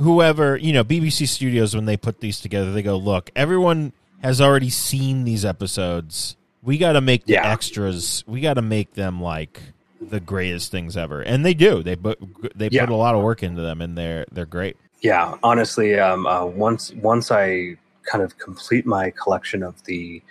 whoever 0.00 0.56
you 0.56 0.72
know, 0.72 0.84
BBC 0.84 1.26
Studios 1.28 1.74
when 1.74 1.84
they 1.86 1.96
put 1.96 2.20
these 2.20 2.40
together, 2.40 2.72
they 2.72 2.82
go, 2.82 2.96
look, 2.96 3.30
everyone 3.36 3.92
has 4.22 4.40
already 4.40 4.70
seen 4.70 5.24
these 5.24 5.44
episodes. 5.44 6.36
We 6.62 6.78
got 6.78 6.92
to 6.92 7.00
make 7.00 7.26
the 7.26 7.34
Yeah. 7.34 7.50
extras. 7.52 8.24
We 8.26 8.40
got 8.40 8.54
to 8.54 8.62
make 8.62 8.94
them 8.94 9.20
like 9.20 9.60
the 10.10 10.20
greatest 10.20 10.70
things 10.70 10.96
ever, 10.96 11.20
and 11.22 11.44
they 11.44 11.54
do. 11.54 11.82
They 11.82 11.96
put 11.96 12.18
they 12.56 12.68
Yeah. 12.70 12.84
put 12.84 12.92
a 12.92 12.96
lot 12.96 13.14
of 13.14 13.22
work 13.22 13.42
into 13.42 13.62
them, 13.62 13.80
and 13.80 13.96
they're 13.96 14.26
they're 14.32 14.46
great. 14.46 14.76
Yeah, 15.02 15.34
honestly, 15.42 15.98
um, 15.98 16.26
uh, 16.26 16.44
once 16.46 16.92
once 16.94 17.30
I 17.30 17.76
kind 18.10 18.22
of 18.24 18.38
complete 18.38 18.86
my 18.86 19.10
collection 19.10 19.62
of 19.62 19.82
the 19.84 20.22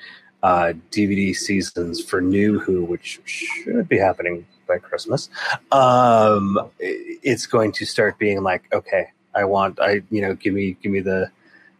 uh, 0.44 0.74
DVD 0.92 1.36
seasons 1.36 2.04
for 2.04 2.22
New 2.22 2.60
Who, 2.60 2.84
which 2.86 3.20
should 3.26 3.88
be 3.88 3.98
happening 3.98 4.46
by 4.68 4.78
Christmas, 4.78 5.30
um, 5.72 6.58
it's 6.80 7.46
going 7.46 7.72
to 7.74 7.86
start 7.86 8.18
being 8.18 8.42
like, 8.44 8.64
okay, 8.74 9.08
I 9.36 9.46
want, 9.46 9.80
I 9.80 10.02
you 10.10 10.22
know, 10.22 10.34
give 10.36 10.54
me 10.54 10.78
give 10.82 10.92
me 10.92 11.02
the 11.02 11.30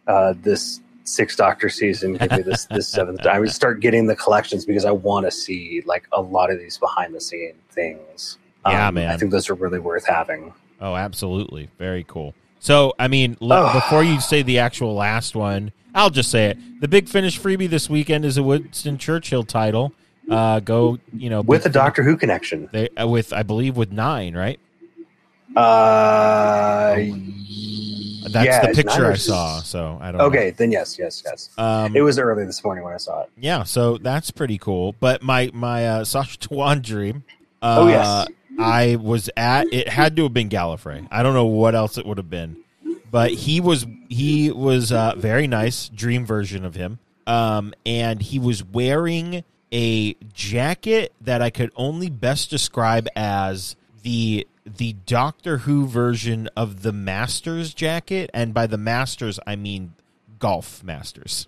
uh, 0.06 0.34
this 0.42 0.80
six 1.06 1.36
Doctor 1.36 1.68
season, 1.68 2.14
give 2.14 2.30
me 2.30 2.42
this 2.42 2.66
this 2.66 2.88
seventh. 2.88 3.24
I 3.26 3.38
would 3.40 3.50
start 3.50 3.80
getting 3.80 4.06
the 4.06 4.16
collections 4.16 4.64
because 4.66 4.84
I 4.84 4.90
want 4.90 5.24
to 5.26 5.30
see 5.30 5.82
like 5.86 6.06
a 6.12 6.20
lot 6.20 6.50
of 6.50 6.58
these 6.58 6.76
behind 6.78 7.14
the 7.14 7.20
scene 7.20 7.54
things. 7.70 8.38
Yeah, 8.66 8.88
Um, 8.88 8.94
man. 8.94 9.10
I 9.10 9.16
think 9.16 9.30
those 9.30 9.48
are 9.48 9.54
really 9.54 9.78
worth 9.78 10.06
having. 10.06 10.52
Oh, 10.80 10.94
absolutely. 10.96 11.68
Very 11.78 12.04
cool. 12.08 12.34
So, 12.58 12.92
I 12.98 13.06
mean, 13.08 13.36
le- 13.40 13.70
Oh. 13.70 13.72
before 13.72 14.02
you 14.02 14.20
say 14.20 14.42
the 14.42 14.58
actual 14.58 14.94
last 14.94 15.36
one, 15.36 15.72
I'll 15.94 16.10
just 16.10 16.30
say 16.30 16.46
it. 16.46 16.58
The 16.80 16.88
Big 16.88 17.08
Finish 17.08 17.38
freebie 17.40 17.70
this 17.70 17.88
weekend 17.88 18.24
is 18.24 18.36
a 18.36 18.42
Winston 18.42 18.98
Churchill 18.98 19.44
title. 19.44 19.92
Uh, 20.28 20.58
go, 20.60 20.98
you 21.16 21.30
know, 21.30 21.40
With 21.42 21.64
a 21.66 21.68
Doctor 21.70 22.02
Who 22.02 22.16
connection. 22.16 22.68
They, 22.72 22.88
uh, 23.00 23.06
with, 23.06 23.32
I 23.32 23.44
believe, 23.44 23.76
with 23.76 23.92
nine, 23.92 24.34
right? 24.36 24.58
Uh, 25.54 26.96
That's 28.28 28.46
yeah, 28.46 28.66
the 28.66 28.74
picture 28.74 29.10
or 29.10 29.16
saw. 29.16 29.60
So 29.60 29.98
I 30.00 30.10
don't. 30.10 30.18
know. 30.18 30.24
Okay, 30.26 30.50
then 30.50 30.72
yes, 30.72 30.98
yes, 30.98 31.22
yes. 31.24 31.50
Um, 31.58 31.94
It 31.96 32.00
was 32.02 32.18
early 32.18 32.44
this 32.44 32.62
morning 32.64 32.84
when 32.84 32.92
I 32.92 32.96
saw 32.98 33.22
it. 33.22 33.30
yeah, 33.38 33.62
so 33.62 33.98
that's 33.98 34.30
pretty 34.30 34.58
cool. 34.58 34.94
But 34.98 35.22
my 35.22 35.50
my 35.54 35.86
uh, 35.86 36.04
Sacha 36.12 36.36
Dhawan 36.38 36.82
dream. 36.82 37.24
Uh, 37.62 37.76
Oh, 37.80 37.88
yes. 37.88 38.26
I 38.58 38.96
was 38.96 39.28
at. 39.36 39.72
It 39.72 39.88
had 39.88 40.16
to 40.16 40.24
have 40.24 40.32
been 40.34 40.48
Gallifrey. 40.48 41.06
I 41.10 41.22
don't 41.22 41.34
know 41.34 41.44
what 41.46 41.74
else 41.74 41.98
it 41.98 42.06
would 42.06 42.16
have 42.18 42.30
been, 42.30 42.56
but 43.10 43.30
he 43.30 43.60
was 43.60 43.86
he 44.08 44.50
was 44.50 44.92
uh, 44.92 45.14
very 45.16 45.46
nice. 45.46 45.88
Dream 45.90 46.24
version 46.24 46.64
of 46.64 46.74
him, 46.74 46.98
um, 47.26 47.74
and 47.84 48.22
he 48.22 48.38
was 48.38 48.64
wearing 48.64 49.44
a 49.72 50.14
jacket 50.32 51.12
that 51.20 51.42
I 51.42 51.50
could 51.50 51.70
only 51.76 52.08
best 52.08 52.48
describe 52.48 53.08
as 53.14 53.76
the 54.02 54.46
the 54.66 54.94
Doctor 55.06 55.58
Who 55.58 55.86
version 55.86 56.48
of 56.56 56.82
the 56.82 56.92
Masters 56.92 57.72
jacket, 57.74 58.30
and 58.34 58.52
by 58.52 58.66
the 58.66 58.78
Masters 58.78 59.38
I 59.46 59.56
mean 59.56 59.94
Golf 60.38 60.82
Masters. 60.84 61.46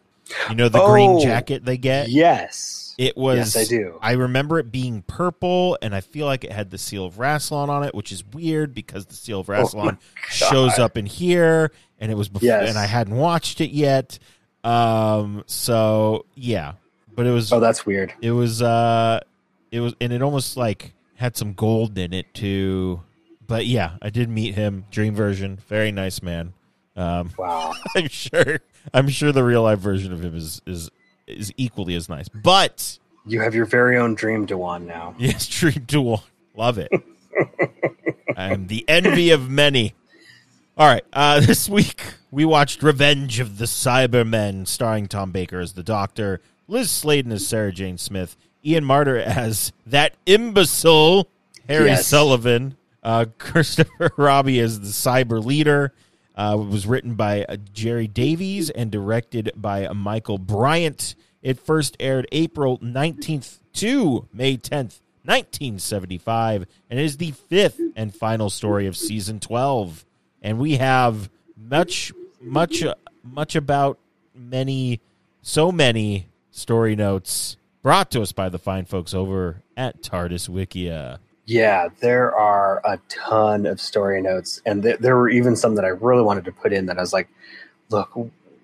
You 0.49 0.55
know 0.57 0.69
the 0.69 0.85
green 0.85 1.13
Oh, 1.13 1.21
jacket 1.23 1.65
they 1.65 1.79
get. 1.79 2.09
Yes. 2.11 2.95
It 2.99 3.17
was. 3.17 3.55
Yes, 3.55 3.57
I 3.57 3.65
do. 3.65 3.99
I 4.03 4.13
remember 4.13 4.59
it 4.59 4.71
being 4.73 5.03
purple, 5.03 5.79
and 5.81 5.95
I 5.95 6.01
feel 6.01 6.27
like 6.27 6.45
it 6.45 6.53
had 6.53 6.71
the 6.71 6.79
seal 6.79 7.07
of 7.07 7.15
Rassilon 7.15 7.69
on 7.69 7.85
it, 7.85 7.95
which 7.95 8.11
is 8.13 8.25
weird 8.33 8.75
because 8.75 9.07
the 9.07 9.15
seal 9.15 9.41
of 9.41 9.49
Oh 9.49 9.53
Rassilon 9.53 9.99
shows 10.29 10.79
up 10.79 10.97
in 10.99 11.07
here, 11.07 11.71
and 12.01 12.11
it 12.11 12.17
was 12.17 12.29
before, 12.29 12.47
Yes. 12.47 12.69
and 12.69 12.77
I 12.79 12.87
hadn't 12.87 13.15
watched 13.17 13.61
it 13.61 13.71
yet. 13.71 14.19
Um. 14.65 15.45
So 15.47 16.27
yeah, 16.35 16.73
but 17.15 17.25
it 17.27 17.31
was. 17.31 17.53
Oh, 17.53 17.61
that's 17.61 17.87
weird. 17.87 18.13
it 18.21 18.33
was. 18.33 18.61
Uh. 18.63 19.21
It 19.71 19.81
was, 19.81 19.95
and 20.01 20.13
it 20.13 20.21
almost 20.23 20.57
like 20.57 20.93
had 21.15 21.37
some 21.37 21.53
gold 21.55 21.97
in 21.99 22.13
it 22.13 22.33
too. 22.35 23.03
But 23.49 23.67
yeah, 23.67 23.97
I 24.01 24.11
did 24.11 24.29
meet 24.29 24.55
him. 24.55 24.85
Dream 24.93 25.15
version, 25.17 25.57
very 25.69 25.91
nice 25.91 26.23
man. 26.23 26.53
Um. 26.95 27.33
Wow. 27.37 27.73
I'm 27.97 28.09
sure. 28.09 28.61
I'm 28.95 29.09
sure 29.09 29.33
the 29.33 29.43
real 29.45 29.63
life 29.65 29.81
version 29.81 30.13
of 30.13 30.25
him 30.25 30.37
is 30.37 30.63
is 30.67 30.91
is 31.27 31.53
equally 31.57 31.95
as 31.97 32.09
nice. 32.09 32.29
But 32.29 32.99
You 33.27 33.41
have 33.41 33.55
your 33.55 33.65
very 33.67 33.97
own 33.97 34.15
dream 34.15 34.47
Dhawan 34.47 34.87
now. 34.87 35.15
yes, 35.19 35.47
Dream 35.49 35.85
Duel, 35.87 36.23
love 36.57 36.79
it. 36.79 36.91
I 38.37 38.53
am 38.53 38.67
the 38.69 38.85
envy 38.89 39.31
of 39.31 39.49
many. 39.51 39.95
All 40.77 40.87
right, 40.87 41.05
uh, 41.13 41.41
this 41.41 41.69
week 41.69 42.01
we 42.31 42.45
watched 42.45 42.83
Revenge 42.85 43.41
of 43.41 43.59
the 43.59 43.65
Cybermen, 43.65 44.67
starring 44.69 45.07
Tom 45.09 45.33
Baker 45.33 45.59
as 45.59 45.73
the 45.73 45.83
Doctor, 45.83 46.41
Lis 46.69 46.91
Sladen 46.91 47.33
as 47.33 47.47
Sarah 47.47 47.73
Jane 47.73 47.99
Smith, 47.99 48.37
Ian 48.65 48.85
Marter 48.85 49.21
as 49.21 49.73
that 49.87 50.15
imbecile 50.27 51.29
Harry 51.69 51.87
Yes. 51.87 52.07
Sullivan, 52.07 52.77
uh, 53.09 53.25
Christopher 53.39 54.13
Robbie 54.17 54.61
as 54.61 54.81
the 54.81 54.89
cyber 54.89 55.45
leader. 55.45 55.93
Uh, 56.37 56.59
it 56.61 56.69
was 56.69 56.87
written 56.87 57.15
by 57.15 57.45
uh, 57.45 57.57
Gerry 57.73 58.07
Davies 58.07 58.71
and 58.71 58.93
directed 58.93 59.51
by 59.57 59.87
uh, 59.87 59.95
Michael 59.95 60.39
Briant. 60.39 61.17
It 61.43 61.59
first 61.59 61.97
aired 61.99 62.29
April 62.31 62.79
19th 62.79 63.59
to 63.75 64.29
May 64.33 64.57
10th, 64.57 65.01
1975, 65.25 66.67
and 66.91 67.01
it 67.01 67.03
is 67.03 67.17
the 67.17 67.33
fifth 67.33 67.81
and 67.97 68.15
final 68.15 68.51
story 68.51 68.87
of 68.87 68.97
season 68.97 69.41
12. 69.41 70.05
And 70.43 70.59
we 70.59 70.77
have 70.77 71.31
much, 71.57 72.13
much, 72.41 72.85
uh, 72.85 72.95
much 73.25 73.57
about 73.57 73.99
many, 74.35 75.01
so 75.43 75.73
many 75.73 76.27
story 76.51 76.95
notes 76.95 77.57
brought 77.83 78.11
to 78.13 78.23
us 78.23 78.33
by 78.33 78.49
the 78.49 78.59
fine 78.59 78.85
folks 78.85 79.15
over 79.15 79.63
at 79.77 80.03
TARDIS 80.03 80.49
Wikia. 80.49 81.19
Yeah, 81.49 81.89
there 82.01 82.35
are 82.37 82.83
a 82.85 82.99
ton 83.09 83.65
of 83.65 83.81
story 83.81 84.21
notes, 84.21 84.61
and 84.67 84.83
th- 84.83 84.99
there 84.99 85.17
were 85.17 85.31
even 85.31 85.57
some 85.57 85.77
that 85.77 85.85
I 85.87 85.89
really 85.89 86.23
wanted 86.23 86.45
to 86.45 86.53
put 86.53 86.75
in 86.75 86.85
that 86.87 86.99
I 86.99 87.01
was 87.01 87.15
like, 87.15 87.29
look, 87.89 88.15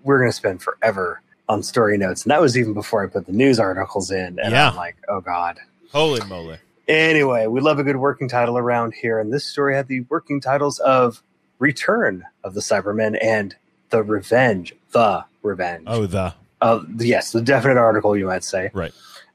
we're 0.03 0.19
going 0.19 0.29
to 0.31 0.37
spend 0.37 0.61
forever 0.63 1.23
on 1.49 1.63
story 1.63 1.97
notes. 1.97 2.25
And 2.25 2.31
that 2.31 2.43
was 2.43 2.59
even 2.59 2.75
before 2.75 3.03
I 3.03 3.07
put 3.09 3.25
the 3.25 3.33
news 3.33 3.59
articles 3.59 4.11
in. 4.11 4.39
And 4.39 4.51
Yeah. 4.53 4.69
I'm 4.69 4.77
like, 4.77 4.97
oh, 5.09 5.23
God. 5.23 5.59
Holy 5.93 6.21
moly. 6.27 6.59
Anyway, 6.87 7.47
we 7.47 7.63
love 7.63 7.79
a 7.79 7.83
good 7.85 7.97
working 7.97 8.29
title 8.29 8.59
around 8.59 8.93
here. 8.93 9.19
And 9.19 9.33
this 9.33 9.47
story 9.47 9.75
had 9.75 9.89
the 9.89 10.01
working 10.11 10.39
titles 10.43 10.79
of 10.81 11.23
Return 11.59 12.25
of 12.45 12.53
the 12.53 12.61
Cybermen 12.61 13.17
and 13.23 13.57
The 13.89 14.03
Revenge. 14.03 14.75
The 14.93 15.25
Revenge. 15.43 15.85
Oh, 15.87 16.05
the. 16.05 16.35
Uh, 16.61 16.81
yes, 16.99 17.33
the 17.33 17.41
definite 17.41 17.79
article, 17.79 18.15
you 18.15 18.27
might 18.27 18.45
say. 18.45 18.71
Right. 18.75 18.93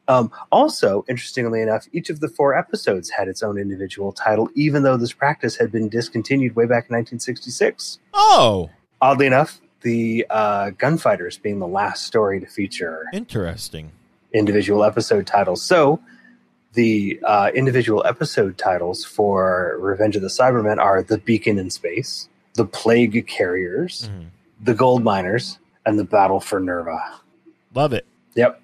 Um, 0.10 0.32
also, 0.52 1.06
interestingly 1.08 1.62
enough, 1.62 1.88
each 1.94 2.10
of 2.10 2.20
the 2.20 2.28
four 2.28 2.58
episodes 2.58 3.10
had 3.12 3.28
its 3.30 3.42
own 3.44 3.58
individual 3.58 4.12
title, 4.12 4.50
even 4.56 4.84
though 4.84 4.98
this 4.98 5.14
practice 5.14 5.56
had 5.56 5.72
been 5.72 5.88
discontinued 5.88 6.56
way 6.56 6.66
back 6.66 6.90
in 6.90 6.96
1966. 6.96 8.00
Oh, 8.14 8.70
Oddly 9.02 9.28
enough, 9.28 9.62
the 9.82 10.26
uh, 10.30 10.72
Gunfighters 10.72 11.38
being 11.38 11.60
the 11.60 11.68
last 11.68 12.06
story 12.06 12.40
to 12.42 12.46
feature 12.48 13.06
interesting. 13.14 13.92
individual 14.34 14.84
episode 14.84 15.26
titles. 15.28 15.62
So, 15.64 16.02
the 16.74 17.20
uh, 17.24 17.52
individual 17.56 18.06
episode 18.06 18.58
titles 18.58 19.06
for 19.06 19.78
Revenge 19.80 20.16
of 20.16 20.22
the 20.22 20.28
Cybermen 20.28 20.78
are 20.80 21.02
The 21.02 21.18
Beacon 21.20 21.58
in 21.58 21.70
Space, 21.70 22.30
The 22.56 22.66
Plague 22.66 23.26
Carriers, 23.28 24.10
Mhm. 24.10 24.26
The 24.62 24.74
Gold 24.74 25.04
Miners, 25.04 25.60
and 25.86 25.98
The 25.98 26.04
Battle 26.04 26.40
for 26.40 26.60
Nerva. 26.60 27.00
Love 27.74 27.94
it. 27.94 28.06
Yep. 28.36 28.62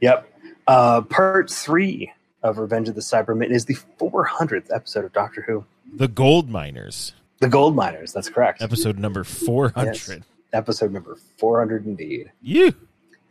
Yep. 0.00 0.28
Uh, 0.66 1.00
part 1.02 1.50
three 1.50 2.12
of 2.42 2.58
Revenge 2.58 2.88
of 2.88 2.94
the 2.94 3.00
Cybermen 3.00 3.50
is 3.50 3.64
the 3.66 3.76
400th 3.98 4.66
episode 4.74 5.04
of 5.04 5.12
Doctor 5.12 5.42
Who. 5.42 5.64
The 5.94 6.08
Gold 6.08 6.50
Miners, 6.50 7.12
The 7.40 7.48
Gold 7.48 7.74
Miners, 7.76 8.12
that's 8.12 8.28
correct. 8.28 8.62
episode 8.62 8.98
number 8.98 9.24
400. 9.24 9.86
Yes. 9.94 10.10
Episode 10.52 10.92
number 10.92 11.16
400 11.38 11.86
indeed. 11.86 12.30
You. 12.42 12.74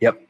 Yep. 0.00 0.20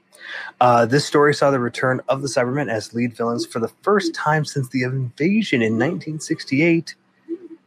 Uh, 0.61 0.87
this 0.87 1.05
story 1.05 1.35
saw 1.35 1.51
the 1.51 1.61
return 1.61 2.01
of 2.09 2.23
the 2.23 2.29
Cybermen 2.29 2.71
as 2.71 2.95
lead 2.95 3.15
villains 3.17 3.45
for 3.47 3.59
the 3.61 3.69
first 3.83 4.15
time 4.15 4.45
since 4.45 4.69
the 4.71 4.83
invasion 4.83 5.63
in 5.63 5.75
1968 5.75 6.95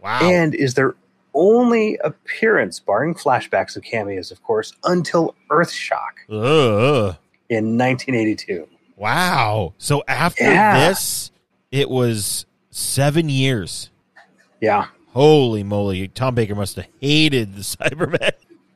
Wow. 0.02 0.20
and 0.24 0.56
is 0.56 0.74
their 0.76 0.96
only 1.34 1.98
appearance, 2.04 2.80
barring 2.80 3.14
flashbacks 3.14 3.76
and 3.76 3.84
cameos, 3.84 4.32
of 4.32 4.42
course, 4.44 4.74
until 4.84 5.36
Earthshock 5.50 6.26
Ugh. 6.30 7.16
in 7.50 7.78
1982. 7.78 8.68
Wow. 9.00 9.74
So 9.78 10.04
after 10.08 10.44
Yeah. 10.44 10.90
this, 10.90 11.32
it 11.72 11.90
was 11.90 12.46
seven 12.70 13.30
years. 13.30 13.90
Yeah. 14.60 14.88
Holy 15.14 15.64
moly. 15.64 16.10
Tom 16.10 16.36
Baker 16.36 16.54
must 16.54 16.76
have 16.76 16.88
hated 17.00 17.56
the 17.56 17.62
Cybermen. 17.64 18.32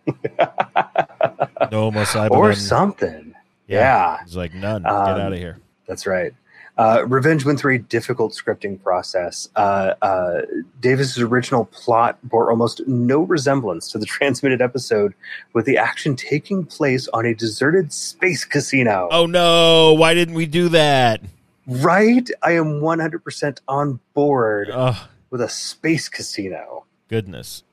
no 1.72 1.92
more 1.92 2.04
Cybermen. 2.04 2.32
Or 2.32 2.56
something. 2.56 3.36
Yeah. 3.68 4.18
He's 4.24 4.36
like, 4.38 4.54
none. 4.54 4.86
Um, 4.86 5.06
Get 5.06 5.20
out 5.20 5.34
of 5.34 5.40
here. 5.40 5.60
That's 5.88 6.08
right. 6.08 6.34
Uh, 6.78 7.04
Revenge 7.06 7.46
went 7.46 7.60
through 7.60 7.76
a 7.76 7.80
difficult 7.80 8.34
scripting 8.34 8.82
process. 8.82 9.48
Uh, 9.56 9.94
uh, 10.02 10.42
Davis's 10.82 11.20
original 11.20 11.66
plot 11.66 12.18
bore 12.24 12.50
almost 12.50 12.82
no 12.88 13.20
resemblance 13.22 13.92
to 13.92 14.00
the 14.00 14.06
transmitted 14.18 14.60
episode, 14.62 15.14
with 15.54 15.66
the 15.66 15.78
action 15.78 16.16
taking 16.16 16.66
place 16.66 17.08
on 17.14 17.26
a 17.28 17.36
deserted 17.36 17.94
space 17.94 18.44
casino. 18.44 19.08
Oh 19.12 19.28
no. 19.28 19.94
Why 19.94 20.14
didn't 20.16 20.34
we 20.34 20.48
do 20.48 20.70
that? 20.70 21.22
Right? 21.68 22.28
I 22.42 22.54
am 22.54 22.82
100% 22.82 23.60
on 23.68 24.00
board 24.16 24.70
Oh, 24.74 25.08
with 25.30 25.42
a 25.42 25.50
space 25.50 26.10
casino. 26.10 26.86
goodness. 27.08 27.64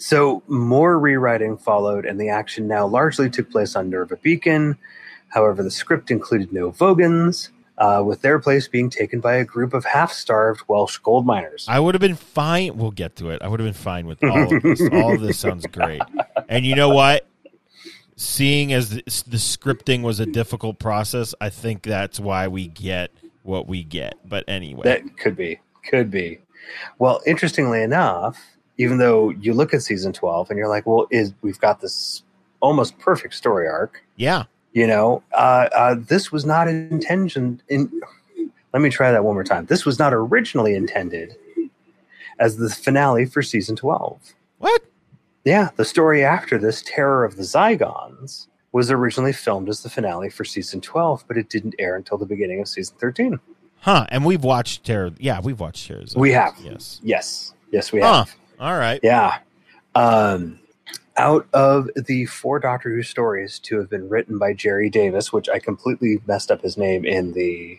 So 0.00 0.42
more 0.46 0.98
rewriting 0.98 1.56
followed, 1.58 2.06
and 2.06 2.20
the 2.20 2.28
action 2.30 2.66
now 2.68 2.86
largely 2.86 3.28
took 3.28 3.50
place 3.50 3.74
on 3.76 3.90
Nerva 3.90 4.16
Beacon. 4.16 4.78
However, 5.28 5.62
the 5.62 5.70
script 5.72 6.10
included 6.10 6.52
no 6.52 6.70
Vogans, 6.70 7.50
uh, 7.78 8.02
with 8.04 8.20
their 8.22 8.38
place 8.38 8.68
being 8.68 8.90
taken 8.90 9.20
by 9.20 9.36
a 9.36 9.44
group 9.44 9.72
of 9.72 9.84
half-starved 9.84 10.62
Welsh 10.68 10.98
gold 10.98 11.24
miners. 11.24 11.64
I 11.68 11.78
would 11.80 11.94
have 11.94 12.00
been 12.00 12.16
fine. 12.16 12.76
We'll 12.76 12.90
get 12.90 13.16
to 13.16 13.30
it. 13.30 13.40
I 13.40 13.48
would 13.48 13.60
have 13.60 13.66
been 13.66 13.72
fine 13.72 14.06
with 14.06 14.22
all 14.22 14.54
of 14.54 14.62
this. 14.62 14.80
all 14.92 15.14
of 15.14 15.20
this 15.20 15.38
sounds 15.38 15.66
great. 15.66 16.02
And 16.48 16.66
you 16.66 16.74
know 16.74 16.88
what? 16.90 17.26
Seeing 18.16 18.72
as 18.72 18.90
the, 18.90 19.02
the 19.28 19.36
scripting 19.36 20.02
was 20.02 20.18
a 20.18 20.26
difficult 20.26 20.80
process, 20.80 21.36
I 21.40 21.50
think 21.50 21.82
that's 21.82 22.18
why 22.18 22.48
we 22.48 22.66
get 22.66 23.12
what 23.44 23.68
we 23.68 23.84
get. 23.84 24.18
But 24.28 24.44
anyway, 24.48 24.82
That 24.82 25.16
could 25.16 25.36
be, 25.36 25.60
could 25.88 26.10
be. 26.10 26.40
Well, 26.98 27.22
interestingly 27.26 27.82
enough, 27.82 28.40
even 28.76 28.98
though 28.98 29.30
you 29.30 29.54
look 29.54 29.72
at 29.72 29.82
season 29.82 30.12
twelve 30.12 30.50
and 30.50 30.58
you're 30.58 30.68
like, 30.68 30.84
well, 30.84 31.06
is 31.10 31.32
we've 31.42 31.60
got 31.60 31.80
this 31.80 32.24
almost 32.60 32.98
perfect 32.98 33.34
story 33.34 33.68
arc, 33.68 34.02
yeah, 34.16 34.44
you 34.78 34.86
know, 34.86 35.22
uh, 35.32 35.68
uh, 35.74 35.96
this 35.98 36.30
was 36.30 36.44
not 36.44 36.68
intention. 36.68 37.60
In 37.68 37.90
let 38.72 38.80
me 38.82 38.90
try 38.90 39.10
that 39.10 39.24
one 39.24 39.34
more 39.34 39.44
time. 39.44 39.66
This 39.66 39.84
was 39.84 39.98
not 39.98 40.12
originally 40.14 40.74
intended 40.74 41.34
as 42.38 42.56
the 42.56 42.68
finale 42.70 43.24
for 43.26 43.42
season 43.42 43.76
twelve. 43.76 44.18
what? 44.58 44.82
Yeah, 45.44 45.70
the 45.76 45.84
story 45.84 46.22
after 46.24 46.58
this, 46.58 46.82
Terror 46.82 47.24
of 47.24 47.36
the 47.36 47.42
Zygons, 47.42 48.48
was 48.72 48.90
originally 48.90 49.32
filmed 49.32 49.68
as 49.68 49.82
the 49.82 49.88
finale 49.88 50.28
for 50.28 50.44
season 50.44 50.82
12, 50.82 51.24
but 51.26 51.38
it 51.38 51.48
didn't 51.48 51.74
air 51.78 51.96
until 51.96 52.18
the 52.18 52.26
beginning 52.26 52.60
of 52.60 52.68
season 52.68 52.94
13. 53.00 53.40
Huh? 53.80 54.04
And 54.10 54.26
we've 54.26 54.44
watched 54.44 54.84
Terror. 54.84 55.10
Yeah, 55.18 55.40
we've 55.40 55.58
watched 55.58 55.88
Terror. 55.88 56.04
We 56.16 56.32
have. 56.32 56.54
Yes. 56.62 57.00
Yes. 57.02 57.54
Yes, 57.70 57.92
we 57.92 58.00
Huh. 58.00 58.24
have. 58.24 58.36
All 58.60 58.76
right. 58.76 59.00
Yeah. 59.02 59.38
Um, 59.94 60.57
out 61.18 61.46
of 61.52 61.88
the 61.96 62.24
four 62.26 62.58
Doctor 62.60 62.90
Who 62.94 63.02
stories 63.02 63.58
to 63.60 63.78
have 63.78 63.90
been 63.90 64.08
written 64.08 64.38
by 64.38 64.52
Gerry 64.54 64.88
Davis, 64.88 65.32
which 65.32 65.48
I 65.48 65.58
completely 65.58 66.20
messed 66.26 66.50
up 66.50 66.62
his 66.62 66.76
name 66.78 67.04
in 67.04 67.32
the 67.32 67.78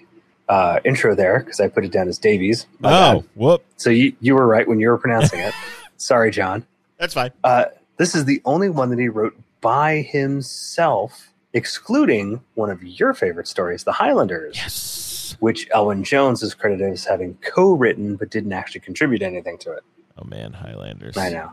uh, 0.50 0.80
intro 0.84 1.16
there 1.16 1.40
because 1.40 1.60
I 1.60 1.68
put 1.70 1.86
it 1.86 1.92
down 1.92 2.08
as 2.08 2.18
Davies. 2.18 2.66
My 2.80 2.90
Oh, 2.90 3.20
bad. 3.22 3.30
whoop. 3.36 3.66
So 3.78 3.90
you, 3.90 4.14
you 4.20 4.36
were 4.36 4.46
right 4.48 4.68
when 4.68 4.80
you 4.80 4.90
were 4.90 4.98
pronouncing 4.98 5.40
it. 5.40 5.54
Sorry, 5.98 6.32
John. 6.32 6.66
That's 6.98 7.14
fine. 7.14 7.32
Uh, 7.44 7.66
this 7.98 8.14
is 8.16 8.26
the 8.26 8.42
only 8.46 8.70
one 8.70 8.90
that 8.90 9.00
he 9.00 9.08
wrote 9.10 9.36
by 9.62 10.02
himself, 10.02 11.30
excluding 11.54 12.42
one 12.56 12.70
of 12.70 12.82
your 12.84 13.14
favorite 13.14 13.48
stories, 13.48 13.84
The 13.84 13.92
Highlanders, 13.92 14.56
Yes. 14.56 15.36
which 15.40 15.70
Elwyn 15.70 16.04
Jones 16.04 16.42
is 16.44 16.54
credited 16.54 16.92
as 16.94 17.06
having 17.06 17.38
co 17.42 17.74
written 17.74 18.16
but 18.16 18.30
didn't 18.32 18.54
actually 18.54 18.82
contribute 18.82 19.22
anything 19.22 19.58
to 19.60 19.72
it. 19.74 19.84
Oh 20.18 20.26
man, 20.26 20.54
Highlanders. 20.54 21.16
I 21.18 21.30
know. 21.30 21.52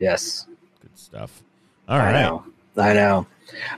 Yes. 0.00 0.46
Good 0.84 0.98
stuff. 0.98 1.42
All 1.88 1.98
I 1.98 2.12
right. 2.12 2.12
know. 2.12 2.44
I 2.76 2.92
know. 2.92 3.26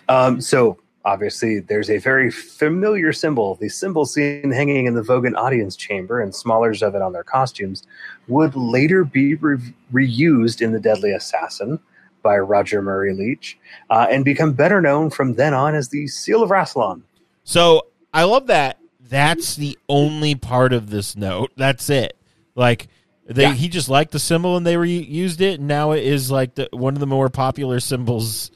Um, 0.08 0.40
so 0.40 0.78
obviously, 1.04 1.60
there's 1.60 1.88
a 1.88 1.98
very 1.98 2.32
familiar 2.32 3.12
symbol. 3.12 3.54
The 3.54 3.68
symbol 3.68 4.06
seen 4.06 4.50
hanging 4.50 4.86
in 4.86 4.94
the 4.94 5.02
Vogan 5.02 5.36
audience 5.36 5.76
chamber 5.76 6.20
and 6.20 6.34
smallers 6.34 6.82
of 6.82 6.96
it 6.96 7.02
on 7.02 7.12
their 7.12 7.22
costumes 7.22 7.84
would 8.26 8.56
later 8.56 9.04
be 9.04 9.36
re- 9.36 9.58
reused 9.92 10.60
in 10.60 10.72
The 10.72 10.80
Deadly 10.80 11.12
Assassin 11.12 11.78
by 12.22 12.38
Roger 12.38 12.82
Murray 12.82 13.14
Leach 13.14 13.56
uh, 13.88 14.08
and 14.10 14.24
become 14.24 14.52
better 14.52 14.80
known 14.80 15.10
from 15.10 15.34
then 15.34 15.54
on 15.54 15.76
as 15.76 15.90
the 15.90 16.08
Seal 16.08 16.42
of 16.42 16.50
Rassilon. 16.50 17.02
So 17.44 17.86
I 18.12 18.24
love 18.24 18.48
that. 18.48 18.78
That's 18.98 19.54
the 19.54 19.78
only 19.88 20.34
part 20.34 20.72
of 20.72 20.90
this 20.90 21.14
note. 21.14 21.52
That's 21.56 21.88
it. 21.88 22.16
Like 22.56 22.88
they, 23.26 23.42
Yeah. 23.42 23.52
he 23.54 23.68
just 23.68 23.88
liked 23.88 24.12
the 24.12 24.18
symbol 24.18 24.56
and 24.56 24.66
they 24.66 24.74
reused 24.74 25.40
it. 25.40 25.58
And 25.58 25.68
now 25.68 25.92
it 25.92 26.04
is 26.04 26.30
like 26.30 26.54
the, 26.54 26.68
one 26.72 26.94
of 26.94 27.00
the 27.00 27.06
more 27.06 27.28
popular 27.28 27.80
symbols 27.80 28.50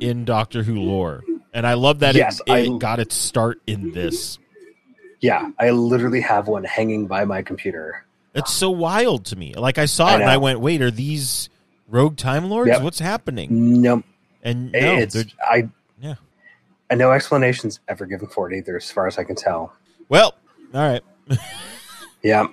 in 0.00 0.24
Doctor 0.24 0.62
Who 0.62 0.74
lore. 0.76 1.22
And 1.54 1.66
I 1.66 1.74
love 1.74 2.00
that 2.00 2.14
Yes, 2.14 2.40
it, 2.46 2.52
it 2.52 2.72
I- 2.74 2.78
got 2.78 2.98
its 3.00 3.14
start 3.14 3.60
in 3.66 3.92
this. 3.92 4.38
Yeah, 5.20 5.50
I 5.58 5.70
literally 5.70 6.20
have 6.20 6.46
one 6.46 6.64
hanging 6.64 7.06
by 7.06 7.24
my 7.24 7.40
computer. 7.42 8.04
It's 8.34 8.52
so 8.52 8.70
wild 8.70 9.24
to 9.26 9.36
me. 9.36 9.54
Like 9.54 9.78
I 9.78 9.86
saw 9.86 10.08
I 10.08 10.12
it 10.16 10.20
and 10.20 10.30
I 10.30 10.36
went, 10.36 10.60
"Wait, 10.60 10.82
are 10.82 10.90
these 10.90 11.48
Rogue 11.88 12.18
Time 12.18 12.50
Lords? 12.50 12.68
Yep. 12.68 12.82
What's 12.82 12.98
happening? 12.98 13.80
Nope. 13.80 14.04
And 14.42 14.72
no, 14.72 14.78
it's 14.96 15.16
I. 15.42 15.70
Yeah. 15.98 16.16
And 16.90 16.98
no 16.98 17.12
explanations 17.12 17.80
ever 17.88 18.04
given 18.04 18.28
for 18.28 18.52
it 18.52 18.56
either, 18.58 18.76
as 18.76 18.90
far 18.90 19.06
as 19.06 19.16
I 19.18 19.24
can 19.24 19.36
tell. 19.36 19.72
well, 20.10 20.34
all 20.74 20.80
right. 20.80 21.02
Yeah. 22.22 22.48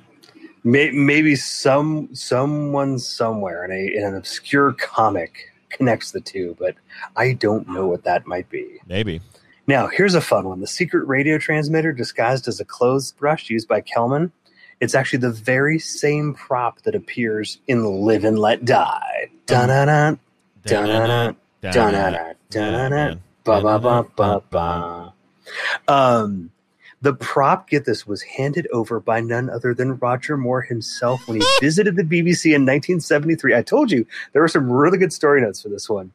May, 0.63 0.91
maybe 0.91 1.35
some 1.35 2.13
someone 2.13 2.97
somewhere 2.99 3.65
in 3.65 3.71
a 3.71 3.97
in 3.97 4.03
an 4.03 4.15
obscure 4.15 4.73
comic 4.73 5.51
connects 5.69 6.11
the 6.11 6.21
two, 6.21 6.55
but 6.59 6.75
I 7.17 7.33
don't 7.33 7.67
know 7.67 7.87
what 7.87 8.03
that 8.05 8.25
might 8.27 8.49
be. 8.49 8.79
Maybe. 8.87 9.19
Now, 9.67 9.87
here's 9.87 10.15
a 10.15 10.21
fun 10.21 10.47
one: 10.47 10.61
the 10.61 10.67
secret 10.67 11.05
radio 11.07 11.37
transmitter 11.37 11.91
disguised 11.91 12.47
as 12.47 12.59
a 12.59 12.65
clothes 12.65 13.11
brush 13.11 13.49
used 13.49 13.67
by 13.67 13.81
Kelman. 13.81 14.31
It's 14.79 14.95
actually 14.95 15.19
the 15.19 15.31
very 15.31 15.79
same 15.79 16.33
prop 16.33 16.81
that 16.81 16.95
appears 16.95 17.59
in 17.67 17.83
Live 17.85 18.25
and 18.25 18.39
Let 18.39 18.65
Die. 18.65 19.29
Dun-dun-dun, 19.45 20.19
dun-dun-dun, 20.65 21.35
dun-dun-dun, 21.61 22.35
dun-dun-dun, 22.49 23.21
ba-ba-ba-ba-ba. 23.43 25.13
Um, 25.87 26.51
the 27.03 27.13
prop, 27.13 27.69
get 27.69 27.83
this, 27.83 28.07
was 28.07 28.21
handed 28.21 28.65
over 28.71 29.01
by 29.01 29.19
none 29.19 29.49
other 29.49 29.73
than 29.73 29.97
Roger 29.97 30.37
Moore 30.37 30.61
himself 30.61 31.27
when 31.27 31.41
he 31.41 31.47
visited 31.59 31.97
the 31.97 32.03
BBC 32.03 32.45
in 32.45 32.63
1973. 32.63 33.53
I 33.53 33.61
told 33.61 33.91
you 33.91 34.07
there 34.31 34.41
were 34.41 34.47
some 34.47 34.71
really 34.71 34.97
good 34.97 35.11
story 35.11 35.41
notes 35.41 35.61
for 35.61 35.67
this 35.67 35.89
one. 35.89 36.13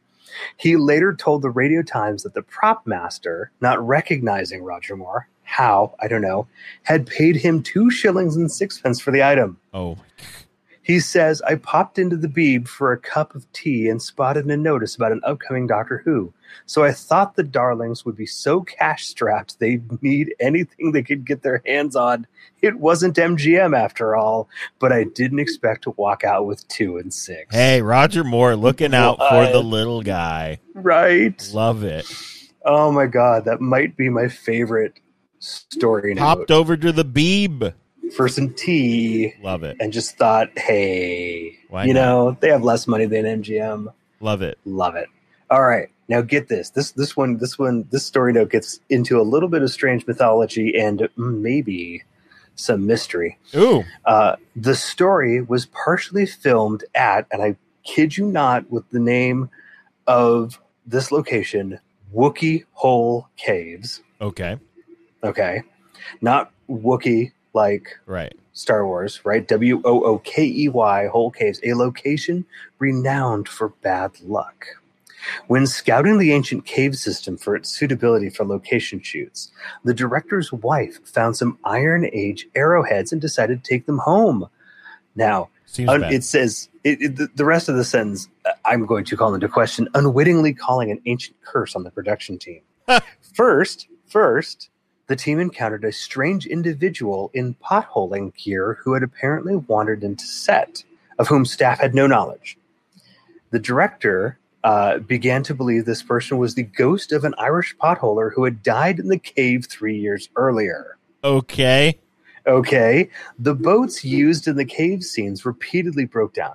He 0.56 0.76
later 0.76 1.12
told 1.12 1.42
the 1.42 1.50
Radio 1.50 1.82
Times 1.82 2.22
that 2.22 2.32
the 2.32 2.40
prop 2.40 2.86
master, 2.86 3.50
not 3.60 3.86
recognizing 3.86 4.62
Roger 4.62 4.96
Moore, 4.96 5.28
how, 5.42 5.94
I 6.00 6.08
don't 6.08 6.22
know, 6.22 6.48
had 6.84 7.06
paid 7.06 7.36
him 7.36 7.62
two 7.62 7.90
shillings 7.90 8.34
and 8.34 8.50
sixpence 8.50 8.98
for 8.98 9.10
the 9.10 9.22
item. 9.22 9.58
Oh, 9.74 9.98
He 10.88 11.00
says, 11.00 11.42
I 11.42 11.56
popped 11.56 11.98
into 11.98 12.16
the 12.16 12.28
Beeb 12.28 12.66
for 12.66 12.92
a 12.92 12.98
cup 12.98 13.34
of 13.34 13.50
tea 13.52 13.90
and 13.90 14.00
spotted 14.00 14.46
a 14.46 14.56
notice 14.56 14.96
about 14.96 15.12
an 15.12 15.20
upcoming 15.22 15.66
Doctor 15.66 15.98
Who. 15.98 16.32
So 16.64 16.82
I 16.82 16.92
thought 16.92 17.36
the 17.36 17.42
darlings 17.42 18.06
would 18.06 18.16
be 18.16 18.24
so 18.24 18.62
cash 18.62 19.06
strapped 19.06 19.60
they'd 19.60 20.02
need 20.02 20.34
anything 20.40 20.92
they 20.92 21.02
could 21.02 21.26
get 21.26 21.42
their 21.42 21.62
hands 21.66 21.94
on. 21.94 22.26
It 22.62 22.78
wasn't 22.80 23.16
MGM 23.16 23.78
after 23.78 24.16
all, 24.16 24.48
but 24.78 24.90
I 24.90 25.04
didn't 25.04 25.40
expect 25.40 25.82
to 25.82 25.90
walk 25.90 26.24
out 26.24 26.46
with 26.46 26.66
two 26.68 26.96
and 26.96 27.12
six. 27.12 27.54
hey, 27.54 27.82
Roger 27.82 28.24
Moore 28.24 28.56
looking 28.56 28.94
out 28.94 29.18
for 29.18 29.46
the 29.52 29.62
little 29.62 30.00
guy. 30.00 30.58
Right? 30.72 31.50
Love 31.52 31.84
it. 31.84 32.10
Oh 32.64 32.90
my 32.90 33.04
God, 33.04 33.44
that 33.44 33.60
might 33.60 33.94
be 33.94 34.08
my 34.08 34.28
favorite 34.28 35.00
story 35.38 36.14
note. 36.14 36.50
Over 36.50 36.78
to 36.78 36.92
the 36.92 37.04
Beeb. 37.04 37.74
For 38.16 38.28
some 38.28 38.54
tea 38.54 39.34
Love 39.42 39.62
it. 39.62 39.76
and 39.80 39.92
just 39.92 40.16
thought, 40.16 40.56
hey, 40.58 41.56
Why 41.68 41.84
you 41.84 41.94
not? 41.94 42.00
know, 42.00 42.36
they 42.40 42.48
have 42.48 42.62
less 42.62 42.86
money 42.86 43.06
than 43.06 43.24
MGM. 43.42 43.92
Love 44.20 44.42
it. 44.42 44.58
Love 44.64 44.96
it. 44.96 45.08
All 45.50 45.62
right. 45.64 45.88
Now 46.08 46.22
get 46.22 46.48
this. 46.48 46.70
This 46.70 46.92
this 46.92 47.16
one 47.16 47.36
this 47.36 47.58
one 47.58 47.86
this 47.90 48.04
story 48.06 48.32
note 48.32 48.50
gets 48.50 48.80
into 48.88 49.20
a 49.20 49.22
little 49.22 49.48
bit 49.48 49.62
of 49.62 49.70
strange 49.70 50.06
mythology 50.06 50.74
and 50.78 51.08
maybe 51.16 52.02
some 52.54 52.86
mystery. 52.86 53.38
Ooh. 53.54 53.84
Uh, 54.04 54.36
the 54.56 54.74
story 54.74 55.40
was 55.42 55.66
partially 55.66 56.24
filmed 56.26 56.82
at, 56.94 57.26
and 57.30 57.42
I 57.42 57.56
kid 57.84 58.16
you 58.16 58.26
not, 58.26 58.70
with 58.70 58.88
the 58.90 58.98
name 58.98 59.50
of 60.06 60.58
this 60.86 61.12
location, 61.12 61.78
Wookey 62.14 62.64
Hole 62.72 63.28
Caves. 63.36 64.02
Okay. 64.20 64.58
Okay, 65.22 65.62
not 66.20 66.52
Wookie 66.70 67.32
like 67.54 67.98
Right. 68.06 68.34
Star 68.52 68.86
Wars, 68.86 69.24
right? 69.24 69.46
W 69.48 69.80
O 69.84 70.02
O 70.04 70.18
K 70.18 70.44
E 70.44 70.68
Y, 70.68 71.06
Hole 71.08 71.30
Caves, 71.30 71.60
a 71.64 71.74
location 71.74 72.44
renowned 72.78 73.48
for 73.48 73.70
bad 73.82 74.20
luck. 74.20 74.66
When 75.48 75.66
scouting 75.66 76.18
the 76.18 76.32
ancient 76.32 76.64
cave 76.64 76.96
system 76.96 77.36
for 77.36 77.56
its 77.56 77.68
suitability 77.70 78.30
for 78.30 78.44
location 78.44 79.00
shoots, 79.02 79.50
the 79.84 79.92
director's 79.94 80.52
wife 80.52 81.00
found 81.06 81.36
some 81.36 81.58
Iron 81.64 82.08
Age 82.12 82.46
arrowheads 82.54 83.12
and 83.12 83.20
decided 83.20 83.62
to 83.62 83.68
take 83.68 83.86
them 83.86 83.98
home. 83.98 84.48
Now, 85.16 85.48
un- 85.88 86.04
it 86.12 86.24
says 86.24 86.68
it, 86.84 87.02
it, 87.02 87.36
the- 87.36 87.44
rest 87.44 87.68
of 87.68 87.76
the 87.76 87.84
sentence 87.84 88.28
uh, 88.46 88.52
I'm 88.64 88.86
going 88.86 89.04
to 89.06 89.16
call 89.16 89.34
into 89.34 89.48
question, 89.48 89.88
unwittingly 89.94 90.54
calling 90.54 90.90
an 90.90 91.00
ancient 91.06 91.36
curse 91.42 91.74
on 91.74 91.82
the 91.82 91.90
production 91.90 92.38
team. 92.38 92.60
first, 93.34 93.88
first, 94.06 94.70
the 95.08 95.16
team 95.16 95.40
encountered 95.40 95.84
a 95.84 95.92
strange 95.92 96.46
individual 96.46 97.30
in 97.34 97.54
potholing 97.54 98.34
gear 98.36 98.78
who 98.82 98.94
had 98.94 99.02
apparently 99.02 99.56
wandered 99.56 100.04
into 100.04 100.24
set, 100.24 100.84
of 101.18 101.28
whom 101.28 101.44
staff 101.44 101.80
had 101.80 101.94
no 101.94 102.06
knowledge. 102.06 102.56
The 103.50 103.58
director 103.58 104.38
uh, 104.62 104.98
began 104.98 105.42
to 105.44 105.54
believe 105.54 105.86
this 105.86 106.02
person 106.02 106.36
was 106.38 106.54
the 106.54 106.62
ghost 106.62 107.12
of 107.12 107.24
an 107.24 107.34
Irish 107.38 107.74
potholer 107.78 108.32
who 108.34 108.44
had 108.44 108.62
died 108.62 108.98
in 108.98 109.08
the 109.08 109.18
cave 109.18 109.66
three 109.66 109.98
years 109.98 110.28
earlier. 110.36 110.98
okay. 111.24 111.98
Okay, 112.46 113.10
the 113.38 113.54
boats 113.54 114.06
used 114.06 114.48
in 114.48 114.56
the 114.56 114.64
cave 114.64 115.02
scenes 115.02 115.44
repeatedly 115.44 116.06
broke 116.06 116.32
down. 116.32 116.54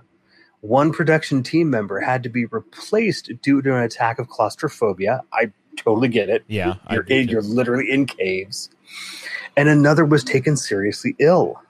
One 0.62 0.91
production 0.91 1.43
team 1.43 1.70
member 1.70 1.99
had 1.99 2.24
to 2.24 2.30
be 2.30 2.45
replaced 2.45 3.30
due 3.43 3.62
to 3.62 3.76
an 3.76 3.84
attack 3.84 4.18
of 4.18 4.28
claustrophobia. 4.28 5.22
I 5.32 5.51
totally 5.78 6.07
get 6.07 6.30
it. 6.30 6.43
Yeah. 6.47 6.76
You're, 6.91 7.03
in, 7.03 7.28
you're 7.28 7.41
literally 7.41 7.89
in 7.89 8.05
caves. 8.05 8.69
And 9.55 9.69
another 9.69 10.05
was 10.05 10.24
taken 10.24 10.57
seriously 10.57 11.15
ill. 11.19 11.61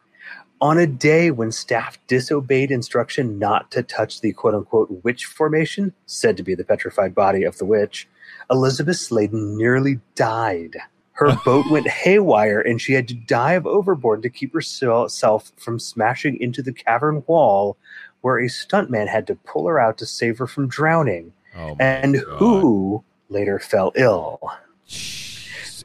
On 0.62 0.78
a 0.78 0.88
day 0.88 1.30
when 1.30 1.52
staff 1.52 1.98
disobeyed 2.08 2.72
instruction 2.72 3.38
not 3.38 3.70
to 3.72 3.84
touch 3.84 4.22
the 4.22 4.32
quote 4.32 4.54
unquote 4.56 5.04
witch 5.04 5.26
formation, 5.26 5.94
said 6.06 6.38
to 6.38 6.44
be 6.44 6.56
the 6.56 6.64
petrified 6.64 7.14
body 7.14 7.44
of 7.44 7.58
the 7.58 7.66
witch, 7.66 8.08
Elizabeth 8.50 8.98
Sladen 8.98 9.58
nearly 9.58 10.00
died. 10.16 10.78
Her 11.14 11.36
boat 11.46 11.66
went 11.70 11.88
haywire 11.90 12.62
and 12.62 12.80
she 12.82 12.94
had 12.94 13.10
to 13.10 13.14
dive 13.14 13.68
overboard 13.68 14.22
to 14.24 14.30
keep 14.30 14.54
herself 14.54 15.52
from 15.58 15.80
smashing 15.80 16.40
into 16.40 16.62
the 16.62 16.74
cavern 16.74 17.24
wall, 17.28 17.76
where 18.22 18.38
a 18.38 18.48
stuntman 18.48 19.08
had 19.10 19.28
to 19.28 19.36
pull 19.36 19.68
her 19.68 19.80
out 19.80 19.98
to 19.98 20.06
save 20.06 20.38
her 20.38 20.48
from 20.48 20.70
drowning, 20.70 21.34
Oh 21.58 21.76
and 21.80 22.16
God. 22.16 22.38
who 22.40 23.04
later 23.34 23.60
fell 23.60 23.92
ill. 23.96 24.40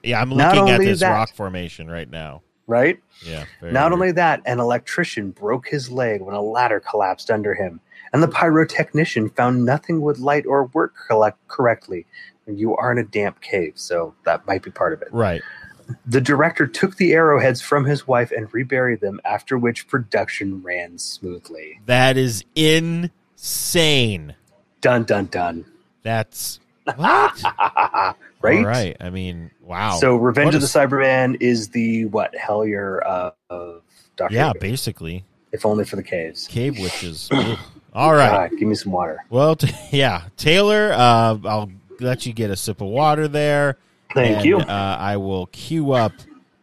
Yeah, 0.03 0.21
I'm 0.21 0.33
looking 0.33 0.69
at 0.71 0.79
this 0.81 1.01
that- 1.01 1.11
rock 1.11 1.35
formation 1.35 1.91
right 1.91 2.09
now. 2.09 2.43
Right? 2.69 3.01
Yeah. 3.25 3.47
Not 3.63 3.73
weird. 3.91 3.93
only 3.95 4.13
that, 4.13 4.43
an 4.45 4.61
electrician 4.61 5.31
broke 5.31 5.69
his 5.69 5.91
leg 5.91 6.21
when 6.21 6.35
a 6.35 6.43
ladder 6.43 6.81
collapsed 6.81 7.31
under 7.31 7.55
him, 7.55 7.81
and 8.13 8.23
the 8.23 8.29
pyrotechnician 8.29 9.35
found 9.35 9.65
nothing 9.65 10.03
would 10.03 10.19
light 10.19 10.45
or 10.47 10.67
work 10.67 10.95
collect- 11.09 11.49
correctly. 11.49 12.05
You 12.47 12.77
are 12.77 12.93
in 12.93 12.99
a 12.99 13.05
damp 13.05 13.41
cave, 13.41 13.73
so 13.77 14.15
that 14.25 14.47
might 14.47 14.63
be 14.63 14.71
part 14.71 14.93
of 14.93 15.01
it. 15.01 15.09
Right. 15.13 15.41
The 16.07 16.21
director 16.21 16.67
took 16.67 16.97
the 16.97 17.13
arrowheads 17.15 17.63
from 17.63 17.87
his 17.87 18.07
wife 18.07 18.31
and 18.31 18.53
reburied 18.53 19.01
them, 19.01 19.19
after 19.25 19.57
which 19.57 19.89
production 19.89 20.63
ran 20.63 20.99
smoothly. 20.99 21.81
That 21.87 22.19
is 22.19 22.45
insane. 22.55 24.35
Dun 24.83 25.05
dun 25.05 25.27
dun. 25.27 25.65
That's 26.03 26.61
what? 26.97 27.43
right? 28.43 28.59
All 28.59 28.65
right. 28.65 28.97
I 29.01 29.11
mean, 29.11 29.51
wow. 29.61 29.97
So, 29.97 30.17
Revenge 30.17 30.47
What 30.47 30.55
of 30.57 30.61
the 30.61 30.67
Cyberman 30.67 31.37
is 31.41 31.69
the 31.69 32.07
what 32.07 32.35
Hellier 32.35 33.05
uh, 33.05 33.31
of 33.51 33.83
Doctor. 34.17 34.35
Yeah, 34.35 34.53
Who, 34.53 34.59
basically, 34.59 35.25
if 35.53 35.65
only 35.65 35.85
for 35.85 35.97
the 35.97 36.03
caves. 36.03 36.47
cave 36.49 36.79
witches. 36.79 37.31
All 37.95 38.13
right. 38.13 38.51
God, 38.51 38.59
give 38.59 38.69
me 38.69 38.75
some 38.75 38.93
water. 38.93 39.25
Well, 39.31 39.57
t- 39.57 39.75
yeah, 39.97 40.25
Taylor. 40.37 40.93
Uh, 40.93 41.39
I'll 41.45 41.71
let 42.01 42.27
you 42.27 42.33
get 42.33 42.51
a 42.51 42.57
sip 42.57 42.81
of 42.81 42.89
water 42.89 43.29
there. 43.29 43.79
Thank 44.15 44.39
and, 44.39 44.45
you. 44.45 44.59
Uh, 44.59 44.97
I 44.99 45.17
will 45.17 45.47
queue 45.47 45.93
up 45.93 46.13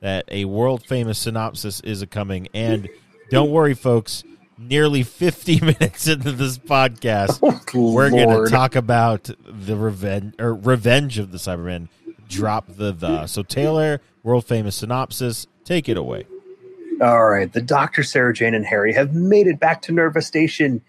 that 0.02 0.26
a 0.30 0.46
world 0.46 0.86
famous 0.86 1.18
synopsis 1.18 1.80
is 1.82 2.02
a 2.02 2.08
coming, 2.08 2.48
and 2.54 2.88
don't 3.30 3.52
worry, 3.52 3.74
folks. 3.74 4.24
Nearly 4.58 5.04
fifty 5.04 5.60
minutes 5.62 6.08
into 6.08 6.32
this 6.32 6.58
podcast, 6.58 7.40
oh, 7.44 7.92
we're 7.94 8.10
going 8.10 8.46
to 8.46 8.50
talk 8.50 8.76
about 8.76 9.30
the 9.46 9.76
revenge 9.76 10.36
or 10.40 10.54
revenge 10.54 11.18
of 11.18 11.32
the 11.32 11.38
Cybermen. 11.38 11.90
Drop 12.30 12.66
the 12.68 12.92
the. 12.92 13.28
So 13.28 13.44
Taylor, 13.44 14.02
world 14.24 14.46
famous 14.46 14.78
synopsis, 14.78 15.48
take 15.66 15.90
it 15.90 15.98
away. 15.98 16.26
All 17.02 17.28
right, 17.28 17.52
the 17.52 17.62
Doctor, 17.62 18.04
Sarah 18.04 18.34
Jane, 18.34 18.54
and 18.54 18.66
Harry 18.66 18.94
have 18.94 19.14
made 19.14 19.48
it 19.48 19.60
back 19.60 19.82
to 19.84 19.92
Nerva 19.92 20.22
Station, 20.22 20.82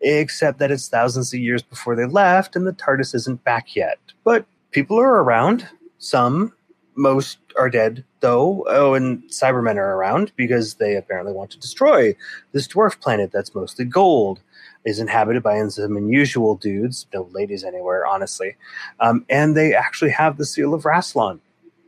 except 0.00 0.58
that 0.58 0.70
it's 0.70 0.88
thousands 0.88 1.34
of 1.34 1.40
years 1.40 1.62
before 1.62 1.94
they 1.94 2.06
left, 2.06 2.56
and 2.56 2.66
the 2.66 2.72
TARDIS 2.72 3.14
isn't 3.14 3.44
back 3.44 3.76
yet. 3.76 3.98
But 4.24 4.46
people 4.70 4.98
are 4.98 5.22
around. 5.22 5.68
Some, 5.98 6.54
most 6.94 7.38
are 7.58 7.70
dead, 7.70 8.04
though. 8.20 8.64
Oh, 8.68 8.94
and 8.94 9.22
Cybermen 9.24 9.76
are 9.76 9.94
around 9.94 10.32
because 10.36 10.74
they 10.74 10.96
apparently 10.96 11.32
want 11.32 11.50
to 11.52 11.58
destroy 11.58 12.14
this 12.52 12.68
dwarf 12.68 13.00
planet 13.00 13.30
that's 13.32 13.54
mostly 13.54 13.84
gold. 13.84 14.40
Is 14.82 14.98
inhabited 14.98 15.42
by 15.42 15.62
some 15.68 15.98
unusual 15.98 16.54
dudes, 16.54 17.06
no 17.12 17.28
ladies 17.32 17.64
anywhere, 17.64 18.06
honestly. 18.06 18.56
Um, 18.98 19.26
and 19.28 19.54
they 19.54 19.74
actually 19.74 20.10
have 20.12 20.38
the 20.38 20.46
seal 20.46 20.72
of 20.72 20.84
Rassilon. 20.84 21.40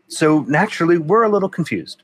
So 0.08 0.40
naturally, 0.40 0.98
we're 0.98 1.22
a 1.22 1.30
little 1.30 1.48
confused. 1.48 2.02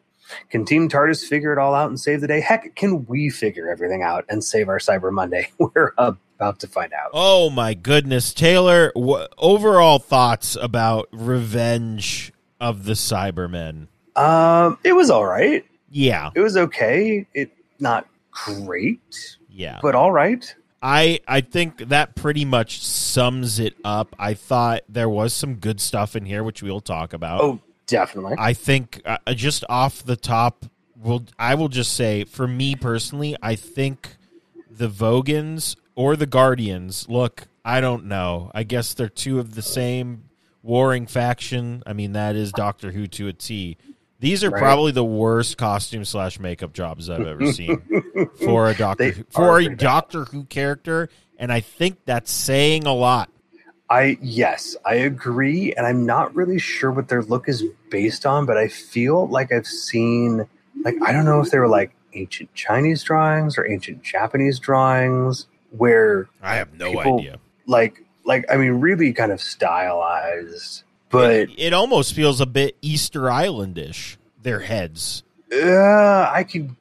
Can 0.51 0.65
Team 0.65 0.89
TARDIS 0.89 1.27
figure 1.27 1.53
it 1.53 1.59
all 1.59 1.75
out 1.75 1.89
and 1.89 2.01
save 2.01 2.23
the 2.23 2.27
day? 2.27 2.41
Heck, 2.41 2.75
can 2.75 3.05
we 3.07 3.29
figure 3.29 3.71
everything 3.71 4.03
out 4.03 4.25
and 4.29 4.43
save 4.43 4.69
our 4.69 4.79
Cyber 4.79 5.13
Monday? 5.13 5.51
We're 5.59 5.93
about 5.99 6.61
to 6.61 6.67
find 6.67 6.93
out. 6.93 7.11
Oh 7.13 7.51
my 7.51 7.75
goodness, 7.75 8.33
Taylor! 8.33 8.93
wh- 8.97 9.25
overall 9.37 9.99
thoughts 9.99 10.57
about 10.57 11.09
Revenge 11.13 12.33
of 12.61 12.85
the 12.85 12.93
Cybermen? 12.93 13.89
Um, 14.17 14.79
it 14.85 14.93
was 14.93 15.11
all 15.11 15.25
right. 15.27 15.65
Yeah, 15.91 16.31
It 16.35 16.41
was 16.41 16.57
okay. 16.57 17.27
It 17.33 17.51
not 17.79 18.07
great, 18.31 19.37
yeah. 19.49 19.79
but 19.81 19.95
all 19.95 20.13
right. 20.13 20.55
I 20.83 21.21
I 21.27 21.41
think 21.41 21.79
that 21.89 22.15
pretty 22.15 22.45
much 22.45 22.85
sums 22.85 23.59
it 23.59 23.75
up. 23.85 24.15
I 24.19 24.35
thought 24.35 24.83
there 24.89 25.09
was 25.09 25.33
some 25.33 25.55
good 25.57 25.81
stuff 25.81 26.15
in 26.15 26.25
here, 26.27 26.45
which 26.45 26.63
we'll 26.63 26.81
talk 26.81 27.13
about. 27.15 27.41
Oh, 27.41 27.61
definitely. 27.87 28.37
I 28.39 28.53
think 28.53 29.01
uh, 29.05 29.19
just 29.35 29.65
off 29.69 30.05
the 30.05 30.15
top, 30.17 30.67
will 30.95 31.25
I 31.39 31.55
will 31.55 31.69
just 31.69 31.95
say 31.95 32.25
for 32.25 32.47
me 32.47 32.77
personally, 32.77 33.35
I 33.43 33.57
think 33.57 34.17
the 34.71 34.89
Vogans 34.89 35.75
or 35.95 36.15
the 36.17 36.27
Guardians. 36.27 37.09
Look, 37.09 37.49
I 37.65 37.81
don't 37.81 38.05
know. 38.05 38.51
I 38.55 38.63
guess 38.63 38.95
they're 38.95 39.09
two 39.09 39.41
of 39.41 39.55
the 39.55 39.63
same 39.63 40.25
warring 40.63 41.07
faction. 41.07 41.83
I 41.87 41.93
mean, 41.93 42.13
that 42.13 42.37
is 42.37 42.53
Doctor 42.53 42.91
Who 42.93 43.07
to 43.09 43.29
a 43.29 43.33
T. 43.33 43.77
These 44.21 44.43
are 44.43 44.51
Right. 44.51 44.61
probably 44.61 44.93
the 44.93 45.05
worst 45.05 45.59
costume 45.59 46.05
slash 46.05 46.41
makeup 46.41 46.73
jobs 46.73 47.09
I've 47.09 47.27
ever 47.27 47.53
seen 47.53 47.81
for 48.45 48.69
a 48.69 48.75
Doctor 48.75 49.11
Who, 49.13 49.25
for 49.31 49.59
a. 49.61 49.75
Doctor 49.77 50.25
Who 50.25 50.45
character, 50.45 51.09
and 51.39 51.53
I 51.53 51.61
think 51.61 51.99
that's 52.05 52.33
saying 52.33 52.87
a 52.87 52.95
lot. 52.95 53.31
I 53.91 54.19
yes, 54.21 54.77
I 54.85 54.97
agree, 54.97 55.73
and 55.75 55.87
I'm 55.87 56.05
not 56.05 56.35
really 56.35 56.59
sure 56.59 56.91
what 56.91 57.09
their 57.09 57.23
look 57.23 57.49
is 57.49 57.65
based 57.91 58.27
on, 58.27 58.45
but 58.45 58.59
I 58.59 58.69
feel 58.69 59.29
like 59.29 59.51
I've 59.53 59.67
seen 59.67 60.47
like 60.85 60.97
I 61.03 61.13
don't 61.13 61.25
know 61.25 61.41
if 61.41 61.51
they 61.51 61.59
were 61.59 61.69
like 61.69 61.93
ancient 62.13 62.53
Chinese 62.55 63.03
drawings 63.03 63.57
or 63.57 63.67
ancient 63.71 64.03
Japanese 64.03 64.59
drawings 64.59 65.47
where 65.71 66.29
I 66.43 66.57
have 66.57 66.75
no 66.75 66.91
People- 66.93 67.21
idea. 67.21 67.39
like 67.67 68.03
like 68.29 68.45
I 68.49 68.57
mean 68.57 68.73
really 68.73 69.13
kind 69.13 69.33
of 69.33 69.41
stylized, 69.41 70.85
but 71.11 71.49
It 71.57 71.73
almost 71.73 72.15
feels 72.15 72.41
a 72.41 72.47
bit 72.47 72.77
Easter 72.81 73.23
Islandish. 73.23 74.17
Their 74.41 74.61
heads, 74.61 75.25
uh, 75.53 76.31
I 76.33 76.45
can 76.45 76.77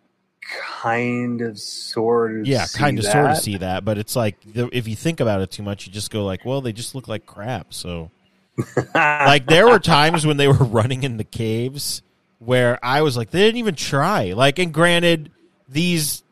kind 0.78 1.42
of 1.42 1.58
sort 1.58 2.40
of 2.40 2.46
yeah, 2.46 2.66
kind 2.72 3.00
of 3.00 3.06
sort 3.06 3.32
of 3.32 3.38
see 3.38 3.58
that, 3.58 3.84
but 3.84 3.98
it's 3.98 4.16
like 4.16 4.36
if 4.54 4.88
you 4.88 4.96
think 4.96 5.20
about 5.20 5.42
it 5.42 5.50
too 5.50 5.64
much, 5.64 5.88
you 5.88 5.92
just 5.92 6.12
go 6.12 6.24
like, 6.24 6.46
well, 6.46 6.62
they 6.62 6.72
just 6.72 6.94
look 6.94 7.08
like 7.08 7.26
crap. 7.26 7.74
So, 7.74 8.12
like, 8.94 9.48
there 9.48 9.68
were 9.68 9.80
times 9.80 10.26
when 10.26 10.38
they 10.38 10.48
were 10.48 10.54
running 10.66 11.04
in 11.04 11.18
the 11.18 11.24
caves 11.24 12.04
where 12.40 12.78
I 12.84 13.02
was 13.02 13.18
like, 13.18 13.32
they 13.32 13.40
didn't 13.40 13.58
even 13.58 13.76
try. 13.76 14.34
Like, 14.34 14.60
and 14.60 14.72
granted, 14.72 15.32
these 15.68 16.24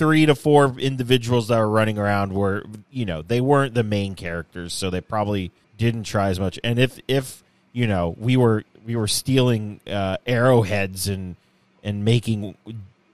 three 0.00 0.24
to 0.24 0.34
four 0.34 0.78
individuals 0.78 1.48
that 1.48 1.58
were 1.58 1.68
running 1.68 1.98
around 1.98 2.32
were, 2.32 2.64
you 2.90 3.04
know, 3.04 3.20
they 3.20 3.38
weren't 3.38 3.74
the 3.74 3.82
main 3.82 4.14
characters, 4.14 4.72
so 4.72 4.88
they 4.88 5.02
probably 5.02 5.50
didn't 5.76 6.04
try 6.04 6.30
as 6.30 6.40
much. 6.40 6.58
And 6.64 6.78
if 6.78 6.98
if 7.06 7.44
you 7.74 7.86
know 7.86 8.16
we 8.18 8.38
were 8.38 8.64
we 8.86 8.96
were 8.96 9.06
stealing 9.06 9.78
uh, 9.86 10.16
arrowheads 10.26 11.06
and 11.06 11.36
and 11.84 12.02
making 12.02 12.56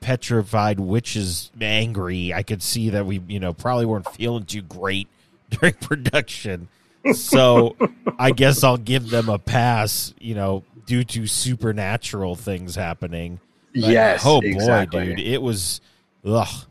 petrified 0.00 0.78
witches 0.78 1.50
angry, 1.60 2.32
I 2.32 2.44
could 2.44 2.62
see 2.62 2.90
that 2.90 3.04
we 3.04 3.20
you 3.26 3.40
know 3.40 3.52
probably 3.52 3.86
weren't 3.86 4.08
feeling 4.14 4.44
too 4.44 4.62
great 4.62 5.08
during 5.50 5.74
production. 5.74 6.68
So 7.14 7.74
I 8.16 8.30
guess 8.30 8.62
I'll 8.62 8.76
give 8.76 9.10
them 9.10 9.28
a 9.28 9.40
pass, 9.40 10.14
you 10.20 10.36
know, 10.36 10.62
due 10.86 11.02
to 11.02 11.26
supernatural 11.26 12.36
things 12.36 12.76
happening. 12.76 13.40
But, 13.74 13.90
yes, 13.90 14.22
oh 14.24 14.40
exactly. 14.40 15.00
boy, 15.00 15.16
dude, 15.16 15.26
it 15.26 15.42
was 15.42 15.80
ugh. 16.24 16.66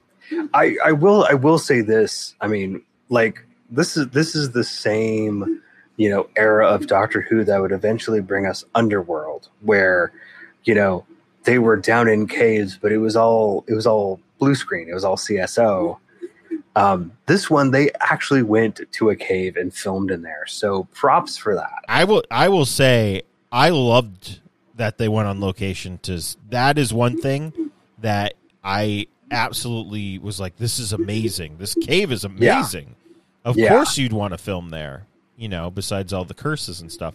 I, 0.54 0.76
I 0.84 0.92
will 0.92 1.26
I 1.30 1.34
will 1.34 1.60
say 1.60 1.82
this. 1.82 2.36
I 2.42 2.48
mean, 2.48 2.82
like 3.10 3.46
this 3.70 3.98
is 3.98 4.08
this 4.10 4.36
is 4.36 4.52
the 4.52 4.64
same 4.64 5.62
you 5.98 6.10
know 6.10 6.28
era 6.36 6.68
of 6.68 6.88
Doctor 6.88 7.22
Who 7.22 7.44
that 7.44 7.60
would 7.60 7.72
eventually 7.72 8.22
bring 8.22 8.46
us 8.46 8.64
Underworld, 8.76 9.50
where 9.62 10.12
you 10.64 10.76
know 10.76 11.06
they 11.44 11.60
were 11.60 11.78
down 11.78 12.08
in 12.08 12.28
caves, 12.28 12.78
but 12.82 12.92
it 12.92 12.98
was 12.98 13.16
all 13.16 13.64
it 13.68 13.74
was 13.74 13.88
all 13.88 14.20
blue 14.40 14.56
screen. 14.56 14.90
It 14.90 14.94
was 14.94 15.06
all 15.06 15.18
CSO. 15.18 15.98
Um, 16.76 17.14
this 17.26 17.50
one 17.50 17.72
they 17.72 17.90
actually 18.02 18.44
went 18.44 18.82
to 18.92 19.10
a 19.10 19.16
cave 19.16 19.56
and 19.56 19.74
filmed 19.74 20.12
in 20.12 20.24
there. 20.24 20.46
So 20.48 20.86
props 20.94 21.38
for 21.38 21.56
that. 21.56 21.84
I 21.88 22.04
will 22.04 22.24
I 22.30 22.50
will 22.50 22.66
say 22.66 23.22
I 23.52 23.70
loved 23.70 24.42
that 24.76 24.98
they 24.98 25.08
went 25.08 25.28
on 25.28 25.40
location 25.40 26.00
to 26.00 26.22
that 26.50 26.78
is 26.78 26.94
one 26.94 27.20
thing 27.20 27.72
that 28.00 28.34
I 28.64 29.08
absolutely 29.32 30.18
was 30.20 30.40
like 30.40 30.58
this 30.58 30.80
is 30.80 30.94
amazing. 30.94 31.58
This 31.58 31.74
cave 31.76 32.12
is 32.12 32.24
Yeah. 32.38 32.58
amazing. 32.60 32.96
Of 33.44 33.58
Yeah. 33.58 33.70
course 33.70 33.98
you'd 33.98 34.14
want 34.14 34.34
to 34.34 34.38
film 34.38 34.70
there, 34.70 35.06
you 35.38 35.48
know, 35.50 35.70
besides 35.70 36.14
all 36.14 36.26
the 36.26 36.34
curses 36.34 36.82
and 36.82 36.92
stuff. 36.92 37.14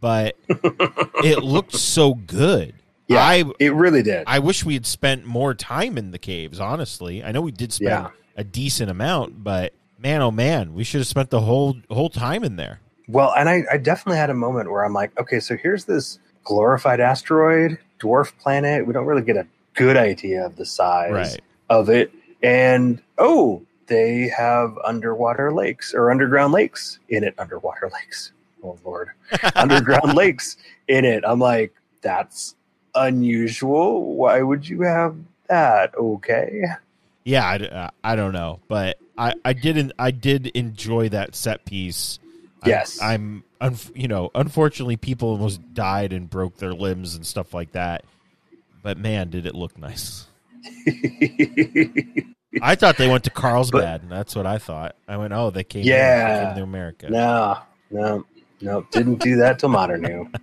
But 0.00 0.36
it 0.48 1.42
looked 1.42 1.74
so 1.74 2.14
good. 2.14 2.74
Yeah, 3.08 3.22
I 3.24 3.44
it 3.58 3.72
really 3.74 4.02
did. 4.02 4.24
I 4.26 4.38
wish 4.38 4.64
we 4.64 4.74
had 4.74 4.86
spent 4.86 5.24
more 5.24 5.54
time 5.54 5.96
in 5.96 6.10
the 6.10 6.18
caves, 6.18 6.60
honestly. 6.60 7.24
I 7.24 7.32
know 7.32 7.40
we 7.40 7.52
did 7.52 7.72
spend 7.72 7.90
Yeah. 7.90 8.10
a 8.36 8.44
decent 8.44 8.90
amount, 8.90 9.42
but 9.42 9.72
man 9.98 10.20
oh 10.22 10.30
man, 10.30 10.74
we 10.74 10.84
should 10.84 11.00
have 11.00 11.06
spent 11.08 11.30
the 11.30 11.40
whole 11.40 11.76
whole 11.90 12.10
time 12.10 12.44
in 12.44 12.56
there. 12.56 12.80
Well, 13.08 13.32
and 13.36 13.48
I, 13.48 13.62
I 13.72 13.78
definitely 13.78 14.18
had 14.18 14.28
a 14.28 14.34
moment 14.34 14.70
where 14.70 14.84
I'm 14.84 14.92
like, 14.92 15.18
okay, 15.18 15.40
so 15.40 15.56
here's 15.56 15.86
this 15.86 16.18
glorified 16.44 17.00
asteroid, 17.00 17.78
dwarf 17.98 18.36
planet. 18.38 18.86
We 18.86 18.92
don't 18.92 19.06
really 19.06 19.22
get 19.22 19.36
a 19.38 19.46
good 19.74 19.96
idea 19.96 20.44
of 20.44 20.56
the 20.56 20.66
size 20.66 21.10
Right. 21.12 21.40
Of 21.68 21.88
it. 21.88 22.12
And 22.42 23.02
oh, 23.18 23.62
they 23.86 24.28
have 24.28 24.78
underwater 24.84 25.52
lakes 25.52 25.94
or 25.94 26.10
underground 26.10 26.52
lakes 26.52 26.98
in 27.08 27.24
it. 27.24 27.34
Underwater 27.38 27.90
lakes. 27.92 28.32
Oh, 28.62 28.78
Lord. 28.84 29.10
underground 29.54 30.14
lakes 30.14 30.56
in 30.88 31.04
it. 31.04 31.24
I'm 31.26 31.40
like, 31.40 31.74
that's 32.00 32.54
unusual. 32.94 34.14
Why 34.14 34.42
would 34.42 34.68
you 34.68 34.82
have 34.82 35.16
that? 35.48 35.94
Okay. 35.96 36.64
Yeah, 37.24 37.44
I, 37.44 37.56
uh, 37.56 37.90
I 38.02 38.16
don't 38.16 38.32
know, 38.32 38.60
but 38.68 38.98
I, 39.18 39.34
I 39.44 39.52
didn't 39.52 39.92
I 39.98 40.12
did 40.12 40.46
enjoy 40.46 41.10
that 41.10 41.34
set 41.34 41.64
piece. 41.64 42.18
Yes. 42.64 43.02
I'm, 43.02 43.44
unf 43.60 43.90
you 43.96 44.06
know 44.06 44.30
unfortunately 44.36 44.96
people 44.96 45.30
almost 45.30 45.74
died 45.74 46.12
and 46.12 46.30
broke 46.30 46.58
their 46.58 46.72
limbs 46.72 47.16
and 47.16 47.26
stuff 47.26 47.52
like 47.52 47.72
that. 47.72 48.04
But 48.82 48.98
man, 48.98 49.30
did 49.30 49.44
it 49.44 49.54
look 49.54 49.76
nice! 49.76 50.27
I 52.62 52.74
thought 52.74 52.96
they 52.96 53.08
went 53.08 53.24
to 53.24 53.30
Carlsbad. 53.30 54.02
and 54.02 54.10
that's 54.10 54.34
what 54.34 54.46
I 54.46 54.58
thought. 54.58 54.96
I 55.06 55.16
went, 55.16 55.32
oh, 55.32 55.50
they 55.50 55.64
came, 55.64 55.84
Yeah. 55.84 56.54
to 56.54 56.62
America. 56.62 57.08
No, 57.10 57.58
no, 57.90 58.24
no, 58.60 58.86
didn't 58.90 59.20
do 59.20 59.36
that 59.36 59.58
till 59.58 59.68
modern 59.68 60.02
new. 60.02 60.28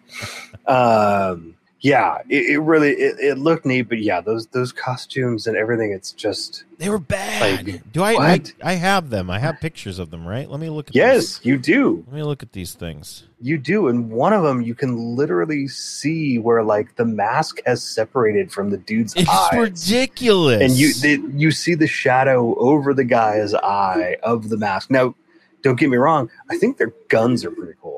Um, 0.67 1.55
yeah, 1.85 2.17
it, 2.29 2.49
it 2.55 2.59
really 2.59 2.89
it, 2.93 3.19
it 3.19 3.37
looked 3.37 3.63
neat, 3.63 3.83
but 3.83 3.99
yeah, 3.99 4.19
those 4.19 4.47
those 4.47 4.71
costumes 4.71 5.45
and 5.45 5.55
everything, 5.55 5.91
it's 5.91 6.11
just 6.11 6.63
They 6.79 6.89
were 6.89 6.97
bad. 6.97 7.67
Like, 7.67 7.91
Do 7.91 8.01
I, 8.01 8.13
I? 8.13 8.41
I 8.63 8.73
have 8.73 9.11
them. 9.11 9.29
I 9.29 9.37
have 9.37 9.59
pictures 9.61 9.99
of 9.99 10.09
them. 10.09 10.27
Right? 10.27 10.49
Let 10.49 10.59
me 10.59 10.69
look. 10.69 10.89
at 10.89 10.95
yes, 10.95 11.37
these. 11.37 11.45
you 11.45 11.57
do, 11.59 12.03
Let 12.07 12.15
me 12.15 12.23
look 12.23 12.41
at 12.41 12.53
these 12.53 12.73
things. 12.73 13.25
you 13.39 13.59
do, 13.59 13.87
and 13.87 14.09
one 14.09 14.33
of 14.33 14.41
them 14.41 14.63
you 14.63 14.73
can 14.73 15.15
literally 15.15 15.67
see 15.67 16.39
where 16.39 16.63
like 16.63 16.95
the 16.95 17.05
mask 17.05 17.59
has 17.67 17.83
separated 17.83 18.51
from 18.51 18.71
the 18.71 18.77
dude's 18.77 19.13
It's 19.15 19.29
eyes. 19.29 19.59
ridiculous. 19.59 20.61
and 20.63 20.71
you 20.73 20.91
the, 20.95 21.37
you 21.37 21.51
see 21.51 21.75
the 21.75 21.87
shadow 21.87 22.55
over 22.57 22.95
the 22.95 23.03
guy's 23.05 23.53
eye 23.53 24.17
of 24.23 24.49
the 24.49 24.57
mask. 24.57 24.89
Now, 24.89 25.13
don't 25.61 25.79
get 25.79 25.89
me 25.91 25.97
wrong, 25.97 26.31
I 26.49 26.57
think 26.57 26.77
their 26.77 26.93
guns 27.09 27.45
are 27.45 27.51
pretty 27.51 27.73
cool. 27.81 27.94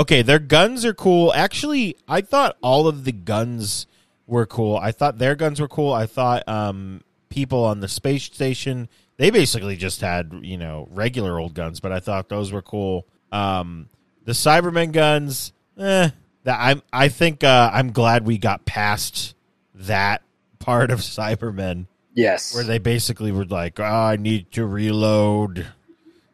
Okay, 0.00 0.22
their 0.22 0.38
guns 0.38 0.86
are 0.86 0.94
cool. 0.94 1.30
Actually, 1.34 1.94
I 2.08 2.22
thought 2.22 2.56
all 2.62 2.88
of 2.88 3.04
the 3.04 3.12
guns 3.12 3.86
were 4.26 4.46
cool. 4.46 4.78
I 4.78 4.92
thought 4.92 5.18
their 5.18 5.34
guns 5.34 5.60
were 5.60 5.68
cool. 5.68 5.92
I 5.92 6.06
thought 6.06 6.48
um, 6.48 7.02
people 7.28 7.64
on 7.64 7.80
the 7.80 7.88
space 7.88 8.24
station 8.24 8.88
they 9.18 9.28
basically 9.28 9.76
just 9.76 10.00
had 10.00 10.32
you 10.40 10.56
know 10.56 10.88
regular 10.90 11.38
old 11.38 11.52
guns, 11.52 11.80
but 11.80 11.92
I 11.92 12.00
thought 12.00 12.30
those 12.30 12.50
were 12.50 12.62
cool. 12.62 13.06
Um, 13.30 13.90
the 14.24 14.32
Cybermen 14.32 14.92
guns, 14.92 15.52
eh, 15.76 16.08
that 16.44 16.58
I'm. 16.58 16.82
I 16.90 17.10
think 17.10 17.44
uh, 17.44 17.70
I'm 17.70 17.92
glad 17.92 18.24
we 18.24 18.38
got 18.38 18.64
past 18.64 19.34
that 19.74 20.22
part 20.60 20.90
of 20.90 21.00
Cybermen 21.00 21.88
Yes, 22.14 22.54
where 22.54 22.64
they 22.64 22.78
basically 22.78 23.32
were 23.32 23.44
like, 23.44 23.78
oh, 23.78 23.84
"I 23.84 24.16
need 24.16 24.50
to 24.52 24.64
reload." 24.64 25.66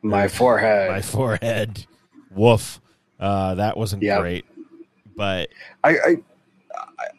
my 0.03 0.29
forehead. 0.29 0.89
my 0.89 1.03
forehead. 1.03 1.87
Woof. 2.31 2.81
Uh, 3.19 3.55
that 3.55 3.77
wasn't 3.77 4.03
Yep. 4.03 4.21
great. 4.21 4.45
But 5.17 5.49
I 5.85 5.91
I, 5.99 6.17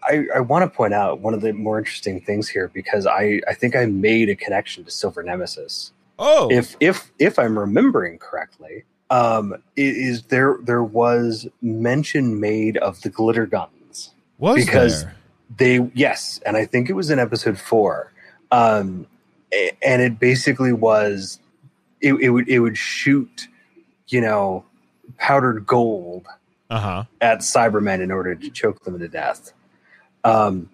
I, 0.04 0.26
I 0.36 0.40
want 0.42 0.64
to 0.72 0.76
point 0.76 0.94
out 0.94 1.20
one 1.20 1.34
of 1.34 1.42
the 1.42 1.54
more 1.54 1.78
interesting 1.80 2.22
things 2.22 2.48
here 2.48 2.70
because 2.74 3.06
I, 3.08 3.42
I 3.48 3.54
think 3.54 3.76
I 3.76 3.86
made 3.86 4.30
a 4.30 4.36
connection 4.36 4.84
to 4.84 4.92
Silver 4.92 5.24
Nemesis. 5.24 5.92
oh, 6.20 6.50
If 6.52 6.76
if 6.80 7.12
if 7.20 7.40
I'm 7.40 7.58
remembering 7.58 8.18
correctly, 8.20 8.86
um, 9.10 9.56
is 9.76 10.24
there 10.24 10.58
there 10.64 10.84
was 10.84 11.48
mention 11.62 12.40
made 12.40 12.78
of 12.78 13.02
the 13.02 13.10
glitter 13.10 13.46
guns. 13.46 14.12
was 14.38 14.64
because- 14.66 15.04
there? 15.04 15.14
They 15.58 15.90
yes, 15.96 16.42
and 16.46 16.58
I 16.58 16.66
think 16.66 16.90
it 16.90 16.94
was 16.94 17.10
in 17.10 17.20
episode 17.20 17.58
four, 17.58 18.12
um, 18.52 19.08
and 19.82 20.02
it 20.02 20.20
basically 20.20 20.74
was 20.74 21.40
it, 22.02 22.16
it 22.16 22.30
would 22.32 22.50
it 22.50 22.60
would 22.60 22.78
shoot, 22.78 23.48
you 24.10 24.20
know, 24.20 24.66
powdered 25.18 25.66
gold 25.66 26.28
Uh 26.70 26.80
huh. 26.80 27.04
at 27.22 27.40
Cybermen 27.40 28.02
in 28.02 28.12
order 28.12 28.36
to 28.36 28.50
choke 28.50 28.84
them 28.84 29.00
to 29.00 29.08
death. 29.08 29.54
Um, 30.24 30.70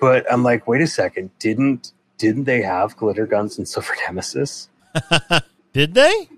but 0.00 0.30
I'm 0.32 0.42
like, 0.42 0.66
wait 0.66 0.82
a 0.82 0.86
second, 0.86 1.30
didn't 1.38 1.92
didn't 2.18 2.44
they 2.44 2.62
have 2.62 2.96
glitter 2.96 3.26
guns 3.26 3.58
in 3.58 3.66
Silver 3.66 3.94
Nemesis? 4.06 4.68
Did 5.72 5.94
they? 5.94 6.28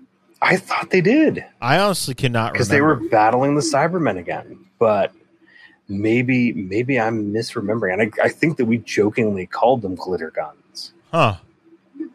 I 0.43 0.57
thought 0.57 0.89
they 0.89 1.01
did 1.01 1.45
I 1.61 1.77
honestly 1.77 2.13
cannot 2.15 2.53
because 2.53 2.67
they 2.69 2.81
were 2.81 2.95
battling 2.95 3.55
the 3.55 3.61
Cybermen 3.61 4.17
again. 4.17 4.65
But 4.79 5.13
maybe 5.87 6.51
maybe 6.53 6.99
I'm 6.99 7.31
misremembering, 7.33 7.93
and 7.93 8.13
I, 8.21 8.25
I 8.25 8.29
think 8.29 8.57
that 8.57 8.65
we 8.65 8.77
jokingly 8.79 9.45
called 9.45 9.81
them 9.83 9.95
glitter 9.95 10.31
guns. 10.31 10.93
Huh. 11.11 11.35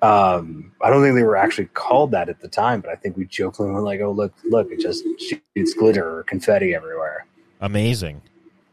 Um, 0.03 0.73
I 0.83 0.91
don't 0.91 1.03
think 1.03 1.15
they 1.15 1.23
were 1.23 1.37
actually 1.37 1.67
called 1.67 2.11
that 2.11 2.29
at 2.29 2.41
the 2.41 2.49
time, 2.49 2.81
but 2.81 2.91
I 2.91 2.97
think 2.97 3.17
we 3.17 3.25
jokingly 3.25 3.73
were 3.73 3.81
like, 3.81 4.01
"Oh, 4.01 4.11
look, 4.11 4.33
look! 4.45 4.71
It 4.71 4.81
just 4.81 5.05
shoots 5.19 5.75
glitter 5.75 6.19
or 6.19 6.23
confetti 6.25 6.75
everywhere." 6.75 7.27
Amazing. 7.61 8.21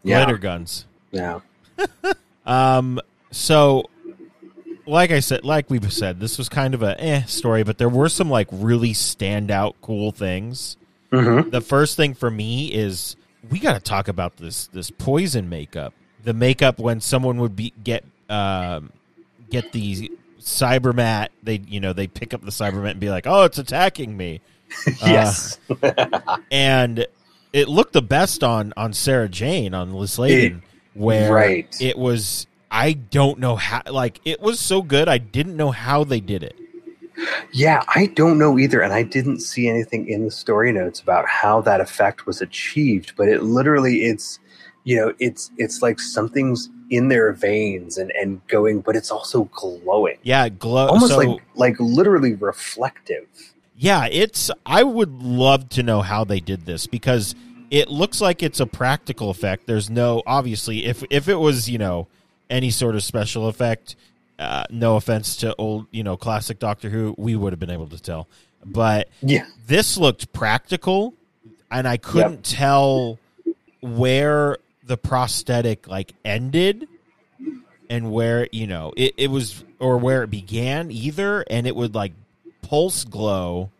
Yeah, 0.03 0.25
Glitter 0.25 0.37
guns. 0.37 0.85
yeah, 1.11 1.39
Um. 2.45 2.99
So, 3.31 3.89
like 4.85 5.11
I 5.11 5.21
said, 5.21 5.43
like 5.45 5.69
we've 5.69 5.91
said, 5.91 6.19
this 6.19 6.37
was 6.37 6.49
kind 6.49 6.73
of 6.73 6.83
a 6.83 7.01
eh 7.01 7.23
story, 7.23 7.63
but 7.63 7.77
there 7.77 7.89
were 7.89 8.09
some 8.09 8.29
like 8.29 8.47
really 8.51 8.91
standout 8.91 9.75
cool 9.81 10.11
things. 10.11 10.77
hmm 11.11 11.49
The 11.49 11.61
first 11.61 11.95
thing 11.95 12.13
for 12.13 12.29
me 12.29 12.67
is 12.73 13.15
we 13.49 13.59
got 13.59 13.73
to 13.73 13.79
talk 13.79 14.07
about 14.07 14.37
this 14.37 14.67
this 14.67 14.91
poison 14.91 15.47
makeup. 15.49 15.93
The 16.23 16.33
makeup 16.33 16.79
when 16.79 16.99
someone 17.01 17.37
would 17.39 17.55
be 17.55 17.73
get 17.83 18.03
um 18.29 18.91
get 19.49 19.71
the 19.71 20.11
cybermat, 20.43 21.29
they 21.41 21.61
you 21.67 21.79
know 21.79 21.93
they 21.93 22.07
pick 22.07 22.33
up 22.33 22.41
the 22.41 22.51
cybermat 22.51 22.91
and 22.91 22.99
be 22.99 23.09
like, 23.09 23.25
"Oh, 23.27 23.43
it's 23.43 23.57
attacking 23.57 24.15
me," 24.15 24.41
uh, 24.87 24.91
yes, 25.05 25.59
and 26.51 27.05
it 27.51 27.67
looked 27.67 27.93
the 27.93 28.01
best 28.01 28.43
on 28.43 28.73
on 28.77 28.93
Sarah 28.93 29.29
Jane 29.29 29.73
on 29.73 29.93
Lis 29.93 30.13
Sladen, 30.13 30.63
where 30.93 31.31
right. 31.31 31.75
it 31.81 31.97
was. 31.97 32.47
I 32.69 32.93
don't 32.93 33.37
know 33.37 33.55
how. 33.55 33.83
Like 33.89 34.19
it 34.25 34.41
was 34.41 34.59
so 34.59 34.81
good, 34.81 35.07
I 35.07 35.19
didn't 35.19 35.55
know 35.55 35.71
how 35.71 36.03
they 36.03 36.19
did 36.19 36.41
it. 36.41 36.55
Yeah, 37.51 37.83
I 37.93 38.07
don't 38.07 38.39
know 38.39 38.57
either, 38.57 38.81
and 38.81 38.91
I 38.91 39.03
didn't 39.03 39.41
see 39.41 39.67
anything 39.67 40.07
in 40.09 40.25
the 40.25 40.31
story 40.31 40.71
notes 40.71 40.99
about 40.99 41.27
how 41.27 41.61
that 41.61 41.81
effect 41.81 42.25
was 42.25 42.41
achieved. 42.41 43.13
But 43.15 43.29
it 43.29 43.43
literally, 43.43 44.03
it's 44.03 44.39
you 44.83 44.97
know, 44.97 45.13
it's 45.19 45.51
it's 45.57 45.81
like 45.81 45.99
something's 45.99 46.69
in 46.95 47.07
their 47.07 47.31
veins 47.33 47.97
and 47.97 48.11
and 48.11 48.45
going, 48.47 48.81
but 48.81 48.95
it's 48.95 49.11
also 49.11 49.45
glowing, 49.45 50.17
Yeah, 50.23 50.49
glow. 50.49 50.87
almost 50.87 51.13
so, 51.13 51.17
like 51.17 51.43
like 51.55 51.75
literally 51.79 52.33
reflective. 52.35 53.27
Yeah, 53.75 54.07
it's. 54.11 54.51
I 54.65 54.83
would 54.83 55.21
love 55.23 55.69
to 55.69 55.83
know 55.83 56.01
how 56.01 56.23
they 56.23 56.39
did 56.39 56.65
this 56.65 56.85
because 56.85 57.33
it 57.71 57.89
looks 57.89 58.21
like 58.21 58.43
it's 58.43 58.59
a 58.59 58.67
practical 58.67 59.31
effect. 59.31 59.65
There's 59.65 59.89
no 59.89 60.21
obviously 60.27 60.85
if 60.85 61.03
if 61.09 61.27
it 61.27 61.35
was 61.35 61.69
you 61.69 61.79
know 61.79 62.07
any 62.49 62.69
sort 62.69 62.95
of 62.95 63.03
special 63.03 63.47
effect. 63.47 63.95
Uh, 64.39 64.63
no 64.71 64.95
offense 64.95 65.37
to 65.37 65.55
old 65.57 65.85
you 65.91 66.03
know 66.03 66.17
classic 66.17 66.59
Doctor 66.59 66.89
Who, 66.89 67.15
we 67.17 67.35
would 67.35 67.53
have 67.53 67.59
been 67.59 67.69
able 67.69 67.87
to 67.87 67.99
tell, 67.99 68.27
but 68.65 69.07
Yeah, 69.21 69.45
this 69.67 69.95
looked 69.95 70.33
practical, 70.33 71.13
and 71.71 71.87
I 71.87 71.97
couldn't 71.97 72.43
tell 72.43 73.19
where 73.81 74.57
the 74.85 74.97
prosthetic 74.97 75.87
like 75.87 76.13
ended 76.25 76.87
and 77.89 78.11
where 78.11 78.47
you 78.51 78.67
know 78.67 78.93
it, 78.97 79.13
it 79.17 79.27
was 79.29 79.63
or 79.79 79.97
where 79.97 80.23
it 80.23 80.29
began 80.29 80.91
either 80.91 81.43
and 81.49 81.67
it 81.67 81.75
would 81.75 81.95
like 81.95 82.13
pulse 82.61 83.03
glow 83.03 83.71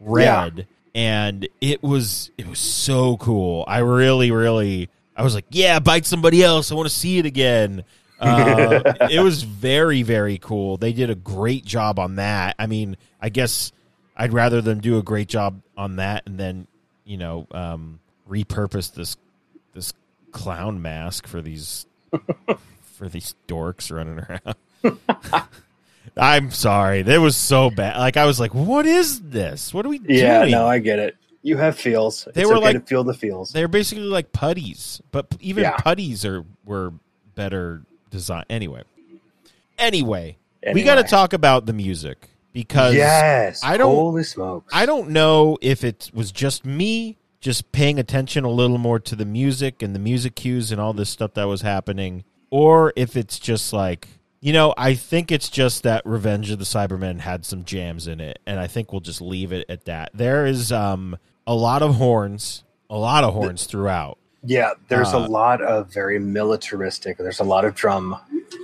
red. 0.00 0.66
And 0.94 1.48
it 1.60 1.82
was 1.82 2.30
it 2.36 2.46
was 2.46 2.58
so 2.58 3.16
cool. 3.16 3.64
I 3.66 3.78
really 3.78 4.30
really 4.30 4.90
i 5.16 5.22
was 5.22 5.34
like 5.34 5.46
yeah 5.50 5.78
bite 5.78 6.06
somebody 6.06 6.42
else. 6.42 6.70
I 6.70 6.74
want 6.74 6.88
to 6.88 6.94
see 6.94 7.18
it 7.18 7.26
again. 7.26 7.84
Uh, 8.20 8.82
it 9.10 9.20
was 9.20 9.42
very 9.42 10.02
very 10.02 10.38
cool. 10.38 10.76
They 10.76 10.92
did 10.92 11.08
a 11.08 11.14
great 11.14 11.64
job 11.64 11.98
on 11.98 12.16
that. 12.16 12.56
I 12.58 12.66
mean 12.66 12.96
i 13.22 13.28
guess 13.28 13.72
i'd 14.16 14.32
rather 14.32 14.60
them 14.60 14.80
do 14.80 14.98
a 14.98 15.02
great 15.02 15.28
job 15.28 15.62
on 15.76 15.96
that 15.96 16.24
and 16.26 16.38
then 16.38 16.66
you 17.04 17.16
know 17.16 17.46
um 17.52 18.00
repurpose 18.28 18.92
this 18.92 19.16
this 19.72 19.94
clown 20.32 20.80
mask 20.82 21.26
for 21.26 21.40
these 21.42 21.86
for 22.82 23.08
these 23.08 23.34
dorks 23.48 23.90
running 23.94 24.18
around 24.20 25.46
i'm 26.16 26.50
sorry 26.50 27.02
that 27.02 27.18
was 27.20 27.36
so 27.36 27.70
bad 27.70 27.96
like 27.98 28.16
i 28.16 28.26
was 28.26 28.38
like 28.40 28.54
what 28.54 28.86
is 28.86 29.20
this 29.20 29.72
what 29.72 29.86
are 29.86 29.88
we 29.88 30.00
yeah. 30.08 30.40
doing 30.40 30.50
No, 30.52 30.66
I 30.66 30.78
get 30.78 30.98
it. 30.98 31.16
You 31.44 31.56
have 31.56 31.76
feels. 31.76 32.28
They 32.34 32.42
it's 32.42 32.48
were 32.50 32.56
okay 32.58 32.66
like- 32.66 32.76
to 32.76 32.86
feel 32.86 33.02
the 33.02 33.14
feels. 33.14 33.50
they're 33.50 33.66
basically 33.66 34.04
like 34.04 34.30
putties, 34.30 35.02
but 35.10 35.26
even 35.40 35.64
Yeah. 35.64 35.76
putties 35.76 36.24
are 36.24 36.44
were 36.64 36.92
better 37.34 37.82
design. 38.10 38.44
Anyway, 38.48 38.82
anyway, 39.76 40.36
we 40.72 40.84
got 40.84 40.96
to 40.96 41.02
talk 41.02 41.32
about 41.32 41.66
the 41.66 41.72
music 41.72 42.28
because 42.52 42.94
yes, 42.94 43.60
I 43.64 43.76
don't- 43.76 43.92
Holy 43.92 44.22
smokes! 44.22 44.72
I 44.72 44.86
don't 44.86 45.10
know 45.10 45.58
if 45.60 45.82
it 45.82 46.12
was 46.14 46.30
just 46.30 46.64
me 46.64 47.16
just 47.42 47.72
paying 47.72 47.98
attention 47.98 48.44
a 48.44 48.50
little 48.50 48.78
more 48.78 48.98
to 49.00 49.14
the 49.14 49.26
music 49.26 49.82
and 49.82 49.94
the 49.94 49.98
music 49.98 50.34
cues 50.36 50.72
and 50.72 50.80
all 50.80 50.94
this 50.94 51.10
stuff 51.10 51.34
that 51.34 51.44
was 51.44 51.60
happening, 51.60 52.24
or 52.48 52.94
if 52.96 53.16
it's 53.16 53.38
just 53.38 53.74
like 53.74 54.08
you 54.40 54.52
know, 54.52 54.74
I 54.76 54.94
think 54.94 55.30
it's 55.30 55.48
just 55.48 55.84
that 55.84 56.04
Revenge 56.04 56.50
of 56.50 56.58
the 56.58 56.64
Cybermen 56.64 57.20
had 57.20 57.44
some 57.44 57.64
jams 57.64 58.08
in 58.08 58.20
it, 58.20 58.40
and 58.44 58.58
I 58.58 58.66
think 58.66 58.90
we'll 58.90 59.00
just 59.00 59.20
leave 59.20 59.52
it 59.52 59.64
at 59.68 59.84
that. 59.84 60.10
There 60.14 60.46
is 60.46 60.72
um 60.72 61.18
a 61.46 61.54
lot 61.54 61.82
of 61.82 61.96
horns, 61.96 62.64
a 62.88 62.96
lot 62.96 63.24
of 63.24 63.34
horns 63.34 63.66
throughout. 63.66 64.18
Yeah, 64.44 64.72
there's 64.88 65.14
Uh, 65.14 65.18
a 65.18 65.26
lot 65.28 65.62
of 65.62 65.92
very 65.92 66.18
militaristic. 66.18 67.18
There's 67.18 67.38
a 67.40 67.44
lot 67.44 67.64
of 67.64 67.74
drum. 67.76 68.16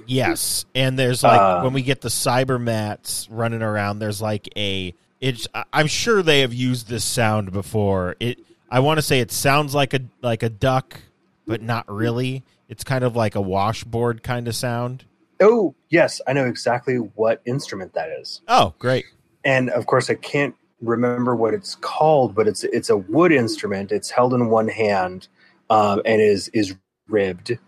Yes, 0.06 0.64
and 0.74 0.98
there's 0.98 1.22
like 1.22 1.40
Uh, 1.40 1.60
when 1.62 1.72
we 1.72 1.82
get 1.82 2.00
the 2.00 2.08
cybermats 2.08 3.28
running 3.30 3.62
around, 3.62 3.98
there's 3.98 4.22
like 4.22 4.48
a 4.56 4.94
it's. 5.20 5.46
I'm 5.72 5.86
sure 5.88 6.22
they 6.22 6.40
have 6.40 6.54
used 6.54 6.88
this 6.88 7.04
sound 7.04 7.52
before. 7.52 8.16
It. 8.20 8.38
I 8.70 8.80
want 8.80 8.98
to 8.98 9.02
say 9.02 9.20
it 9.20 9.30
sounds 9.32 9.74
like 9.74 9.94
a 9.94 10.00
like 10.22 10.42
a 10.42 10.48
duck, 10.48 11.00
but 11.46 11.62
not 11.62 11.90
really. 11.90 12.44
It's 12.68 12.84
kind 12.84 13.02
of 13.04 13.16
like 13.16 13.34
a 13.34 13.40
washboard 13.40 14.22
kind 14.22 14.46
of 14.48 14.54
sound. 14.54 15.04
Oh, 15.40 15.74
yes, 15.88 16.20
I 16.26 16.32
know 16.32 16.44
exactly 16.46 16.96
what 16.96 17.40
instrument 17.46 17.94
that 17.94 18.10
is. 18.10 18.40
Oh, 18.48 18.74
great! 18.78 19.04
And 19.44 19.70
of 19.70 19.86
course, 19.86 20.10
I 20.10 20.14
can't 20.14 20.54
remember 20.82 21.34
what 21.34 21.54
it's 21.54 21.76
called, 21.76 22.34
but 22.34 22.46
it's 22.46 22.64
it's 22.64 22.90
a 22.90 22.96
wood 22.96 23.32
instrument. 23.32 23.90
It's 23.92 24.10
held 24.10 24.34
in 24.34 24.48
one 24.50 24.68
hand 24.68 25.28
um, 25.70 26.02
and 26.04 26.20
is 26.20 26.48
is 26.48 26.74
ribbed. 27.08 27.52
Um, 27.52 27.58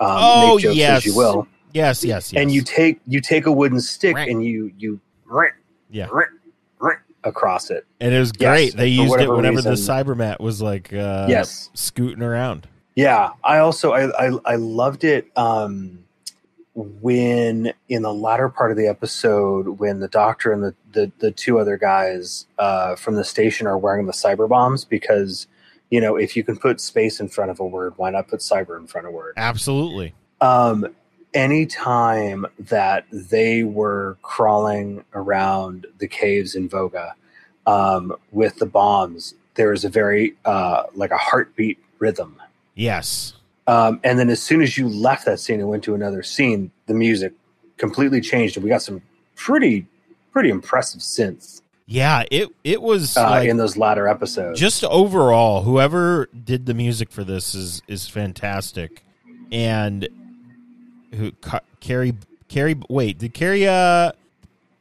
Oh, 0.00 0.54
make 0.56 0.62
jokes 0.64 0.76
yes. 0.76 0.96
as 0.98 1.06
you 1.06 1.16
will. 1.16 1.48
Yes, 1.72 2.04
yes, 2.04 2.32
yes. 2.32 2.40
And 2.42 2.52
you 2.52 2.62
take 2.62 3.00
you 3.06 3.20
take 3.20 3.46
a 3.46 3.52
wooden 3.52 3.80
stick 3.80 4.14
Right. 4.16 4.28
and 4.28 4.44
you 4.44 4.70
you 4.76 5.00
Yeah. 5.90 6.08
Across 7.24 7.70
it. 7.70 7.86
and 8.00 8.14
it 8.14 8.18
was 8.18 8.32
Yes, 8.38 8.50
great. 8.50 8.76
they 8.76 8.88
used 8.88 9.18
it 9.18 9.30
whenever 9.30 9.62
the 9.62 9.70
cybermat 9.70 10.40
was 10.40 10.60
like 10.62 10.92
uh, 10.92 11.26
Yes. 11.28 11.70
scooting 11.74 12.22
around. 12.22 12.68
Yeah, 12.96 13.30
I 13.42 13.58
also 13.58 13.92
I 13.92 14.28
I, 14.28 14.38
I 14.44 14.54
loved 14.56 15.02
it 15.04 15.30
um, 15.36 16.00
when 16.74 17.72
in 17.88 18.02
the 18.02 18.12
latter 18.12 18.48
part 18.48 18.70
of 18.70 18.76
the 18.76 18.86
episode 18.88 19.78
when 19.78 20.00
the 20.00 20.08
doctor 20.08 20.52
and 20.52 20.62
the 20.62 20.74
the, 20.92 21.12
the 21.18 21.30
two 21.30 21.58
other 21.58 21.76
guys 21.76 22.46
uh, 22.58 22.96
from 22.96 23.14
the 23.14 23.24
station 23.24 23.66
are 23.66 23.78
wearing 23.78 24.06
the 24.06 24.12
cyber 24.12 24.48
bombs 24.48 24.84
because 24.84 25.46
you 25.90 26.00
know 26.00 26.16
if 26.16 26.36
you 26.36 26.44
can 26.44 26.56
put 26.56 26.80
space 26.80 27.20
in 27.20 27.28
front 27.28 27.50
of 27.50 27.60
a 27.60 27.66
word, 27.66 27.94
why 27.96 28.10
not 28.10 28.28
put 28.28 28.40
cyber 28.40 28.78
in 28.78 28.86
front 28.86 29.06
of 29.06 29.12
a 29.12 29.16
word? 29.16 29.34
Absolutely. 29.36 30.14
Um, 30.40 30.94
anytime 31.34 32.46
that 32.58 33.04
they 33.12 33.64
were 33.64 34.16
crawling 34.22 35.04
around 35.12 35.86
the 35.98 36.08
caves 36.08 36.54
in 36.54 36.68
Voga 36.68 37.12
um, 37.66 38.14
with 38.32 38.56
the 38.56 38.66
bombs, 38.66 39.34
there 39.54 39.70
was 39.70 39.84
a 39.84 39.88
very 39.88 40.34
uh, 40.44 40.84
like 40.94 41.10
a 41.10 41.18
heartbeat 41.18 41.78
rhythm. 41.98 42.40
Yes. 42.74 43.34
Um, 43.66 44.00
and 44.04 44.18
then 44.18 44.30
as 44.30 44.42
soon 44.42 44.62
as 44.62 44.76
you 44.76 44.88
left 44.88 45.24
that 45.26 45.40
scene 45.40 45.60
and 45.60 45.68
went 45.68 45.84
to 45.84 45.94
another 45.94 46.22
scene, 46.22 46.70
the 46.86 46.94
music 46.94 47.32
completely 47.76 48.20
changed, 48.20 48.56
and 48.56 48.64
we 48.64 48.70
got 48.70 48.82
some 48.82 49.02
pretty 49.36 49.86
pretty 50.32 50.50
impressive 50.50 51.00
synths 51.00 51.62
Yeah. 51.86 52.24
It 52.30 52.48
it 52.62 52.82
was 52.82 53.16
uh, 53.16 53.30
like, 53.30 53.48
in 53.48 53.56
those 53.56 53.76
latter 53.76 54.06
episodes. 54.08 54.58
just 54.60 54.84
overall, 54.84 55.62
whoever 55.62 56.26
did 56.26 56.66
the 56.66 56.74
music 56.74 57.10
for 57.10 57.24
this 57.24 57.54
is 57.54 57.82
is 57.88 58.08
fantastic, 58.08 59.02
and 59.50 60.08
who 61.14 61.32
Ca- 61.40 61.60
Carey 61.80 62.14
Carey 62.48 62.76
wait 62.88 63.18
did 63.18 63.34
Carey 63.34 63.66
uh, 63.66 64.12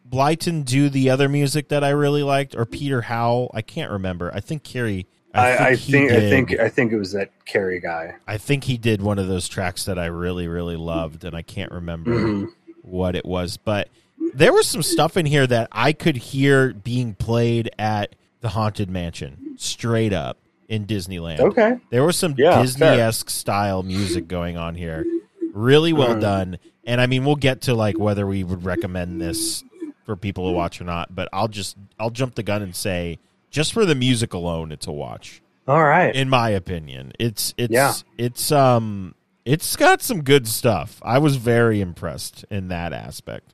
Blyton 0.09 0.63
do 0.65 0.89
the 0.89 1.09
other 1.09 1.27
music 1.29 1.69
that 1.69 1.83
I 1.83 1.89
really 1.89 2.23
liked 2.23 2.55
or 2.55 2.65
Peter 2.65 3.01
Howell 3.01 3.51
I 3.53 3.61
can't 3.61 3.91
remember 3.91 4.31
I 4.33 4.39
think 4.39 4.63
Carey 4.63 5.05
I, 5.33 5.69
I 5.69 5.75
think 5.75 6.11
I 6.11 6.19
did- 6.19 6.29
think 6.29 6.59
I 6.59 6.69
think 6.69 6.91
it 6.91 6.97
was 6.97 7.13
that 7.13 7.31
Carey 7.45 7.79
guy. 7.79 8.15
I 8.27 8.37
think 8.37 8.65
he 8.65 8.77
did 8.77 9.01
one 9.01 9.17
of 9.17 9.27
those 9.27 9.47
tracks 9.47 9.85
that 9.85 9.97
I 9.97 10.05
really 10.07 10.47
really 10.47 10.75
loved 10.75 11.23
and 11.23 11.35
I 11.35 11.41
can't 11.41 11.71
remember 11.71 12.11
Mhm. 12.11 12.47
what 12.83 13.15
it 13.15 13.25
was 13.25 13.57
but 13.57 13.87
there 14.35 14.53
was 14.53 14.67
some 14.67 14.83
stuff 14.83 15.17
in 15.17 15.25
here 15.25 15.45
that 15.47 15.67
I 15.71 15.93
could 15.93 16.15
hear 16.17 16.73
being 16.73 17.13
played 17.15 17.69
at 17.77 18.15
the 18.41 18.49
Haunted 18.49 18.89
Mansion, 18.89 19.55
straight 19.57 20.11
up 20.13 20.37
in 20.67 20.85
Disneyland. 20.85 21.39
Okay. 21.39 21.77
There 21.91 22.03
was 22.03 22.17
some 22.17 22.33
Yeah, 22.37 22.61
Disney 22.61 22.85
esque 22.87 23.29
style 23.29 23.83
music 23.83 24.27
going 24.27 24.57
on 24.57 24.75
here. 24.75 25.05
Really 25.53 25.93
well 25.93 26.15
Mhm. 26.15 26.21
done. 26.21 26.57
And 26.85 26.99
I 26.99 27.05
mean, 27.07 27.23
we'll 27.23 27.35
get 27.37 27.61
to 27.61 27.73
like 27.75 27.97
whether 27.97 28.27
we 28.27 28.43
would 28.43 28.65
recommend 28.65 29.21
this 29.21 29.63
for 30.05 30.15
people 30.17 30.47
to 30.47 30.51
watch 30.51 30.81
or 30.81 30.83
not, 30.83 31.15
but 31.15 31.29
I'll 31.31 31.47
just 31.47 31.77
I'll 31.97 32.09
jump 32.09 32.35
the 32.35 32.43
gun 32.43 32.61
and 32.61 32.75
say 32.75 33.19
just 33.51 33.71
for 33.71 33.85
the 33.85 33.95
music 33.95 34.33
alone, 34.33 34.71
it's 34.71 34.87
a 34.87 34.91
watch. 34.91 35.41
All 35.67 35.83
right. 35.83 36.13
In 36.13 36.27
my 36.29 36.49
opinion, 36.49 37.13
it's 37.19 37.53
it's 37.57 37.71
Yeah. 37.71 37.93
it's 38.17 38.51
um 38.51 39.15
it's 39.45 39.75
got 39.77 40.01
some 40.01 40.23
good 40.23 40.47
stuff. 40.47 40.99
I 41.03 41.19
was 41.19 41.35
very 41.37 41.79
impressed 41.79 42.43
in 42.49 42.67
that 42.69 42.91
aspect. 42.91 43.53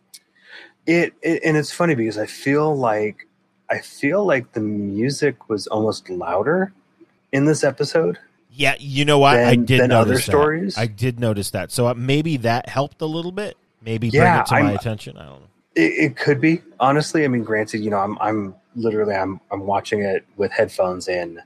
It, 0.87 1.13
it 1.21 1.41
and 1.45 1.55
it's 1.57 1.71
funny 1.71 1.93
because 1.93 2.17
I 2.17 2.25
feel 2.25 2.75
like 2.75 3.27
I 3.69 3.79
feel 3.79 4.25
like 4.25 4.53
the 4.53 4.61
music 4.61 5.49
was 5.49 5.67
almost 5.67 6.09
louder 6.09 6.73
in 7.31 7.45
this 7.45 7.63
episode. 7.63 8.17
Yeah, 8.59 8.75
you 8.77 9.05
know 9.05 9.19
what? 9.19 9.37
I 9.39 9.55
did 9.55 9.79
than 9.79 9.89
notice 9.89 10.01
other 10.01 10.13
that. 10.15 10.21
stories? 10.21 10.77
I 10.77 10.85
did 10.85 11.17
notice 11.19 11.51
that. 11.51 11.71
So 11.71 11.87
uh, 11.87 11.93
maybe 11.95 12.35
that 12.37 12.67
helped 12.67 13.01
a 13.01 13.05
little 13.05 13.31
bit. 13.31 13.55
Maybe 13.81 14.09
bring 14.09 14.21
Yeah, 14.21 14.41
it 14.41 14.47
to 14.47 14.53
my 14.55 14.59
I'm- 14.71 14.75
attention. 14.75 15.17
I 15.17 15.23
don't 15.25 15.39
know. 15.39 15.45
It, 15.75 15.81
it 16.11 16.17
could 16.17 16.41
be 16.41 16.61
honestly. 16.79 17.23
I 17.23 17.29
mean, 17.29 17.43
granted, 17.43 17.77
you 17.79 17.89
know, 17.89 17.99
I'm 17.99 18.17
I'm 18.19 18.55
literally 18.75 19.15
I'm 19.15 19.39
I'm 19.49 19.61
watching 19.65 20.01
it 20.01 20.25
with 20.35 20.51
headphones 20.51 21.07
in, 21.07 21.39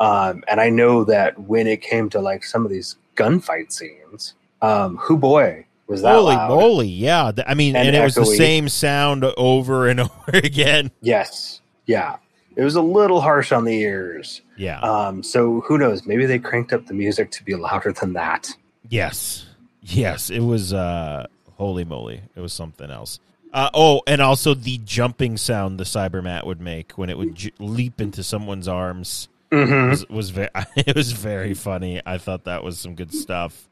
um, 0.00 0.42
and 0.48 0.58
I 0.60 0.70
know 0.70 1.04
that 1.04 1.38
when 1.38 1.66
it 1.66 1.82
came 1.82 2.08
to 2.10 2.20
like 2.20 2.44
some 2.44 2.64
of 2.64 2.70
these 2.70 2.96
gunfight 3.16 3.70
scenes, 3.72 4.34
um, 4.62 4.96
who 4.96 5.18
boy 5.18 5.66
was 5.86 6.00
that 6.00 6.14
Holy 6.14 6.34
loud. 6.36 6.48
moly! 6.48 6.88
Yeah, 6.88 7.32
I 7.46 7.52
mean, 7.54 7.76
and, 7.76 7.88
And 7.88 7.96
it 7.96 8.02
was 8.02 8.14
the 8.14 8.24
same 8.24 8.70
sound 8.70 9.24
over 9.36 9.86
and 9.88 10.00
over 10.00 10.12
again. 10.32 10.90
Yes, 11.02 11.60
yeah, 11.84 12.16
it 12.56 12.62
was 12.64 12.74
a 12.76 12.82
little 12.82 13.20
harsh 13.20 13.52
on 13.52 13.64
the 13.64 13.74
ears. 13.80 14.42
Yeah. 14.56 14.80
Um, 14.80 15.22
so 15.22 15.60
who 15.62 15.78
knows? 15.78 16.06
Maybe 16.06 16.26
they 16.26 16.38
cranked 16.38 16.72
up 16.72 16.86
the 16.86 16.94
music 16.94 17.30
to 17.32 17.44
be 17.44 17.54
louder 17.54 17.92
than 17.92 18.12
that. 18.14 18.50
yes. 18.88 19.46
Yes. 19.82 20.30
It 20.30 20.40
was. 20.40 20.72
uh 20.72 21.26
Holy 21.56 21.84
moly! 21.84 22.20
It 22.34 22.40
was 22.40 22.52
something 22.52 22.90
else. 22.90 23.20
Uh, 23.52 23.70
oh, 23.74 24.02
and 24.08 24.20
also 24.20 24.54
the 24.54 24.78
jumping 24.84 25.36
sound 25.36 25.78
the 25.78 25.84
Cybermat 25.84 26.44
would 26.46 26.60
make 26.60 26.92
when 26.98 27.08
it 27.10 27.16
would 27.16 27.36
j- 27.36 27.52
leap 27.60 28.00
into 28.00 28.24
someone's 28.24 28.66
arms. 28.66 29.28
Mm-hmm. 29.52 29.90
was 29.90 30.08
was 30.08 30.30
very 30.30 30.48
it 30.76 30.96
was 30.96 31.12
very 31.12 31.54
funny. 31.54 32.00
I 32.04 32.18
thought 32.18 32.44
that 32.44 32.64
was 32.64 32.80
some 32.80 32.96
good 32.96 33.14
stuff. 33.14 33.68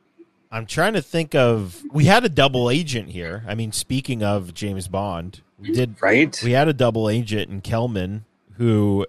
I'm 0.53 0.65
trying 0.67 0.93
to 0.93 1.03
think 1.03 1.35
of 1.35 1.83
we 1.91 2.05
had 2.05 2.25
a 2.25 2.29
double 2.29 2.71
agent 2.71 3.09
here. 3.09 3.43
I 3.49 3.57
mean, 3.57 3.73
speaking 3.73 4.23
of 4.23 4.55
James 4.55 4.87
Bond, 4.87 5.41
we 5.59 5.73
did 5.73 5.97
Right? 6.01 6.39
we 6.45 6.53
had 6.53 6.69
a 6.69 6.73
double 6.75 7.09
agent 7.09 7.51
in 7.51 7.63
Kelman 7.63 8.27
who 8.57 9.07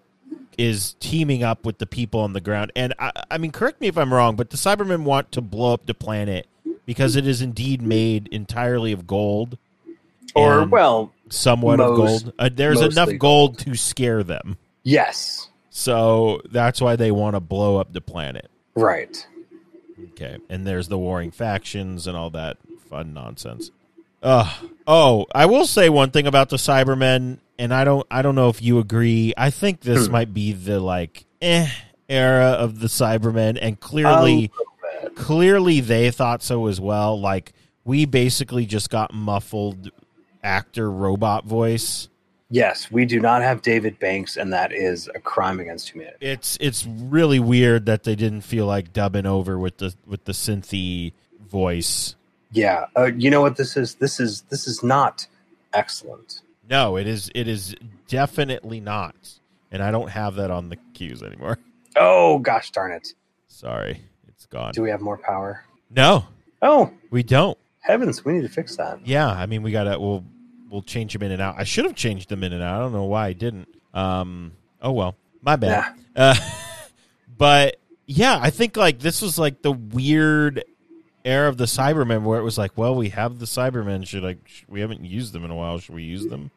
is 0.57 0.93
teaming 0.99 1.43
up 1.43 1.65
with 1.65 1.79
the 1.79 1.85
people 1.85 2.19
on 2.19 2.33
the 2.33 2.41
ground. 2.41 2.71
And 2.75 2.93
I, 2.99 3.11
I 3.31 3.37
mean, 3.37 3.51
correct 3.51 3.81
me 3.81 3.87
if 3.87 3.97
I'm 3.97 4.13
wrong, 4.13 4.35
but 4.35 4.49
the 4.49 4.57
Cybermen 4.57 5.03
want 5.03 5.31
to 5.33 5.41
blow 5.41 5.73
up 5.73 5.85
the 5.85 5.93
planet 5.93 6.47
because 6.85 7.15
it 7.15 7.25
is 7.27 7.41
indeed 7.41 7.81
made 7.81 8.27
entirely 8.27 8.91
of 8.91 9.07
gold, 9.07 9.57
or 10.35 10.65
well, 10.65 11.11
somewhat 11.29 11.79
of 11.79 11.95
gold. 11.95 12.33
Uh, 12.37 12.49
there's 12.53 12.81
enough 12.81 13.07
mostly 13.07 13.17
gold 13.17 13.57
to 13.59 13.75
scare 13.75 14.23
them, 14.23 14.57
yes, 14.83 15.49
so 15.69 16.41
that's 16.49 16.81
why 16.81 16.95
they 16.95 17.11
want 17.11 17.35
to 17.35 17.39
blow 17.39 17.77
up 17.77 17.93
the 17.93 18.01
planet. 18.01 18.49
right. 18.75 19.27
Okay, 20.11 20.37
and 20.49 20.67
there's 20.67 20.89
the 20.89 20.97
warring 20.97 21.31
factions 21.31 22.07
and 22.07 22.17
all 22.17 22.29
that 22.31 22.57
fun 22.89 23.13
nonsense. 23.13 23.71
Uh, 24.21 24.51
oh, 24.85 25.25
I 25.33 25.45
will 25.45 25.65
say 25.65 25.89
one 25.89 26.11
thing 26.11 26.27
about 26.27 26.49
the 26.49 26.57
Cybermen, 26.57 27.39
and 27.59 27.73
I 27.73 27.83
don't, 27.83 28.05
I 28.11 28.21
don't 28.21 28.35
know 28.35 28.49
if 28.49 28.61
you 28.61 28.79
agree. 28.79 29.33
I 29.37 29.49
think 29.49 29.81
this 29.81 30.07
Hmm. 30.07 30.11
might 30.11 30.33
be 30.33 30.51
the 30.53 30.79
like 30.79 31.25
eh 31.41 31.67
era 32.09 32.51
of 32.51 32.79
the 32.79 32.87
Cybermen, 32.87 33.57
and 33.61 33.79
clearly, 33.79 34.11
A 34.33 34.35
little 34.35 34.51
bit. 35.03 35.15
clearly 35.15 35.79
they 35.79 36.11
thought 36.11 36.43
so 36.43 36.67
as 36.67 36.79
well. 36.81 37.19
Like 37.19 37.53
we 37.85 38.05
basically 38.05 38.65
just 38.65 38.89
got 38.89 39.13
muffled 39.13 39.91
actor 40.43 40.89
robot 40.91 41.45
voice. 41.45 42.09
Yes, 42.49 42.91
we 42.91 43.05
do 43.05 43.19
not 43.19 43.41
have 43.41 43.63
David 43.63 43.97
Banks, 43.97 44.37
and 44.37 44.53
that 44.53 44.71
is 44.71 45.09
a 45.15 45.19
crime 45.19 45.59
against 45.59 45.89
humanity. 45.89 46.17
It's 46.21 46.55
it's 46.61 46.85
really 46.85 47.39
weird 47.39 47.87
that 47.87 48.03
they 48.03 48.15
didn't 48.15 48.41
feel 48.41 48.67
like 48.67 48.93
dubbing 48.93 49.25
over 49.25 49.57
with 49.57 49.77
the 49.77 49.95
with 50.05 50.25
the 50.25 50.33
synthy 50.33 51.13
voice. 51.49 52.15
Yeah, 52.51 52.85
uh, 52.95 53.05
you 53.17 53.31
know 53.31 53.41
what 53.41 53.55
this 53.55 53.75
is? 53.75 53.95
This 53.95 54.19
is 54.19 54.41
this 54.49 54.67
is 54.67 54.83
not 54.83 55.25
excellent. 55.73 56.41
No, 56.69 56.95
it 56.97 57.07
is. 57.07 57.29
It 57.35 57.47
is 57.47 57.75
definitely 58.07 58.79
not, 58.79 59.15
and 59.71 59.81
I 59.83 59.91
don't 59.91 60.09
have 60.09 60.35
that 60.35 60.49
on 60.51 60.69
the 60.69 60.77
cues 60.93 61.21
anymore. 61.23 61.57
Oh 61.95 62.39
gosh 62.39 62.71
darn 62.71 62.91
it! 62.91 63.09
Sorry, 63.47 64.01
it's 64.27 64.47
gone. 64.47 64.71
Do 64.73 64.81
we 64.81 64.89
have 64.89 64.99
more 64.99 65.15
power? 65.17 65.63
No, 65.91 66.25
Oh 66.59 66.91
we 67.11 67.21
don't. 67.21 67.55
heavens, 67.81 68.25
we 68.25 68.33
need 68.33 68.41
to 68.41 68.49
fix 68.49 68.75
that. 68.77 69.05
Yeah, 69.05 69.27
I 69.29 69.45
mean, 69.45 69.61
we 69.61 69.71
gotta. 69.71 69.99
We'll 69.99 70.25
we'll 70.71 70.81
change 70.81 71.13
them 71.13 71.21
in 71.21 71.31
and 71.31 71.39
out. 71.39 71.53
I 71.59 71.65
should 71.65 71.85
have 71.85 71.93
changed 71.93 72.29
them 72.29 72.43
in 72.43 72.51
and 72.51 72.63
out. 72.63 72.77
I 72.77 72.79
don't 72.79 72.93
know 72.93 73.03
why 73.03 73.27
I 73.27 73.33
didn't. 73.33 73.67
Um. 73.93 74.53
Oh 74.81 74.91
well, 74.93 75.15
my 75.43 75.55
bad. 75.55 75.93
Uh, 76.15 76.33
but 77.37 77.77
yeah, 78.07 78.39
I 78.41 78.49
think 78.49 78.75
like 78.75 78.97
this 78.97 79.21
was 79.21 79.37
like 79.37 79.61
the 79.61 79.71
weird 79.71 80.63
era 81.25 81.47
of 81.49 81.57
the 81.57 81.65
Cybermen 81.65 82.23
where 82.23 82.39
it 82.39 82.43
was 82.43 82.57
like, 82.57 82.71
well, 82.77 82.95
we 82.95 83.09
have 83.09 83.39
the 83.39 83.45
Cybermen. 83.45 84.05
Should 84.07 84.23
like 84.23 84.39
sh- 84.45 84.63
we 84.67 84.81
haven't 84.81 85.03
used 85.05 85.33
them 85.33 85.43
in 85.45 85.51
a 85.51 85.55
while? 85.55 85.79
Should 85.79 85.95
we 85.95 86.03
use 86.03 86.25
them? 86.27 86.51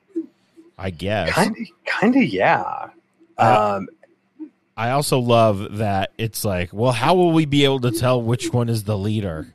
I 0.79 0.91
guess. 0.91 1.31
Kind 1.33 1.57
of, 1.57 1.67
kind 1.87 2.17
of, 2.17 2.23
yeah. 2.25 2.89
Uh, 3.39 3.77
Um, 3.79 3.89
I 4.77 4.91
also 4.91 5.19
love 5.19 5.79
that 5.79 6.11
it's 6.19 6.45
like, 6.45 6.71
well, 6.73 6.93
how 6.93 7.14
will 7.14 7.33
we 7.33 7.47
be 7.47 7.64
able 7.64 7.81
to 7.81 7.91
tell 7.91 8.21
which 8.21 8.53
one 8.53 8.69
is 8.69 8.85
the 8.85 8.99
leader? 8.99 9.55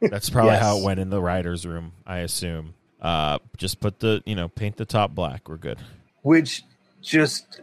That's 0.00 0.28
probably 0.30 0.56
how 0.56 0.78
it 0.78 0.84
went 0.84 1.00
in 1.00 1.08
the 1.08 1.22
writers' 1.22 1.64
room, 1.66 1.92
I 2.06 2.18
assume. 2.18 2.74
Uh, 3.00 3.38
just 3.56 3.80
put 3.80 3.98
the, 4.00 4.22
you 4.26 4.34
know, 4.34 4.48
paint 4.48 4.76
the 4.76 4.84
top 4.84 5.14
black. 5.14 5.48
We're 5.48 5.56
good. 5.56 5.78
which 6.20 6.64
just 7.00 7.62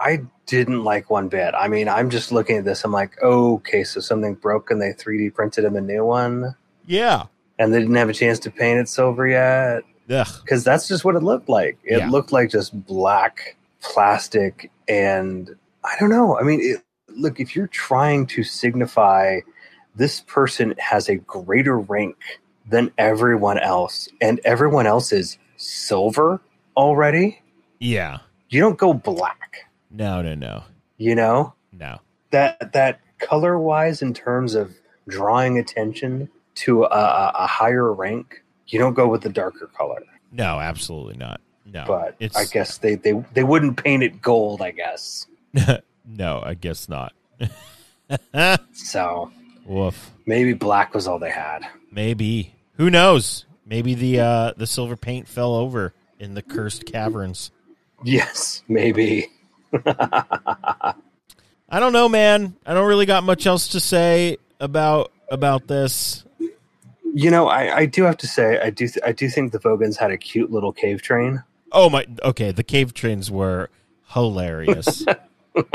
I 0.00 0.20
didn't 0.46 0.84
like 0.84 1.10
one 1.10 1.28
bit. 1.28 1.54
I 1.58 1.68
mean, 1.68 1.88
I'm 1.88 2.08
just 2.10 2.30
looking 2.32 2.56
at 2.58 2.64
this. 2.64 2.84
I'm 2.84 2.92
like, 2.92 3.20
okay, 3.22 3.84
so 3.84 4.00
something 4.00 4.34
broke 4.34 4.70
and 4.70 4.80
they 4.80 4.92
3D 4.92 5.34
printed 5.34 5.64
him 5.64 5.76
a 5.76 5.80
new 5.80 6.04
one, 6.04 6.54
Yeah. 6.86 7.24
and 7.58 7.72
they 7.74 7.80
didn't 7.80 7.96
have 7.96 8.08
a 8.08 8.14
chance 8.14 8.38
to 8.40 8.50
paint 8.50 8.78
it 8.80 8.88
silver 8.88 9.26
yet 9.26 9.82
Ugh. 10.10 10.26
because 10.42 10.62
that's 10.64 10.86
just 10.88 11.04
what 11.04 11.16
it 11.16 11.22
looked 11.22 11.48
like. 11.48 11.78
It 11.84 11.98
Yeah. 11.98 12.10
looked 12.10 12.32
like 12.32 12.50
just 12.50 12.86
black 12.86 13.56
plastic, 13.82 14.70
and 14.88 15.54
I 15.84 15.94
don't 16.00 16.10
know. 16.10 16.38
I 16.38 16.42
mean, 16.42 16.60
it, 16.62 16.82
look, 17.08 17.40
if 17.40 17.54
you're 17.56 17.66
trying 17.68 18.26
to 18.28 18.42
signify 18.44 19.40
this 19.96 20.20
person 20.20 20.74
has 20.78 21.08
a 21.08 21.16
greater 21.16 21.78
rank 21.78 22.16
than 22.68 22.92
everyone 22.98 23.58
else, 23.58 24.08
and 24.20 24.40
everyone 24.44 24.86
else 24.86 25.10
is 25.12 25.38
silver 25.56 26.40
already, 26.76 27.40
Yeah. 27.80 28.18
you 28.48 28.60
don't 28.60 28.78
go 28.78 28.94
black. 28.94 29.64
No, 29.90 30.22
no, 30.22 30.34
no, 30.34 30.64
You 30.96 31.14
know 31.14 31.54
no. 31.72 32.00
that 32.30 32.72
that 32.72 33.00
color 33.18 33.58
wise, 33.58 34.02
in 34.02 34.14
terms 34.14 34.54
of 34.54 34.74
drawing 35.08 35.58
attention 35.58 36.28
to 36.56 36.84
a, 36.84 37.32
a, 37.34 37.46
higher 37.46 37.92
rank, 37.92 38.42
you 38.66 38.78
don't 38.78 38.94
go 38.94 39.08
with 39.08 39.22
the 39.22 39.28
darker 39.28 39.66
color. 39.66 40.02
No, 40.32 40.58
absolutely 40.58 41.16
not. 41.16 41.40
No. 41.64 41.84
but 41.86 42.16
it's, 42.18 42.36
I 42.36 42.44
guess 42.44 42.78
they, 42.78 42.94
they 42.94 43.12
they 43.34 43.44
wouldn't 43.44 43.82
paint 43.82 44.02
it 44.02 44.22
gold. 44.22 44.62
I 44.62 44.70
guess 44.70 45.26
no, 46.06 46.42
I 46.44 46.54
guess 46.54 46.88
not. 46.88 47.12
so. 48.72 49.30
Woof. 49.64 50.10
Maybe 50.24 50.54
black 50.54 50.94
was 50.94 51.06
all 51.06 51.18
they 51.18 51.30
had. 51.30 51.60
Maybe. 51.92 52.54
Who 52.74 52.88
knows? 52.88 53.44
Maybe 53.66 53.94
the 53.94 54.20
uh 54.20 54.52
the 54.56 54.66
silver 54.66 54.96
paint 54.96 55.28
fell 55.28 55.54
over 55.54 55.92
in 56.18 56.34
the 56.34 56.42
cursed 56.42 56.86
caverns. 56.86 57.50
Yes, 58.04 58.62
maybe. 58.68 59.28
I 59.86 60.94
don't 61.80 61.92
know, 61.92 62.08
man. 62.08 62.56
I 62.64 62.74
don't 62.74 62.86
really 62.86 63.06
got 63.06 63.24
much 63.24 63.46
else 63.46 63.68
to 63.68 63.80
say 63.80 64.38
about 64.60 65.12
about 65.30 65.66
this. 65.66 66.24
You 67.14 67.30
know, 67.30 67.48
I, 67.48 67.76
I 67.78 67.86
do 67.86 68.04
have 68.04 68.16
to 68.18 68.26
say, 68.26 68.60
I 68.60 68.70
do 68.70 68.86
th- 68.86 69.02
I 69.04 69.12
do 69.12 69.28
think 69.28 69.52
the 69.52 69.58
Vogans 69.58 69.96
had 69.96 70.10
a 70.10 70.16
cute 70.16 70.50
little 70.50 70.72
cave 70.72 71.02
train. 71.02 71.42
Oh 71.72 71.90
my 71.90 72.06
okay, 72.22 72.52
the 72.52 72.62
cave 72.64 72.94
trains 72.94 73.30
were 73.30 73.70
hilarious. 74.08 75.04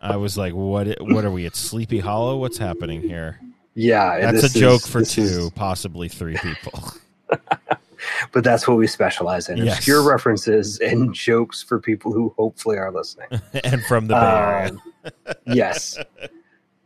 I 0.00 0.16
was 0.16 0.36
like, 0.36 0.52
what 0.54 1.00
what 1.00 1.24
are 1.24 1.30
we 1.30 1.46
at 1.46 1.56
Sleepy 1.56 2.00
Hollow? 2.00 2.36
What's 2.36 2.58
happening 2.58 3.02
here? 3.02 3.40
Yeah, 3.74 4.32
That's 4.32 4.54
a 4.54 4.58
joke 4.58 4.82
is- 4.82 4.86
for 4.86 5.04
two, 5.04 5.22
is- 5.22 5.50
possibly 5.50 6.08
three 6.08 6.36
people. 6.36 6.92
but 8.32 8.44
that's 8.44 8.66
what 8.66 8.76
we 8.76 8.86
specialize 8.86 9.48
in: 9.48 9.58
Yes. 9.58 9.78
obscure 9.78 10.02
references 10.02 10.78
and 10.78 11.14
jokes 11.14 11.62
for 11.62 11.78
people 11.78 12.12
who 12.12 12.34
hopefully 12.36 12.76
are 12.78 12.92
listening. 12.92 13.28
and 13.64 13.84
from 13.84 14.08
the. 14.08 14.16
Um, 14.16 14.82
yes. 15.46 15.98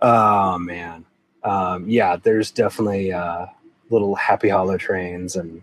Oh 0.01 0.59
man. 0.59 1.05
Um, 1.43 1.89
yeah, 1.89 2.17
there's 2.17 2.51
definitely 2.51 3.13
uh, 3.13 3.47
little 3.89 4.15
happy 4.15 4.49
hollow 4.49 4.77
trains 4.77 5.37
and 5.37 5.63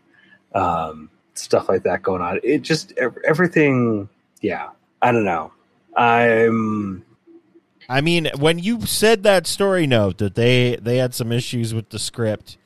um, 0.55 1.09
stuff 1.33 1.69
like 1.69 1.83
that 1.83 2.01
going 2.01 2.21
on. 2.21 2.39
It 2.43 2.63
just 2.63 2.93
everything. 2.97 4.09
Yeah, 4.41 4.69
I 5.01 5.11
don't 5.11 5.25
know. 5.25 5.51
I'm 5.95 7.03
I 7.89 8.01
mean, 8.01 8.29
when 8.37 8.59
you 8.59 8.85
said 8.85 9.23
that 9.23 9.47
story 9.47 9.87
note 9.87 10.17
that 10.17 10.35
they 10.35 10.77
they 10.81 10.97
had 10.97 11.13
some 11.13 11.31
issues 11.31 11.73
with 11.73 11.89
the 11.89 11.99
script, 11.99 12.57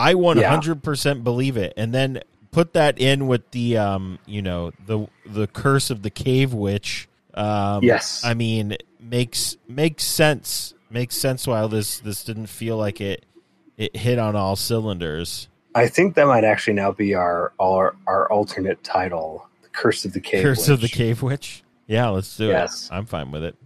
I 0.00 0.14
100% 0.14 1.24
believe 1.24 1.56
it. 1.56 1.72
And 1.76 1.92
then 1.94 2.20
put 2.50 2.72
that 2.72 2.98
in 2.98 3.26
with 3.26 3.50
the 3.50 3.76
um, 3.78 4.18
you 4.26 4.42
know, 4.42 4.72
the 4.86 5.06
the 5.26 5.46
curse 5.46 5.90
of 5.90 6.02
the 6.02 6.10
cave 6.10 6.52
witch. 6.54 7.08
Um 7.34 7.82
Yes. 7.84 8.24
I 8.24 8.34
mean, 8.34 8.76
makes 8.98 9.56
makes 9.68 10.04
sense. 10.04 10.74
Makes 10.90 11.16
sense 11.16 11.46
why 11.46 11.66
this 11.68 12.00
this 12.00 12.24
didn't 12.24 12.46
feel 12.46 12.76
like 12.76 13.00
it 13.00 13.24
it 13.76 13.96
hit 13.96 14.18
on 14.18 14.36
all 14.36 14.56
cylinders. 14.56 15.48
I 15.74 15.86
think 15.86 16.16
that 16.16 16.26
might 16.26 16.44
actually 16.44 16.74
now 16.74 16.90
be 16.90 17.14
our 17.14 17.52
our, 17.60 17.94
our 18.08 18.30
alternate 18.30 18.82
title, 18.82 19.46
"The 19.62 19.68
Curse 19.68 20.04
of 20.04 20.12
the 20.12 20.20
Cave." 20.20 20.42
curse 20.42 20.68
of 20.68 20.80
the 20.80 20.88
cave 20.88 21.22
witch. 21.22 21.62
Yeah, 21.86 22.08
let's 22.08 22.36
do 22.36 22.48
Yes. 22.48 22.86
it. 22.90 22.94
I'm 22.94 23.06
fine 23.06 23.30
with 23.30 23.44
it. 23.44 23.56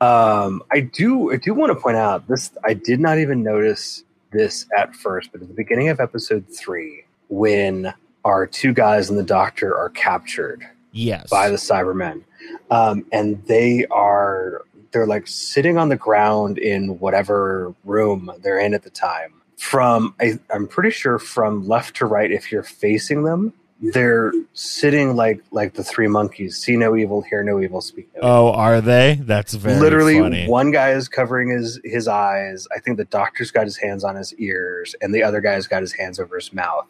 Um, 0.00 0.62
I 0.70 0.80
do 0.80 1.32
I 1.32 1.36
do 1.36 1.54
want 1.54 1.70
to 1.72 1.80
point 1.80 1.96
out 1.96 2.28
this. 2.28 2.52
I 2.64 2.74
did 2.74 3.00
not 3.00 3.18
even 3.18 3.42
notice 3.42 4.04
this 4.34 4.66
at 4.76 4.94
first, 4.94 5.30
but 5.32 5.40
at 5.40 5.48
the 5.48 5.54
beginning 5.54 5.88
of 5.88 6.00
episode 6.00 6.44
three, 6.48 7.04
when 7.28 7.94
our 8.24 8.46
two 8.46 8.72
guys 8.74 9.08
and 9.08 9.18
the 9.18 9.22
doctor 9.24 9.74
are 9.76 9.88
captured 9.90 10.62
Yes. 10.92 11.28
by 11.30 11.48
the 11.48 11.56
Cybermen, 11.56 12.22
um, 12.70 13.06
and 13.12 13.42
they 13.46 13.86
are 13.90 14.62
they're 14.92 15.06
like 15.06 15.26
sitting 15.26 15.76
on 15.78 15.88
the 15.88 15.96
ground 15.96 16.56
in 16.58 17.00
whatever 17.00 17.74
room 17.84 18.30
they're 18.42 18.60
in 18.60 18.74
at 18.74 18.82
the 18.84 18.90
time. 18.90 19.32
From 19.58 20.14
I, 20.20 20.38
I'm 20.52 20.68
pretty 20.68 20.90
sure 20.90 21.18
from 21.18 21.66
left 21.66 21.96
to 21.96 22.06
right, 22.06 22.30
if 22.30 22.52
you're 22.52 22.62
facing 22.62 23.24
them, 23.24 23.52
they're 23.92 24.32
sitting 24.52 25.16
like 25.16 25.40
like 25.50 25.74
the 25.74 25.84
three 25.84 26.08
monkeys: 26.08 26.56
see 26.56 26.76
no 26.76 26.96
evil, 26.96 27.22
hear 27.22 27.42
no 27.42 27.60
evil, 27.60 27.80
speak 27.80 28.08
no. 28.14 28.20
Oh, 28.22 28.26
evil. 28.26 28.48
Oh, 28.48 28.52
are 28.54 28.80
they? 28.80 29.18
That's 29.22 29.54
very 29.54 29.78
Literally, 29.80 30.18
funny. 30.20 30.48
one 30.48 30.70
guy 30.70 30.90
is 30.90 31.08
covering 31.08 31.50
his 31.50 31.80
his 31.84 32.08
eyes. 32.08 32.66
I 32.74 32.80
think 32.80 32.96
the 32.96 33.04
doctor's 33.04 33.50
got 33.50 33.64
his 33.64 33.76
hands 33.76 34.04
on 34.04 34.16
his 34.16 34.32
ears, 34.34 34.94
and 35.00 35.14
the 35.14 35.22
other 35.22 35.40
guy's 35.40 35.66
got 35.66 35.82
his 35.82 35.92
hands 35.92 36.18
over 36.18 36.36
his 36.36 36.52
mouth. 36.52 36.86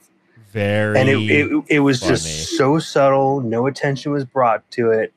very 0.52 0.98
And 0.98 1.08
it 1.08 1.18
it, 1.30 1.64
it 1.68 1.80
was 1.80 2.00
funny. 2.00 2.12
just 2.12 2.56
so 2.56 2.78
subtle. 2.78 3.40
No 3.40 3.66
attention 3.66 4.12
was 4.12 4.24
brought 4.24 4.68
to 4.72 4.90
it. 4.90 5.12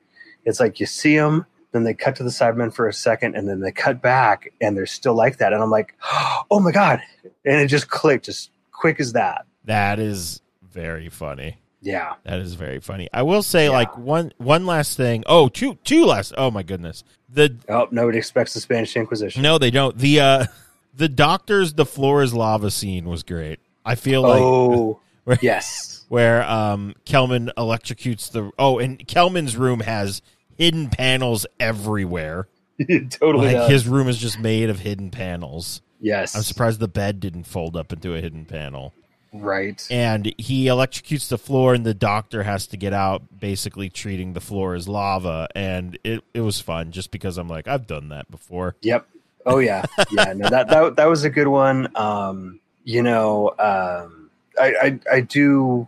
It's 0.45 0.59
like 0.59 0.79
you 0.79 0.85
see 0.85 1.17
them, 1.17 1.45
then 1.73 1.83
they 1.83 1.93
cut 1.93 2.15
to 2.15 2.23
the 2.23 2.29
Cybermen 2.29 2.73
for 2.73 2.87
a 2.87 2.93
second, 2.93 3.35
and 3.35 3.47
then 3.49 3.59
they 3.59 3.71
cut 3.71 4.01
back, 4.01 4.51
and 4.61 4.77
they're 4.77 4.85
still 4.85 5.13
like 5.13 5.37
that. 5.39 5.53
And 5.53 5.61
I'm 5.61 5.69
like, 5.71 5.93
oh 6.49 6.59
my 6.59 6.71
god! 6.71 7.01
And 7.45 7.61
it 7.61 7.67
just 7.67 7.89
clicked, 7.89 8.25
just 8.25 8.51
quick 8.71 8.99
as 8.99 9.13
that. 9.13 9.45
That 9.65 9.99
is 9.99 10.41
very 10.71 11.09
funny. 11.09 11.57
Yeah. 11.81 12.15
That 12.23 12.39
is 12.39 12.55
very 12.55 12.79
funny. 12.79 13.07
I 13.13 13.21
will 13.23 13.43
say, 13.43 13.65
Yeah. 13.65 13.71
like 13.71 13.97
one 13.97 14.33
one 14.37 14.65
last 14.65 14.97
thing. 14.97 15.23
Oh, 15.27 15.47
two 15.49 15.75
two 15.83 16.05
last. 16.05 16.33
Oh 16.37 16.49
my 16.51 16.63
goodness. 16.63 17.03
The 17.29 17.55
Oh, 17.69 17.87
nobody 17.91 18.17
expects 18.17 18.53
the 18.53 18.59
Spanish 18.59 18.95
Inquisition. 18.95 19.41
no, 19.41 19.57
they 19.57 19.69
don't. 19.71 19.97
The 19.97 20.19
uh 20.19 20.45
the 20.95 21.07
doctor's 21.09 21.73
the 21.73 21.85
floor 21.85 22.23
is 22.23 22.33
lava 22.33 22.71
scene 22.71 23.05
was 23.05 23.23
great. 23.23 23.59
I 23.85 23.95
feel 23.95 24.21
like 24.23 24.41
oh, 24.41 24.99
where, 25.23 25.37
yes. 25.41 26.05
where 26.09 26.43
um 26.49 26.95
Kellman 27.05 27.51
electrocutes 27.57 28.31
the 28.31 28.51
oh, 28.57 28.79
and 28.79 29.05
Kellman's 29.07 29.55
room 29.55 29.81
has 29.81 30.21
hidden 30.57 30.89
panels 30.89 31.45
everywhere. 31.59 32.47
Totally 33.09 33.47
Like 33.47 33.55
does. 33.55 33.69
his 33.71 33.87
room 33.87 34.07
is 34.07 34.17
just 34.17 34.39
made 34.39 34.69
of 34.69 34.79
hidden 34.79 35.09
panels. 35.11 35.81
yes. 36.01 36.35
I'm 36.35 36.41
surprised 36.43 36.79
the 36.79 36.87
bed 36.87 37.19
didn't 37.19 37.43
fold 37.45 37.75
up 37.77 37.91
into 37.93 38.15
a 38.15 38.19
hidden 38.21 38.45
panel. 38.45 38.93
Right. 39.33 39.85
and 39.91 40.33
he 40.37 40.65
electrocutes 40.65 41.27
the 41.29 41.37
floor 41.37 41.73
and 41.73 41.85
the 41.85 41.93
doctor 41.93 42.43
has 42.43 42.67
to 42.67 42.77
get 42.77 42.93
out 42.93 43.39
basically 43.39 43.89
treating 43.89 44.33
the 44.33 44.41
floor 44.41 44.73
as 44.73 44.87
lava 44.87 45.47
and 45.55 45.97
it, 46.03 46.23
it 46.33 46.41
was 46.41 46.59
fun 46.61 46.91
just 46.91 47.11
because 47.11 47.37
i'm 47.37 47.47
like 47.49 47.67
i've 47.67 47.87
done 47.87 48.09
that 48.09 48.29
before 48.31 48.75
Yep. 48.81 49.07
Oh 49.45 49.59
yeah. 49.59 49.83
Yeah. 50.11 50.33
No, 50.33 50.49
that 50.49 50.67
that 50.67 50.97
that 50.97 51.05
was 51.05 51.23
a 51.23 51.29
good 51.29 51.47
one. 51.47 51.87
Um, 51.95 52.59
you 52.83 53.01
know, 53.01 53.49
um, 53.59 54.29
I, 54.59 54.73
I 54.81 54.99
I 55.09 55.19
do. 55.21 55.87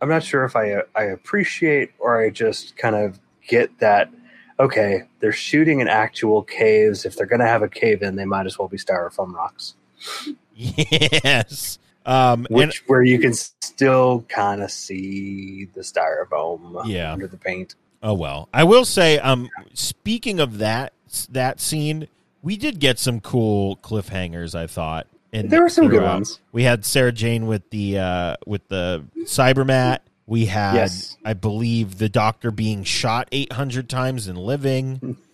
I'm 0.00 0.08
not 0.08 0.22
sure 0.22 0.44
if 0.44 0.54
I 0.54 0.82
I 0.94 1.04
appreciate 1.04 1.90
or 1.98 2.20
I 2.22 2.30
just 2.30 2.76
kind 2.76 2.94
of 2.94 3.18
get 3.46 3.76
that. 3.80 4.08
Okay, 4.60 5.02
they're 5.18 5.32
shooting 5.32 5.80
in 5.80 5.88
actual 5.88 6.42
caves. 6.44 7.04
If 7.04 7.16
they're 7.16 7.26
going 7.26 7.40
to 7.40 7.46
have 7.46 7.62
a 7.62 7.68
cave 7.68 8.02
in, 8.02 8.14
they 8.14 8.24
might 8.24 8.46
as 8.46 8.56
well 8.56 8.68
be 8.68 8.76
styrofoam 8.76 9.32
rocks, 9.34 9.74
yes 10.54 11.78
um 12.06 12.46
and 12.46 12.56
which 12.56 12.82
where 12.86 13.02
you 13.02 13.18
can 13.18 13.32
still 13.32 14.24
kind 14.28 14.62
of 14.62 14.70
see 14.70 15.66
the 15.74 15.80
styrofoam 15.80 16.82
Yeah. 16.86 17.12
under 17.12 17.26
the 17.26 17.36
paint. 17.36 17.74
oh 18.02 18.14
well 18.14 18.48
i 18.52 18.64
will 18.64 18.84
say 18.84 19.18
um 19.18 19.48
speaking 19.74 20.40
of 20.40 20.58
that 20.58 20.92
that 21.30 21.60
scene 21.60 22.08
we 22.42 22.56
did 22.56 22.80
get 22.80 22.98
some 22.98 23.20
cool 23.20 23.76
cliffhangers 23.76 24.54
i 24.54 24.66
thought 24.66 25.06
and 25.32 25.48
There 25.50 25.62
were 25.62 25.68
some 25.68 25.88
good 25.88 26.02
ones. 26.02 26.40
we 26.52 26.64
had 26.64 26.84
sarah 26.84 27.12
jane 27.12 27.46
with 27.46 27.68
the 27.70 27.98
uh 27.98 28.36
with 28.46 28.66
the 28.68 29.04
cybermat 29.24 29.98
we 30.26 30.46
had 30.46 30.74
Yes. 30.74 31.16
i 31.24 31.32
believe 31.34 31.98
the 31.98 32.08
doctor 32.08 32.50
being 32.50 32.82
shot 32.84 33.28
800 33.32 33.88
times 33.88 34.26
and 34.28 34.38
living 34.38 35.16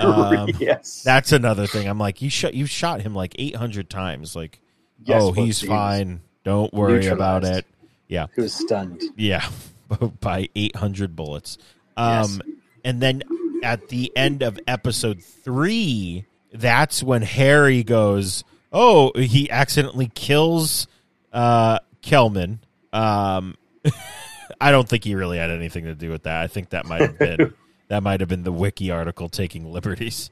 Um, 0.00 0.48
yes, 0.58 1.02
That's 1.02 1.32
another 1.32 1.66
thing. 1.66 1.86
I'm 1.86 1.98
like, 1.98 2.22
you 2.22 2.30
shot 2.30 2.54
you 2.54 2.64
shot 2.64 3.02
him 3.02 3.14
like 3.14 3.34
800 3.38 3.90
times. 3.90 4.34
Like, 4.34 4.58
Yes, 5.04 5.22
oh, 5.22 5.32
he's 5.32 5.60
he 5.60 5.66
fine. 5.66 6.20
Don't 6.44 6.72
worry 6.72 7.06
about 7.06 7.44
it. 7.44 7.66
Yeah, 8.08 8.26
he 8.34 8.42
was 8.42 8.54
stunned. 8.54 9.02
yeah, 9.16 9.48
by 10.20 10.48
800 10.54 11.16
bullets. 11.16 11.58
Um, 11.96 12.40
and 12.84 13.00
then 13.00 13.22
at 13.62 13.88
the 13.88 14.12
end 14.16 14.42
of 14.42 14.58
episode 14.66 15.22
three, 15.22 16.24
that's 16.52 17.02
when 17.02 17.22
Harry 17.22 17.82
goes, 17.82 18.44
oh, 18.72 19.12
he 19.18 19.50
accidentally 19.50 20.10
kills 20.14 20.86
uh, 21.32 21.78
Kellman. 22.02 22.60
Um, 22.92 23.56
I 24.60 24.70
don't 24.70 24.88
think 24.88 25.04
he 25.04 25.14
really 25.14 25.38
had 25.38 25.50
anything 25.50 25.84
to 25.84 25.94
do 25.94 26.10
with 26.10 26.24
that. 26.24 26.42
I 26.42 26.46
think 26.46 26.70
that 26.70 26.86
might 26.86 27.02
have 27.02 27.18
been 27.18 27.54
that 27.88 28.02
might 28.02 28.20
have 28.20 28.28
been 28.28 28.42
the 28.42 28.52
wiki 28.52 28.90
article 28.90 29.28
taking 29.28 29.70
liberties. 29.70 30.30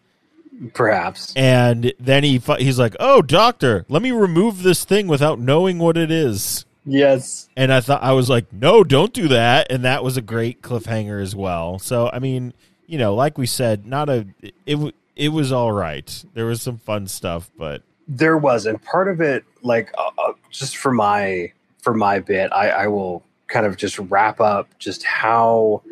Perhaps. 0.73 1.33
And 1.35 1.93
then 1.99 2.23
he 2.23 2.41
he's 2.59 2.79
like, 2.79 2.97
"Oh, 3.01 3.23
doctor, 3.23 3.85
let 3.89 4.03
me 4.03 4.13
remove 4.13 4.63
this 4.63 4.85
thing 4.85 5.09
without 5.09 5.39
knowing 5.39 5.79
what 5.79 5.97
it 5.97 6.11
is." 6.11 6.65
Yes. 6.87 7.49
And 7.57 7.73
I 7.73 7.81
thought 7.81 8.03
I 8.03 8.13
was 8.13 8.31
like, 8.31 8.53
"No, 8.53 8.85
don't 8.85 9.13
do 9.13 9.29
that." 9.29 9.71
And 9.71 9.85
that 9.85 10.05
was 10.05 10.17
a 10.17 10.23
great 10.23 10.63
cliffhanger 10.63 11.21
as 11.21 11.35
well. 11.35 11.79
So, 11.79 12.09
I 12.13 12.19
mean, 12.19 12.53
you 12.87 12.99
know, 12.99 13.15
like 13.15 13.37
we 13.37 13.47
said, 13.47 13.87
not 13.87 14.09
a 14.09 14.27
it 14.67 14.95
it 15.17 15.29
was 15.31 15.51
all 15.51 15.73
right. 15.73 16.25
There 16.35 16.47
was 16.47 16.63
some 16.63 16.79
fun 16.79 17.09
stuff, 17.09 17.51
but 17.59 17.83
There 18.07 18.37
was, 18.37 18.67
and 18.67 18.81
part 18.83 19.09
of 19.09 19.21
it, 19.21 19.45
like 19.63 19.93
uh, 19.99 20.11
uh, 20.19 20.33
just 20.51 20.77
for 20.77 20.93
my 20.93 21.53
for 21.83 21.95
my 21.95 22.21
bit, 22.21 22.53
I, 22.53 22.69
I 22.71 22.87
will 22.87 23.25
kind 23.49 23.67
of 23.67 23.77
just 23.77 23.99
wrap 23.99 24.41
up 24.41 24.69
just 24.79 25.03
how 25.03 25.83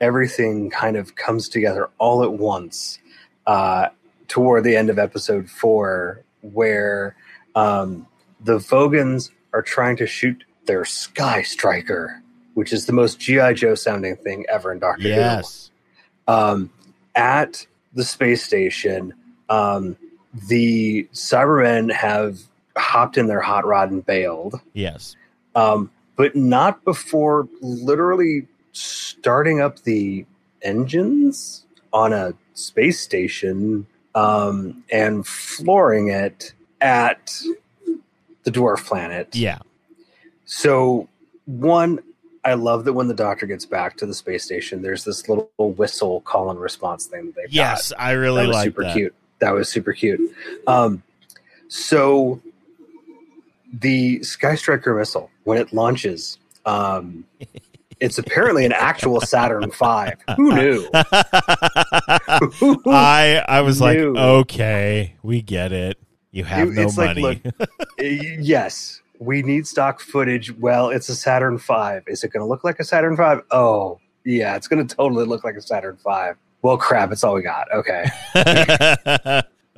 everything 0.00 0.70
kind 0.70 0.96
of 0.96 1.14
comes 1.14 1.48
together 1.48 1.90
all 1.98 2.22
at 2.22 2.32
once 2.32 2.98
uh, 3.46 3.88
toward 4.30 4.62
the 4.62 4.76
end 4.76 4.88
of 4.88 4.98
episode 4.98 5.50
four, 5.50 6.22
where 6.40 7.16
um, 7.56 8.06
the 8.40 8.58
Vogans 8.58 9.30
are 9.52 9.60
trying 9.60 9.96
to 9.96 10.06
shoot 10.06 10.44
their 10.66 10.84
Sky 10.84 11.42
Striker, 11.42 12.22
which 12.54 12.72
is 12.72 12.86
the 12.86 12.92
most 12.92 13.18
GI 13.18 13.54
Joe 13.54 13.74
sounding 13.74 14.16
thing 14.16 14.46
ever 14.48 14.72
in 14.72 14.78
Doctor 14.78 15.02
Who 15.02 15.08
yes. 15.08 15.70
um, 16.28 16.70
at 17.16 17.66
the 17.92 18.04
space 18.04 18.44
station, 18.44 19.12
um, 19.48 19.96
the 20.48 21.08
Cybermen 21.12 21.92
have 21.92 22.38
hopped 22.76 23.18
in 23.18 23.26
their 23.26 23.40
hot 23.40 23.66
rod 23.66 23.90
and 23.90 24.06
bailed, 24.06 24.60
Yes. 24.74 25.16
um, 25.56 25.90
but 26.14 26.36
not 26.36 26.84
before 26.84 27.48
literally 27.60 28.46
starting 28.70 29.60
up 29.60 29.80
the 29.80 30.24
engines 30.62 31.66
on 31.92 32.12
a 32.12 32.32
space 32.54 33.00
station 33.00 33.88
um, 34.14 34.82
and 34.90 35.26
flooring 35.26 36.08
it 36.08 36.52
at 36.80 37.32
the 38.44 38.50
dwarf 38.50 38.84
planet. 38.84 39.34
Yeah. 39.34 39.58
So, 40.44 41.08
one, 41.46 42.00
I 42.44 42.54
love 42.54 42.84
that 42.86 42.94
when 42.94 43.08
the 43.08 43.14
doctor 43.14 43.46
gets 43.46 43.66
back 43.66 43.96
to 43.98 44.06
the 44.06 44.14
space 44.14 44.44
station, 44.44 44.82
there's 44.82 45.04
this 45.04 45.28
little 45.28 45.50
whistle 45.58 46.22
call 46.22 46.50
and 46.50 46.58
response 46.58 47.06
thing 47.06 47.32
that 47.36 47.42
got. 47.42 47.52
Yes, 47.52 47.92
I 47.98 48.12
really 48.12 48.42
that 48.42 48.48
was 48.48 48.56
like 48.56 48.64
super 48.64 48.82
that. 48.82 48.94
cute. 48.94 49.14
That 49.40 49.52
was 49.52 49.68
super 49.68 49.92
cute. 49.92 50.34
Um, 50.66 51.02
so, 51.68 52.40
the 53.72 54.22
Sky 54.22 54.54
Striker 54.54 54.94
missile, 54.94 55.30
when 55.44 55.58
it 55.58 55.72
launches, 55.72 56.38
um, 56.66 57.24
it's 58.00 58.18
apparently 58.18 58.64
an 58.64 58.72
actual 58.72 59.20
Saturn 59.20 59.70
V. 59.70 60.10
Who 60.36 60.54
knew? 60.54 60.88
Who 62.58 62.82
I 62.90 63.44
I 63.48 63.60
was 63.60 63.80
like, 63.80 63.98
okay, 63.98 65.14
we 65.22 65.42
get 65.42 65.72
it. 65.72 65.98
You 66.32 66.44
have 66.44 66.68
It- 66.68 66.74
no 66.74 66.82
it's 66.82 66.96
like, 66.98 67.16
money. 67.18 67.42
look, 67.58 67.68
yes, 67.98 69.00
we 69.18 69.42
need 69.42 69.66
stock 69.66 70.00
footage. 70.00 70.56
Well, 70.58 70.90
it's 70.90 71.08
a 71.08 71.14
Saturn 71.16 71.58
V. 71.58 72.00
Is 72.06 72.24
it 72.24 72.32
going 72.32 72.40
to 72.42 72.46
look 72.46 72.64
like 72.64 72.78
a 72.80 72.84
Saturn 72.84 73.16
V? 73.16 73.22
Oh, 73.50 73.98
yeah, 74.24 74.56
it's 74.56 74.68
going 74.68 74.86
to 74.86 74.94
totally 74.96 75.26
look 75.26 75.44
like 75.44 75.56
a 75.56 75.62
Saturn 75.62 75.96
V. 75.96 76.30
Well, 76.62 76.76
crap, 76.76 77.10
it's 77.10 77.24
all 77.24 77.34
we 77.34 77.42
got. 77.42 77.66
Okay. 77.72 78.04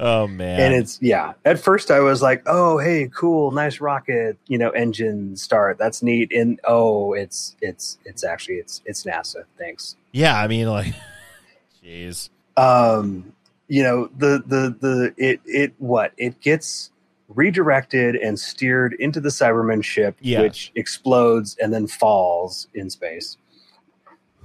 Oh 0.03 0.27
man. 0.27 0.61
And 0.61 0.75
it's, 0.75 1.01
yeah. 1.01 1.33
At 1.47 1.59
first, 1.59 1.91
I 1.91 2.01
was 2.01 2.21
like, 2.21 2.43
oh, 2.45 2.77
hey, 2.77 3.09
cool, 3.15 3.51
nice 3.53 3.81
rocket, 3.81 4.37
you 4.47 4.59
know, 4.59 4.69
engine 4.71 5.37
start. 5.37 5.79
That's 5.79 6.03
neat. 6.03 6.31
And 6.33 6.61
oh, 6.65 7.15
it's, 7.15 7.57
it's, 7.63 7.99
it's 8.05 8.23
actually, 8.25 8.57
it's, 8.57 8.83
it's 8.85 9.05
NASA. 9.05 9.45
Thanks. 9.59 9.97
yeah, 10.13 10.39
I 10.39 10.47
mean, 10.49 10.69
like, 10.69 10.93
jeez. 11.85 12.29
um 12.59 13.33
you 13.69 13.83
know 13.83 14.09
the 14.19 14.43
the 14.47 14.77
the 14.79 15.15
it 15.17 15.41
it 15.47 15.73
what 15.79 16.13
it 16.19 16.39
gets 16.41 16.91
redirected 17.29 18.15
and 18.17 18.39
steered 18.39 18.93
into 18.99 19.19
the 19.21 19.31
cyberman 19.31 19.83
ship 19.83 20.17
Yeah. 20.21 20.43
which 20.43 20.71
explodes 20.75 21.57
and 21.61 21.73
then 21.73 21.87
falls 21.87 22.69
in 22.75 22.91
space 22.91 23.39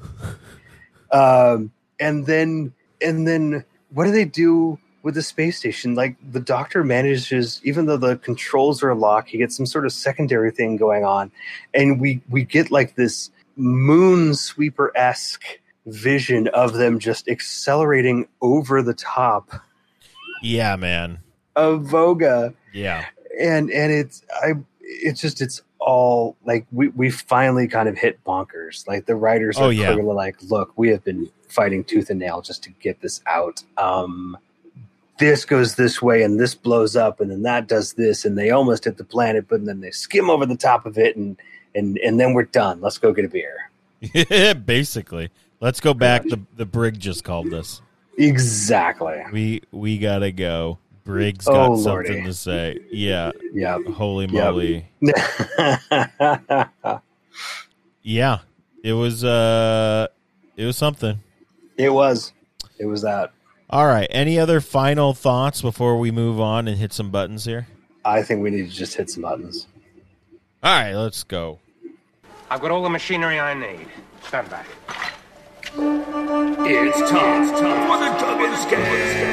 um 1.12 1.72
and 2.00 2.26
then 2.26 2.74
and 3.02 3.28
then 3.28 3.66
what 3.92 4.06
do 4.06 4.12
they 4.12 4.26
do 4.26 4.80
with 5.08 5.16
the 5.16 5.24
space 5.24 5.58
station 5.58 5.96
like 5.96 6.16
the 6.32 6.40
doctor 6.42 6.84
manages 6.84 7.62
even 7.64 7.86
though 7.88 7.96
the 7.98 8.18
controls 8.18 8.84
are 8.84 8.94
locked 8.94 9.30
he 9.30 9.38
gets 9.38 9.56
some 9.56 9.66
sort 9.66 9.86
of 9.86 9.94
secondary 9.94 10.52
thing 10.52 10.76
going 10.76 11.06
on 11.06 11.32
and 11.74 12.02
we 12.02 12.20
we 12.30 12.44
get 12.44 12.70
like 12.72 12.96
this 12.96 13.32
moon 13.56 14.36
sweeper-esque 14.36 15.46
vision 15.86 16.48
of 16.50 16.74
them 16.74 17.00
just 17.00 17.30
accelerating 17.30 18.28
over 18.42 18.82
the 18.84 18.94
top 18.94 19.50
Yeah, 20.44 20.76
man. 20.76 21.20
of 21.56 21.84
Voga. 21.86 22.54
Yeah. 22.74 23.06
And 23.40 23.72
and 23.72 23.92
it's 23.92 24.22
I 24.44 24.54
it's 24.82 25.22
just 25.22 25.42
it's 25.42 25.62
all 25.80 26.36
like 26.46 26.66
we 26.72 26.90
we 26.90 27.10
finally 27.10 27.68
kind 27.68 27.88
of 27.88 27.98
hit 27.98 28.22
bonkers. 28.26 28.86
Like 28.88 29.06
the 29.06 29.16
writers 29.16 29.58
Oh, 29.58 29.68
are 29.68 29.72
yeah. 29.72 29.94
clearly 29.94 30.14
like, 30.14 30.36
look, 30.44 30.74
we 30.76 30.90
have 30.90 31.04
been 31.04 31.30
fighting 31.48 31.84
tooth 31.84 32.10
and 32.10 32.20
nail 32.20 32.42
just 32.42 32.62
to 32.64 32.70
get 32.82 33.00
this 33.02 33.22
out. 33.26 33.64
Um 33.78 34.38
this 35.20 35.46
goes 35.46 35.76
this 35.76 36.02
way 36.02 36.24
and 36.24 36.40
this 36.40 36.56
blows 36.56 36.96
up 36.96 37.20
and 37.20 37.30
then 37.32 37.44
that 37.44 37.68
does 37.68 37.94
this 37.94 38.26
and 38.26 38.38
they 38.38 38.50
almost 38.52 38.86
hit 38.86 38.98
the 38.98 39.04
planet, 39.04 39.48
but 39.48 39.66
then 39.66 39.82
they 39.82 39.92
skim 39.92 40.30
over 40.30 40.46
the 40.46 40.58
top 40.58 40.86
of 40.86 40.98
it 40.98 41.16
and 41.16 41.38
and 41.76 41.98
and 42.00 42.20
then 42.20 42.34
we're 42.34 42.44
done. 42.44 42.82
Let's 42.82 42.98
go 42.98 43.14
get 43.14 43.26
a 43.26 43.30
beer. 43.30 44.54
Basically. 44.66 45.30
Let's 45.60 45.80
go 45.80 45.94
back. 45.94 46.24
The 46.24 46.40
the 46.56 46.66
brig 46.66 47.00
just 47.00 47.24
called 47.24 47.54
us. 47.54 47.82
Exactly. 48.18 49.24
We 49.32 49.62
we 49.72 49.98
gotta 49.98 50.32
go. 50.32 50.80
Briggs 51.04 51.48
Oh, 51.48 51.54
got 51.54 51.72
Lordy. 51.80 52.08
something 52.10 52.26
to 52.26 52.34
say. 52.34 52.80
Yeah. 52.92 53.32
Yep. 53.54 53.86
Holy 53.86 54.26
Yep. 54.26 54.34
moly. 54.34 54.90
Yeah. 58.04 58.40
It 58.84 58.94
was 58.94 59.24
uh 59.24 60.08
it 60.56 60.66
was 60.66 60.78
something. 60.78 61.20
it 61.78 61.90
was. 61.90 62.34
It 62.80 62.86
was 62.86 63.02
that. 63.02 63.32
All 63.70 63.86
right. 63.86 64.08
Any 64.12 64.40
other 64.40 64.62
final 64.62 65.14
thoughts 65.14 65.62
before 65.62 66.00
we 66.00 66.10
move 66.10 66.40
on 66.40 66.68
and 66.68 66.78
hit 66.78 66.94
some 66.94 67.12
buttons 67.12 67.44
here? 67.46 67.68
I 68.06 68.24
think 68.24 68.42
we 68.42 68.50
need 68.50 68.70
to 68.70 68.76
just 68.76 68.96
hit 68.96 69.10
some 69.10 69.24
buttons. 69.24 69.68
All 70.64 70.72
right, 70.72 70.94
let's 70.94 71.24
go. 71.24 71.60
I've 72.50 72.62
got 72.62 72.72
all 72.72 72.82
the 72.82 72.90
machinery 72.90 73.40
I 73.40 73.54
need. 73.54 73.88
Stand 74.24 74.50
back. 74.50 74.68
It's 75.76 77.10
time, 77.10 77.44
it's 77.44 77.60
time 77.60 77.88
for 77.88 77.98
the 78.00 78.10
Duggan 78.20 78.56
Scale. 78.56 79.28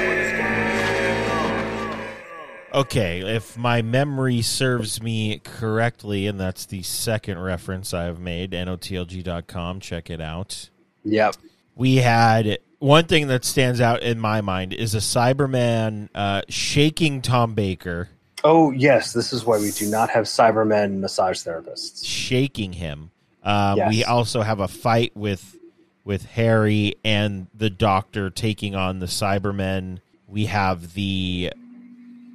Okay, 2.74 3.36
if 3.36 3.56
my 3.56 3.82
memory 3.82 4.42
serves 4.42 5.00
me 5.00 5.38
correctly, 5.38 6.26
and 6.26 6.40
that's 6.40 6.66
the 6.66 6.82
second 6.82 7.38
reference 7.38 7.94
I've 7.94 8.18
made, 8.18 8.50
notlg.com, 8.50 9.78
check 9.78 10.10
it 10.10 10.20
out. 10.20 10.70
Yep. 11.04 11.36
We 11.76 11.96
had 11.96 12.58
one 12.84 13.06
thing 13.06 13.28
that 13.28 13.44
stands 13.46 13.80
out 13.80 14.02
in 14.02 14.20
my 14.20 14.42
mind 14.42 14.74
is 14.74 14.94
a 14.94 14.98
Cyberman 14.98 16.10
uh, 16.14 16.42
shaking 16.48 17.22
Tom 17.22 17.54
Baker, 17.54 18.10
Oh 18.46 18.72
yes, 18.72 19.14
this 19.14 19.32
is 19.32 19.46
why 19.46 19.58
we 19.58 19.70
do 19.70 19.88
not 19.88 20.10
have 20.10 20.24
Cybermen 20.26 21.00
massage 21.00 21.42
therapists. 21.46 22.04
shaking 22.04 22.74
him. 22.74 23.10
Um, 23.42 23.88
We 23.88 24.04
also 24.04 24.42
have 24.42 24.60
a 24.60 24.68
fight 24.68 25.12
with 25.16 25.56
with 26.04 26.26
Harry 26.26 26.96
and 27.02 27.46
the 27.54 27.70
Doctor 27.70 28.28
taking 28.28 28.74
on 28.74 28.98
the 28.98 29.06
Cybermen. 29.06 30.00
We 30.28 30.44
have 30.46 30.92
the 30.92 31.54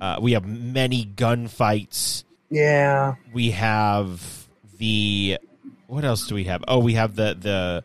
uh, 0.02 0.18
we 0.20 0.32
have 0.32 0.48
many 0.48 1.06
gunfights. 1.06 2.24
Yeah. 2.50 3.16
we 3.32 3.52
have 3.52 4.48
the 4.80 5.38
what 5.86 6.04
else 6.04 6.26
do 6.28 6.34
we 6.34 6.46
have? 6.46 6.64
Oh, 6.68 6.80
we 6.80 6.96
have 6.96 7.16
the 7.16 7.38
the 7.40 7.84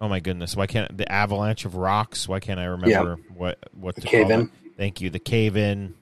oh 0.00 0.08
my 0.08 0.20
goodness, 0.20 0.56
why 0.56 0.66
can't 0.66 0.96
the 0.96 1.10
avalanche 1.10 1.64
of 1.64 1.74
rocks? 1.74 2.28
Why 2.28 2.40
can't 2.40 2.60
I 2.60 2.64
remember 2.64 3.18
what 3.34 3.58
what 3.72 3.94
The 3.94 4.02
to 4.02 4.06
cave 4.06 4.26
call 4.28 4.32
in. 4.32 4.40
it? 4.42 4.50
Thank 4.76 5.00
you, 5.00 5.10
the 5.10 5.18
cave 5.18 5.56
in. 5.56 5.94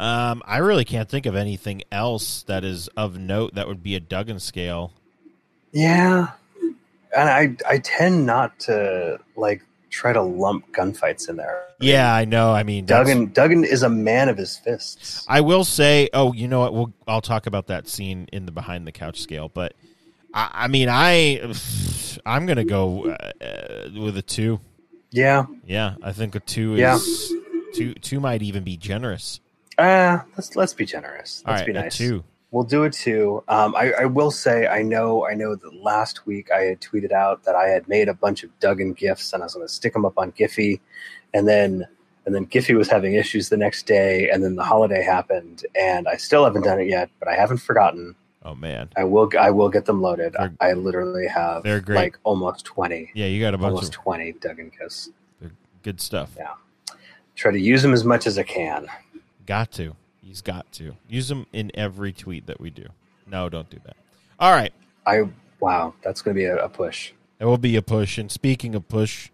Um, 0.00 0.42
I 0.46 0.58
really 0.58 0.84
can't 0.84 1.08
think 1.08 1.26
of 1.26 1.34
anything 1.34 1.82
else 1.90 2.42
that 2.44 2.64
is 2.64 2.88
of 2.96 3.18
note 3.18 3.54
that 3.56 3.66
would 3.66 3.82
be 3.82 3.96
a 3.96 4.00
Duggan 4.00 4.38
scale. 4.38 4.92
Yeah. 5.72 6.28
And 7.16 7.28
I 7.28 7.56
I 7.68 7.78
tend 7.78 8.24
not 8.26 8.58
to 8.60 9.18
like 9.36 9.62
try 9.90 10.12
to 10.12 10.22
lump 10.22 10.72
gunfights 10.72 11.28
in 11.28 11.36
there. 11.36 11.64
Yeah, 11.80 12.12
I 12.14 12.24
know. 12.24 12.52
I 12.52 12.62
mean, 12.62 12.86
Duggan 12.86 13.32
Duggan 13.32 13.64
is 13.64 13.82
a 13.82 13.88
man 13.88 14.28
of 14.28 14.36
his 14.36 14.56
fists. 14.56 15.24
I 15.28 15.40
will 15.40 15.64
say, 15.64 16.08
oh, 16.12 16.32
you 16.32 16.46
know 16.48 16.60
what? 16.60 16.74
We'll 16.74 16.92
I'll 17.08 17.20
talk 17.20 17.46
about 17.46 17.68
that 17.68 17.88
scene 17.88 18.28
in 18.32 18.46
the 18.46 18.52
behind 18.52 18.86
the 18.86 18.92
couch 18.92 19.20
scale, 19.20 19.48
but 19.52 19.74
I, 20.34 20.50
I 20.52 20.68
mean, 20.68 20.88
I 20.90 21.52
I'm 22.26 22.46
gonna 22.46 22.64
go 22.64 23.10
uh, 23.10 23.44
uh, 23.44 23.90
with 24.00 24.16
a 24.16 24.22
two. 24.22 24.60
Yeah. 25.10 25.46
Yeah, 25.66 25.94
I 26.02 26.12
think 26.12 26.34
a 26.34 26.40
two 26.40 26.74
is 26.74 26.80
Yeah. 26.80 26.98
two. 27.74 27.94
Two 27.94 28.20
might 28.20 28.42
even 28.42 28.64
be 28.64 28.76
generous. 28.76 29.40
Uh 29.78 30.18
let's 30.36 30.56
let's 30.56 30.74
be 30.74 30.84
generous. 30.84 31.42
Let's 31.46 31.60
right, 31.60 31.66
be 31.66 31.72
nice. 31.72 31.96
two. 31.96 32.24
We'll 32.50 32.64
do 32.64 32.84
it 32.84 32.94
too. 32.94 33.44
Um, 33.48 33.76
I, 33.76 33.92
I 33.92 34.04
will 34.06 34.30
say 34.30 34.66
I 34.66 34.82
know 34.82 35.26
I 35.26 35.34
know 35.34 35.54
that 35.54 35.74
last 35.82 36.26
week 36.26 36.50
I 36.50 36.62
had 36.62 36.80
tweeted 36.80 37.12
out 37.12 37.44
that 37.44 37.54
I 37.54 37.68
had 37.68 37.86
made 37.88 38.08
a 38.08 38.14
bunch 38.14 38.42
of 38.42 38.50
Duggan 38.58 38.94
gifts 38.94 39.32
and 39.32 39.42
I 39.42 39.46
was 39.46 39.54
going 39.54 39.66
to 39.66 39.72
stick 39.72 39.92
them 39.92 40.04
up 40.06 40.16
on 40.16 40.32
Giphy, 40.32 40.80
and 41.34 41.46
then 41.46 41.86
and 42.26 42.34
then 42.34 42.46
Giphy 42.46 42.74
was 42.76 42.88
having 42.88 43.14
issues 43.14 43.48
the 43.48 43.56
next 43.56 43.86
day, 43.86 44.28
and 44.30 44.42
then 44.42 44.56
the 44.56 44.64
holiday 44.64 45.02
happened, 45.02 45.64
and 45.78 46.08
I 46.08 46.16
still 46.16 46.44
haven't 46.44 46.62
done 46.62 46.80
it 46.80 46.88
yet, 46.88 47.08
but 47.18 47.28
I 47.28 47.34
haven't 47.36 47.58
forgotten. 47.58 48.14
Oh 48.48 48.54
man, 48.54 48.88
I 48.96 49.04
will 49.04 49.30
I 49.38 49.50
will 49.50 49.68
get 49.68 49.84
them 49.84 50.00
loaded. 50.00 50.32
They're- 50.32 50.54
I, 50.58 50.70
I 50.70 50.72
literally 50.72 51.26
have 51.26 51.62
they're 51.64 51.80
great. 51.80 51.96
like 51.96 52.18
almost 52.24 52.64
twenty, 52.64 53.10
yeah, 53.14 53.26
you 53.26 53.40
got 53.42 53.52
a 53.52 53.58
bunch 53.58 53.68
of 53.68 53.74
almost 53.74 53.94
of 53.94 54.00
twenty 54.02 54.32
Duggan 54.32 54.72
gifs. 54.78 55.10
good 55.82 56.00
stuff. 56.00 56.30
Yeah. 56.34 56.54
Try 57.34 57.52
to 57.52 57.60
use 57.60 57.82
them 57.82 57.92
as 57.92 58.04
much 58.04 58.26
as 58.26 58.38
I 58.38 58.42
can. 58.44 58.86
Got 59.44 59.70
to. 59.72 59.94
He's 60.22 60.40
got 60.40 60.70
to 60.72 60.96
use 61.08 61.28
them 61.28 61.46
in 61.52 61.70
every 61.74 62.12
tweet 62.12 62.46
that 62.46 62.58
we 62.58 62.70
do. 62.70 62.86
No, 63.26 63.50
don't 63.50 63.68
do 63.68 63.78
that. 63.84 63.96
All 64.40 64.52
right, 64.52 64.72
I 65.04 65.28
wow, 65.60 65.92
that's 66.02 66.22
going 66.22 66.34
to 66.34 66.40
be 66.40 66.46
a, 66.46 66.56
a 66.56 66.68
push. 66.70 67.12
it 67.38 67.44
will 67.44 67.58
be 67.58 67.76
a 67.76 67.82
push. 67.82 68.16
And 68.16 68.30
speaking 68.32 68.74
of 68.74 68.88
push, 68.88 69.28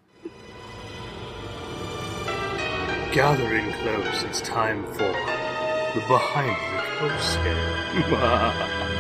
Gathering 3.13 3.71
close, 3.75 4.25
it's 4.25 4.41
time 4.41 4.85
for 4.95 4.99
the 4.99 6.03
behind 6.09 6.57
the 6.79 6.83
coast 6.99 7.33
scale. 7.35 8.91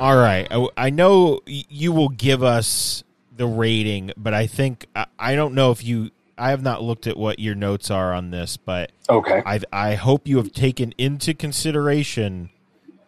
All 0.00 0.16
right. 0.16 0.46
I, 0.50 0.68
I 0.76 0.90
know 0.90 1.40
you 1.46 1.92
will 1.92 2.08
give 2.08 2.42
us 2.42 3.02
the 3.36 3.46
rating, 3.46 4.12
but 4.16 4.34
I 4.34 4.46
think 4.46 4.86
I, 4.94 5.06
I 5.18 5.34
don't 5.34 5.54
know 5.54 5.70
if 5.70 5.84
you. 5.84 6.10
I 6.40 6.50
have 6.50 6.62
not 6.62 6.84
looked 6.84 7.08
at 7.08 7.16
what 7.16 7.40
your 7.40 7.56
notes 7.56 7.90
are 7.90 8.12
on 8.14 8.30
this, 8.30 8.56
but 8.56 8.92
Okay. 9.10 9.42
I 9.44 9.60
I 9.72 9.94
hope 9.96 10.28
you 10.28 10.36
have 10.36 10.52
taken 10.52 10.92
into 10.96 11.34
consideration 11.34 12.50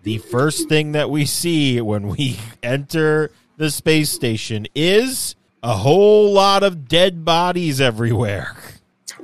the 0.02 0.18
first 0.18 0.68
thing 0.68 0.92
that 0.92 1.10
we 1.10 1.26
see 1.26 1.80
when 1.80 2.08
we 2.08 2.38
enter 2.62 3.30
the 3.56 3.70
space 3.70 4.10
station 4.10 4.66
is 4.74 5.36
a 5.62 5.76
whole 5.76 6.32
lot 6.32 6.62
of 6.64 6.88
dead 6.88 7.24
bodies 7.24 7.80
everywhere, 7.80 8.56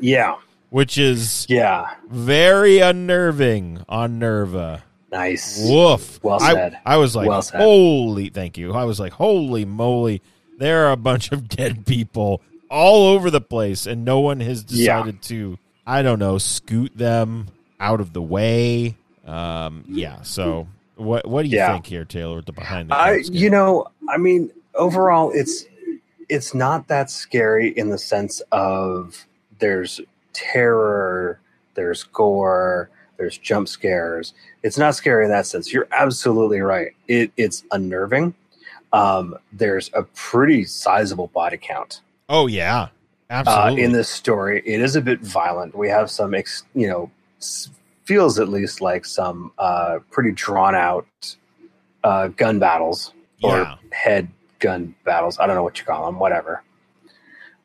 Yeah. 0.00 0.36
which 0.70 0.98
is 0.98 1.46
Yeah. 1.48 1.86
very 2.08 2.78
unnerving 2.78 3.82
on 3.88 4.18
Nerva. 4.20 4.84
Nice. 5.16 5.66
Woof. 5.68 6.22
Well 6.22 6.42
I- 6.42 6.52
said. 6.52 6.78
I, 6.84 6.96
was 6.98 7.16
like, 7.16 7.28
Well 7.28 7.42
said. 7.42 7.60
holy, 7.60 8.28
thank 8.28 8.58
you. 8.58 8.72
I 8.74 8.84
was 8.84 9.00
like, 9.00 9.12
holy 9.12 9.64
moly, 9.64 10.20
there 10.58 10.86
are 10.86 10.92
a 10.92 10.96
bunch 10.96 11.32
of 11.32 11.48
dead 11.56 11.86
people 11.86 12.42
all 12.70 13.06
over 13.06 13.30
the 13.30 13.40
place, 13.40 13.86
and 13.86 14.04
no 14.04 14.20
one 14.20 14.40
has 14.40 14.64
Yeah. 14.68 14.96
decided 14.98 15.22
to, 15.22 15.58
I 15.86 16.02
don't 16.02 16.18
know, 16.18 16.36
scoot 16.38 16.96
them 16.96 17.46
out 17.80 18.00
of 18.00 18.12
the 18.12 18.20
way. 18.22 18.96
Um, 19.26 19.84
yeah. 19.88 20.22
So, 20.22 20.68
what 20.96 21.26
what 21.26 21.42
do 21.44 21.48
you 21.48 21.56
Yeah. 21.56 21.72
think 21.72 21.86
here, 21.86 22.04
Taylor? 22.04 22.36
With 22.36 22.46
the 22.46 22.52
behind 22.52 22.90
the 22.90 22.94
I, 22.94 23.22
you 23.30 23.48
know, 23.50 23.86
I 24.08 24.18
mean, 24.18 24.50
overall, 24.74 25.30
it's 25.34 25.64
it's 26.28 26.54
not 26.54 26.88
that 26.88 27.10
scary 27.10 27.68
in 27.70 27.88
the 27.90 27.98
sense 27.98 28.40
of 28.52 29.26
there's 29.60 30.00
terror, 30.32 31.38
there's 31.74 32.02
gore, 32.04 32.90
There's 33.16 33.38
jump 33.38 33.68
scares. 33.68 34.34
It's 34.62 34.78
not 34.78 34.94
scary 34.94 35.24
in 35.24 35.30
that 35.30 35.46
sense. 35.46 35.72
You're 35.72 35.88
absolutely 35.92 36.60
right. 36.60 36.92
It, 37.08 37.30
it's 37.36 37.64
unnerving. 37.72 38.34
Um, 38.92 39.36
there's 39.52 39.90
a 39.94 40.02
pretty 40.04 40.64
sizable 40.64 41.26
body 41.28 41.58
count 41.60 42.00
Oh 42.28 42.46
yeah, 42.46 42.82
uh, 42.82 42.88
absolutely. 43.30 43.82
in 43.82 43.92
this 43.92 44.08
story. 44.08 44.62
It 44.64 44.80
is 44.80 44.96
a 44.96 45.00
bit 45.00 45.20
violent. 45.20 45.76
We 45.76 45.88
have 45.88 46.10
some, 46.10 46.34
ex, 46.34 46.62
you 46.74 46.88
know, 46.88 47.10
s- 47.38 47.68
feels 48.04 48.38
at 48.38 48.48
least 48.48 48.80
like 48.80 49.04
some 49.04 49.52
uh, 49.58 49.98
pretty 50.10 50.32
drawn 50.32 50.74
out 50.74 51.06
uh, 52.04 52.28
gun 52.28 52.58
battles 52.58 53.12
or 53.42 53.58
Yeah. 53.58 53.74
head 53.92 54.28
gun 54.60 54.94
battles. 55.04 55.38
I 55.38 55.46
don't 55.46 55.56
know 55.56 55.62
what 55.62 55.78
you 55.78 55.84
call 55.84 56.06
them. 56.06 56.18
Whatever. 56.18 56.62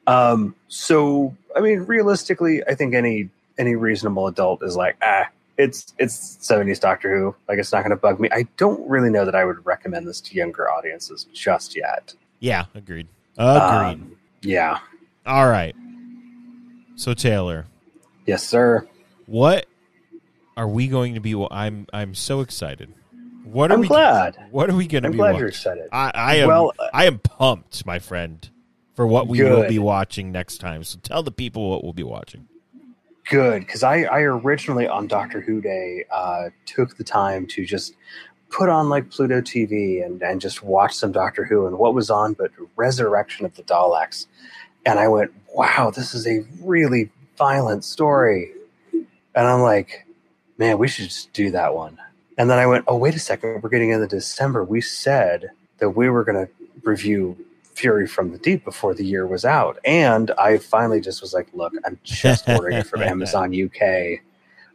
Um, 0.08 0.56
so, 0.68 1.36
I 1.56 1.62
mean, 1.62 1.82
realistically, 1.82 2.64
I 2.68 2.76
think 2.76 2.94
any 2.96 3.30
any 3.58 3.76
reasonable 3.76 4.28
adult 4.28 4.64
is 4.64 4.76
like, 4.76 4.98
ah, 5.02 5.28
it's 5.62 5.94
it's 6.00 6.38
seventies 6.42 6.80
Doctor 6.80 7.16
Who. 7.16 7.36
Like, 7.48 7.60
it's 7.60 7.72
not 7.72 7.80
going 7.82 7.92
to 7.92 7.96
bug 7.96 8.20
me. 8.20 8.30
I 8.32 8.48
don't 8.58 8.88
really 8.90 9.10
know 9.10 9.26
that 9.26 9.36
I 9.36 9.46
would 9.46 9.66
recommend 9.66 10.08
this 10.08 10.20
to 10.22 10.36
younger 10.36 10.70
audiences 10.70 11.26
just 11.34 11.76
yet. 11.76 12.14
yeah, 12.40 12.66
agreed. 12.76 13.08
Agreed. 13.38 13.94
Um, 14.04 14.16
yeah. 14.42 14.80
All 15.26 15.48
right. 15.48 15.76
So 16.96 17.14
Taylor, 17.14 17.66
Yes, 18.26 18.44
sir. 18.48 18.88
what 19.26 19.66
are 20.58 20.68
we 20.68 20.88
going 20.88 21.14
to 21.16 21.20
be? 21.20 21.34
wa- 21.36 21.48
I'm 21.50 21.88
I'm 21.94 22.14
so 22.14 22.42
excited. 22.42 22.94
What 23.44 23.72
are 23.72 23.76
I'm 23.76 23.82
we? 23.82 23.88
glad. 23.88 24.38
What 24.52 24.70
are 24.70 24.76
we 24.76 24.86
going 24.88 25.04
to 25.04 25.08
I'm 25.08 25.14
be? 25.14 25.18
glad 25.18 25.30
watching? 25.32 25.40
you're 25.40 25.48
excited. 25.50 25.88
I, 25.92 26.12
I 26.14 26.36
am. 26.38 26.48
Well, 26.48 26.74
uh, 26.78 26.88
I 26.94 27.06
am 27.06 27.18
pumped, 27.20 27.86
my 27.86 27.98
friend, 28.00 28.48
for 28.96 29.08
what 29.08 29.28
we 29.28 29.42
will 29.42 29.68
be 29.68 29.80
watching 29.80 30.32
next 30.32 30.60
time. 30.60 30.84
So 30.84 31.00
tell 31.02 31.24
the 31.24 31.32
people 31.32 31.70
what 31.72 31.84
we'll 31.84 31.94
be 31.94 32.04
watching. 32.04 32.48
Good 33.30 33.62
because 33.62 33.84
I, 33.84 34.04
I 34.04 34.22
originally 34.22 34.88
on 34.88 35.08
Doctor 35.08 35.42
Who 35.42 35.62
Day 35.62 36.06
uh, 36.12 36.50
took 36.66 36.98
the 36.98 37.04
time 37.04 37.46
to 37.48 37.66
just 37.66 37.96
put 38.50 38.70
on 38.70 38.90
like 38.90 39.10
Pluto 39.10 39.42
TV 39.42 40.06
and, 40.06 40.22
and 40.22 40.42
just 40.42 40.64
watch 40.64 40.94
some 40.94 41.12
Doctor 41.12 41.46
Who 41.46 41.66
and 41.68 41.78
what 41.78 41.94
was 41.94 42.10
on 42.10 42.34
but 42.34 42.52
Resurrection 42.76 43.46
of 43.46 43.56
the 43.56 43.64
Daleks. 43.64 44.28
And 44.86 45.00
I 45.00 45.08
went, 45.08 45.32
wow, 45.54 45.92
this 45.96 46.14
is 46.14 46.28
a 46.28 46.46
really 46.62 47.10
violent 47.38 47.84
story. 47.84 48.52
And 48.94 49.48
I'm 49.48 49.62
like, 49.62 50.06
man, 50.58 50.78
we 50.78 50.88
should 50.88 51.06
just 51.06 51.32
do 51.34 51.52
that 51.52 51.74
one. 51.76 51.98
And 52.38 52.50
then 52.50 52.58
I 52.58 52.66
went, 52.66 52.86
oh, 52.88 52.98
wait 52.98 53.16
a 53.16 53.20
second, 53.20 53.62
we're 53.62 53.70
getting 53.70 53.92
into 53.92 54.08
December. 54.08 54.64
We 54.64 54.82
said 54.82 55.52
that 55.78 55.92
we 55.92 56.10
were 56.10 56.24
going 56.24 56.46
to 56.46 56.52
review 56.84 57.38
Fury 57.82 58.06
from 58.06 58.32
the 58.32 58.38
Deep 58.38 58.64
before 58.64 58.94
the 58.94 59.04
year 59.04 59.26
was 59.26 59.44
out. 59.44 59.80
And 59.84 60.30
I 60.38 60.60
finally 60.60 61.02
just 61.02 61.20
was 61.20 61.34
like, 61.34 61.48
look, 61.52 61.74
I'm 61.84 61.98
just 62.04 62.48
ordering 62.48 62.78
it 62.78 62.86
from 62.86 63.02
Amazon 63.02 63.56
UK. 63.60 64.20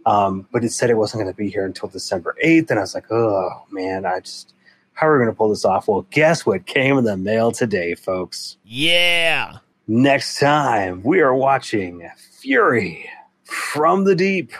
Um, 0.06 0.48
but 0.50 0.64
it 0.64 0.72
said 0.72 0.90
it 0.90 0.96
wasn't 0.96 1.22
going 1.22 1.32
to 1.32 1.36
be 1.36 1.48
here 1.48 1.64
until 1.64 1.88
December 1.88 2.36
8th. 2.44 2.70
And 2.70 2.80
I 2.80 2.82
was 2.82 2.96
like, 2.96 3.10
oh, 3.12 3.64
man, 3.70 4.06
I 4.06 4.20
just, 4.20 4.54
how 4.94 5.06
are 5.06 5.12
we 5.12 5.24
going 5.24 5.32
to 5.32 5.38
pull 5.38 5.50
this 5.50 5.64
off? 5.64 5.86
Well, 5.86 6.04
guess 6.10 6.44
what 6.44 6.66
came 6.66 6.98
in 6.98 7.04
the 7.04 7.16
mail 7.16 7.52
today, 7.52 7.94
folks? 7.94 8.56
Yeah. 8.64 9.58
Next 9.86 10.40
time, 10.40 11.00
we 11.04 11.20
are 11.20 11.34
watching 11.34 12.10
Fury 12.40 13.08
from 13.44 14.02
the 14.02 14.16
Deep. 14.16 14.50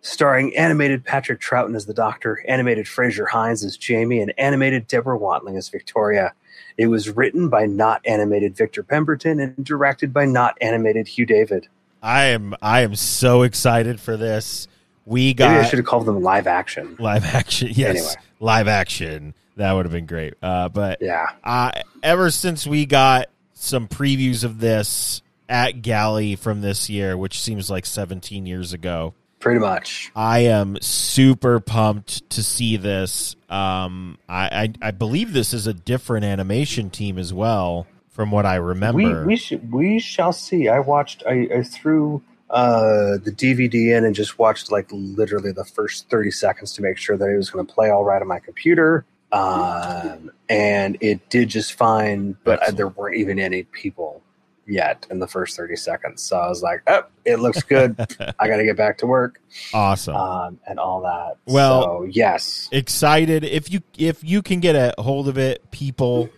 Starring 0.00 0.56
animated 0.56 1.04
Patrick 1.04 1.40
Troughton 1.40 1.74
as 1.76 1.86
the 1.86 1.94
Doctor, 1.94 2.44
animated 2.48 2.86
Frazer 2.86 3.26
Hines 3.26 3.64
as 3.64 3.76
Jamie, 3.76 4.20
and 4.20 4.32
animated 4.38 4.86
Deborah 4.88 5.18
Watling 5.18 5.56
as 5.56 5.68
Victoria. 5.68 6.32
It 6.78 6.86
was 6.88 7.08
written 7.16 7.48
by 7.48 7.66
not 7.66 8.00
animated 8.06 8.56
Victor 8.56 8.82
Pemberton 8.82 9.40
and 9.40 9.64
directed 9.64 10.12
by 10.12 10.26
not 10.26 10.56
animated 10.60 11.08
Hugh 11.08 11.26
David. 11.26 11.68
I 12.02 12.24
am. 12.26 12.54
I 12.60 12.82
am 12.82 12.94
so 12.94 13.42
excited 13.42 13.98
for 14.00 14.16
this. 14.16 14.68
We 15.06 15.28
Maybe 15.28 15.44
I 15.44 15.62
got 15.62 15.68
should 15.70 15.78
have 15.78 15.86
called 15.86 16.06
them 16.06 16.20
live 16.22 16.46
action. 16.46 16.96
live 16.98 17.24
action. 17.24 17.68
Yes, 17.72 17.96
Anyway. 17.96 18.12
live 18.40 18.68
action. 18.68 19.34
That 19.56 19.72
would 19.72 19.86
have 19.86 19.92
been 19.92 20.06
great. 20.06 20.34
Uh, 20.42 20.68
but 20.68 21.00
Yeah. 21.00 21.26
uh, 21.42 21.70
ever 22.02 22.30
since 22.30 22.66
we 22.66 22.84
got 22.86 23.26
some 23.54 23.88
previews 23.88 24.44
of 24.44 24.60
this 24.60 25.22
at 25.48 25.80
Gally 25.80 26.36
from 26.36 26.60
this 26.60 26.90
year, 26.90 27.16
which 27.16 27.40
seems 27.40 27.70
like 27.70 27.86
17 27.86 28.44
years 28.46 28.72
ago, 28.74 29.14
Pretty 29.38 29.60
much. 29.60 30.10
I 30.16 30.40
am 30.40 30.78
super 30.80 31.60
pumped 31.60 32.28
to 32.30 32.42
see 32.42 32.76
this. 32.76 33.36
Um, 33.48 34.18
I, 34.28 34.72
I 34.82 34.88
I 34.88 34.90
believe 34.90 35.32
this 35.32 35.52
is 35.52 35.66
a 35.66 35.74
different 35.74 36.24
animation 36.24 36.90
team 36.90 37.18
as 37.18 37.32
well, 37.34 37.86
from 38.08 38.30
what 38.30 38.46
I 38.46 38.56
remember. 38.56 39.24
we 39.26 39.36
should 39.36 39.70
we 39.70 39.98
shall 39.98 40.32
see. 40.32 40.68
I 40.68 40.78
watched. 40.80 41.22
I, 41.28 41.48
I 41.54 41.62
threw 41.62 42.22
uh, 42.50 43.18
the 43.22 43.30
DVD 43.30 43.96
in 43.96 44.04
and 44.04 44.14
just 44.14 44.38
watched 44.38 44.72
like 44.72 44.86
literally 44.90 45.52
the 45.52 45.64
first 45.64 46.08
thirty 46.08 46.30
seconds 46.30 46.72
to 46.72 46.82
make 46.82 46.96
sure 46.96 47.16
that 47.16 47.26
it 47.26 47.36
was 47.36 47.50
going 47.50 47.66
to 47.66 47.72
play 47.72 47.90
all 47.90 48.04
right 48.04 48.22
on 48.22 48.28
my 48.28 48.38
computer. 48.38 49.04
Um, 49.32 50.30
and 50.48 50.96
it 51.00 51.28
did 51.28 51.50
just 51.50 51.74
fine, 51.74 52.36
but 52.44 52.52
uh, 52.52 52.52
Excellent. 52.62 52.76
there 52.78 52.88
weren't 52.88 53.16
even 53.16 53.38
any 53.38 53.64
people 53.64 54.22
yet 54.66 55.06
in 55.10 55.18
the 55.18 55.26
first 55.26 55.56
thirty 55.56 55.76
seconds. 55.76 56.22
So 56.22 56.36
I 56.36 56.48
was 56.48 56.62
like, 56.62 56.82
"Oh, 56.86 57.02
it 57.24 57.38
looks 57.38 57.62
good. 57.62 57.96
I 58.38 58.48
got 58.48 58.56
to 58.58 58.64
get 58.64 58.76
back 58.76 58.98
to 58.98 59.06
work." 59.06 59.40
awesome. 59.72 60.16
Um, 60.16 60.60
and 60.66 60.78
all 60.78 61.00
that. 61.02 61.36
Well- 61.46 61.82
so, 61.82 62.02
yes, 62.10 62.68
excited 62.72 63.44
if 63.44 63.70
you 63.70 63.80
if 63.96 64.22
you 64.24 64.42
can 64.42 64.60
get 64.60 64.74
a 64.76 64.94
hold 65.00 65.28
of 65.28 65.38
it 65.38 65.70
people 65.70 66.28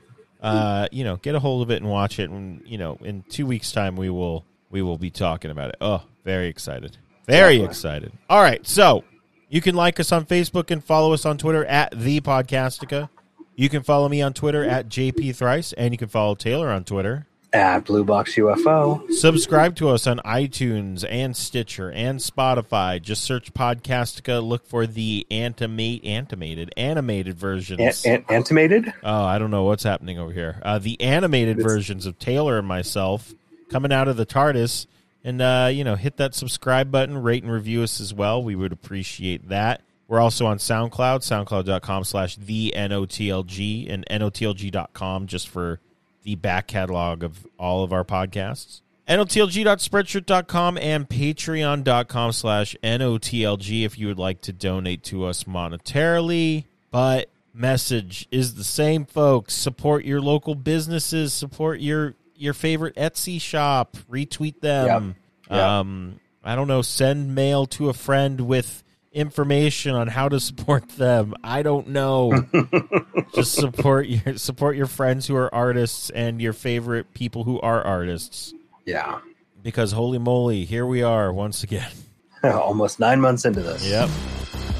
uh 0.41 0.87
you 0.93 1.03
know 1.03 1.17
get 1.17 1.35
a 1.35 1.41
hold 1.41 1.63
of 1.63 1.71
it 1.71 1.77
and 1.83 1.91
watch 1.91 2.19
it 2.21 2.31
and 2.31 2.63
you 2.65 2.79
know 2.79 2.97
in 3.03 3.25
two 3.29 3.45
weeks 3.45 3.73
time 3.73 3.97
we 3.97 4.09
will 4.09 4.45
we 4.71 4.83
will 4.83 4.97
be 4.99 5.11
talking 5.11 5.51
about 5.51 5.69
it 5.71 5.77
oh 5.81 6.01
very 6.25 6.47
excited 6.47 6.97
very 7.27 7.55
Definitely. 7.57 7.65
excited 7.65 8.13
all 8.31 8.41
right 8.41 8.65
so 8.65 9.03
you 9.49 9.61
can 9.61 9.75
like 9.75 9.99
us 9.99 10.13
on 10.13 10.25
facebook 10.27 10.71
and 10.71 10.85
follow 10.85 11.13
us 11.13 11.27
on 11.27 11.39
twitter 11.39 11.65
at 11.65 11.93
the 11.99 12.21
podcastica 12.21 13.09
you 13.57 13.69
can 13.69 13.83
follow 13.83 14.09
me 14.09 14.23
on 14.23 14.33
twitter 14.33 14.65
at 14.65 14.89
jp 14.89 15.35
thrice 15.35 15.73
and 15.73 15.93
you 15.93 15.99
can 15.99 16.09
follow 16.09 16.37
taylor 16.37 16.69
on 16.71 16.85
twitter 16.85 17.27
at 17.53 17.85
Blue 17.87 18.05
Box 18.05 18.35
UFO. 18.35 19.11
Subscribe 19.13 19.75
to 19.77 19.89
us 19.89 20.07
on 20.07 20.19
iTunes 20.19 21.05
and 21.09 21.37
Stitcher 21.37 21.91
and 21.91 22.19
Spotify. 22.21 23.01
Just 23.01 23.23
search 23.25 23.55
Podcastica. 23.55 24.47
Look 24.47 24.67
for 24.67 24.87
the 24.87 25.27
animate, 25.31 26.05
animated, 26.05 26.73
animated 26.77 27.37
versions. 27.39 28.05
An- 28.05 28.17
an- 28.17 28.25
animated. 28.29 28.93
oh, 29.03 29.25
I 29.25 29.39
don't 29.39 29.51
know 29.51 29.65
what's 29.65 29.85
happening 29.85 30.19
over 30.19 30.33
here. 30.33 30.61
Uh, 30.63 30.79
the 30.79 31.01
animated 31.01 31.59
It's- 31.59 31.73
versions 31.73 32.05
of 32.07 32.19
Taylor 32.19 32.59
and 32.59 32.67
myself 32.69 33.33
coming 33.71 33.93
out 33.93 34.09
of 34.09 34.17
the 34.17 34.27
TARDIS. 34.27 34.87
And, 35.25 35.43
uh, 35.43 35.69
you 35.73 35.85
know, 35.85 35.97
hit 35.97 36.17
that 36.19 36.35
subscribe 36.35 36.91
button, 36.91 37.19
rate 37.23 37.43
and 37.43 37.53
review 37.53 37.83
us 37.83 38.01
as 38.01 38.15
well. 38.15 38.43
We 38.43 38.55
would 38.55 38.73
appreciate 38.73 39.49
that. 39.49 39.83
We're 40.07 40.21
also 40.21 40.47
on 40.47 40.57
SoundCloud, 40.59 41.21
soundcloud.com 41.21 42.05
slash 42.05 42.37
the 42.37 42.73
NOTLG 42.77 43.93
and 43.93 44.07
NOTLG.com 44.09 45.27
just 45.27 45.49
for 45.49 45.81
the 46.23 46.35
back 46.35 46.67
catalog 46.67 47.23
of 47.23 47.47
all 47.59 47.83
of 47.83 47.93
our 47.93 48.05
podcasts. 48.05 48.83
NOTLG.spreadshirt.com 49.09 50.77
and 50.79 51.09
patreon.com 51.09 52.33
slash 52.33 52.77
NOTLG 52.83 53.85
if 53.85 53.99
you 53.99 54.07
would 54.07 54.19
like 54.19 54.43
to 54.43 54.53
donate 54.53 55.03
to 55.05 55.25
us 55.25 55.45
monetarily. 55.45 56.65
But 56.91 57.31
message 57.55 58.29
is 58.31 58.55
the 58.55 58.65
same, 58.65 59.07
folks. 59.07 59.55
Support 59.55 60.05
your 60.05 60.21
local 60.21 60.55
businesses, 60.55 61.33
support 61.33 61.81
your 61.81 62.15
your 62.37 62.55
favorite 62.55 62.95
Etsy 62.97 63.41
shop, 63.41 63.97
retweet 64.11 64.61
them. 64.61 65.17
Yep. 65.49 65.57
Yep. 65.57 65.61
Um 65.61 66.21
I 66.45 66.55
don't 66.55 66.69
know, 66.69 66.83
send 66.83 67.35
mail 67.35 67.67
to 67.67 67.89
a 67.89 67.95
friend 67.95 68.43
with 68.43 68.83
information 69.19 69.95
on 69.95 70.07
how 70.09 70.29
to 70.29 70.39
support 70.41 70.89
them. 70.97 71.35
I 71.45 71.63
don't 71.63 71.89
know. 71.89 72.45
Just 73.35 73.55
support 73.55 74.07
your 74.07 74.37
support 74.39 74.77
your 74.77 74.87
friends 74.87 75.27
who 75.27 75.37
are 75.37 75.53
artists 75.55 76.11
and 76.11 76.41
your 76.41 76.53
favorite 76.53 77.13
people 77.15 77.45
who 77.45 77.61
are 77.61 77.83
artists. 77.83 78.55
Yeah, 78.87 79.19
Because 79.63 79.93
holy 79.93 80.19
moly, 80.19 80.65
here 80.65 80.87
we 80.87 81.03
are 81.03 81.31
once 81.33 81.63
again. 81.63 81.91
almost 82.45 82.99
nine 83.01 83.21
months 83.21 83.45
into 83.45 83.61
this. 83.61 83.87
Yep. 83.87 84.09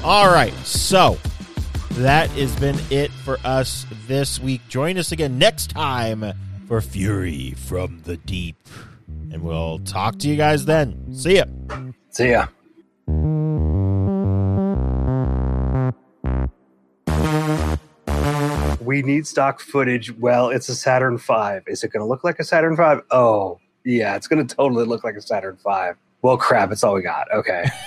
All 0.03 0.31
right. 0.31 0.53
So 0.65 1.17
that 1.91 2.29
has 2.31 2.55
been 2.59 2.77
it 2.89 3.11
for 3.11 3.37
us 3.43 3.85
this 4.07 4.39
week. 4.39 4.61
Join 4.67 4.97
us 4.97 5.11
again 5.11 5.37
next 5.37 5.69
time 5.69 6.25
for 6.67 6.81
Fury 6.81 7.51
from 7.51 8.01
the 8.05 8.17
Deep. 8.17 8.55
And 9.31 9.43
we'll 9.43 9.77
talk 9.79 10.17
to 10.19 10.27
you 10.27 10.35
guys 10.37 10.65
then. 10.65 11.13
See 11.13 11.35
ya. 11.37 11.43
See 12.09 12.31
ya. 12.31 12.47
We 18.81 19.01
need 19.01 19.27
stock 19.27 19.59
footage. 19.59 20.15
Well, 20.17 20.49
it's 20.49 20.69
a 20.69 20.75
Saturn 20.75 21.17
V. 21.17 21.59
Is 21.67 21.83
it 21.83 21.91
going 21.91 22.01
to 22.01 22.07
look 22.07 22.23
like 22.23 22.39
a 22.39 22.43
Saturn 22.43 22.75
V? 22.75 23.01
Oh, 23.11 23.59
yeah, 23.83 24.15
it's 24.15 24.27
going 24.27 24.45
to 24.45 24.55
totally 24.55 24.85
look 24.85 25.03
like 25.03 25.15
a 25.15 25.21
Saturn 25.21 25.57
V. 25.63 25.91
Well, 26.21 26.37
crap, 26.37 26.71
it's 26.71 26.83
all 26.83 26.93
we 26.93 27.01
got. 27.01 27.31
Okay. 27.31 27.65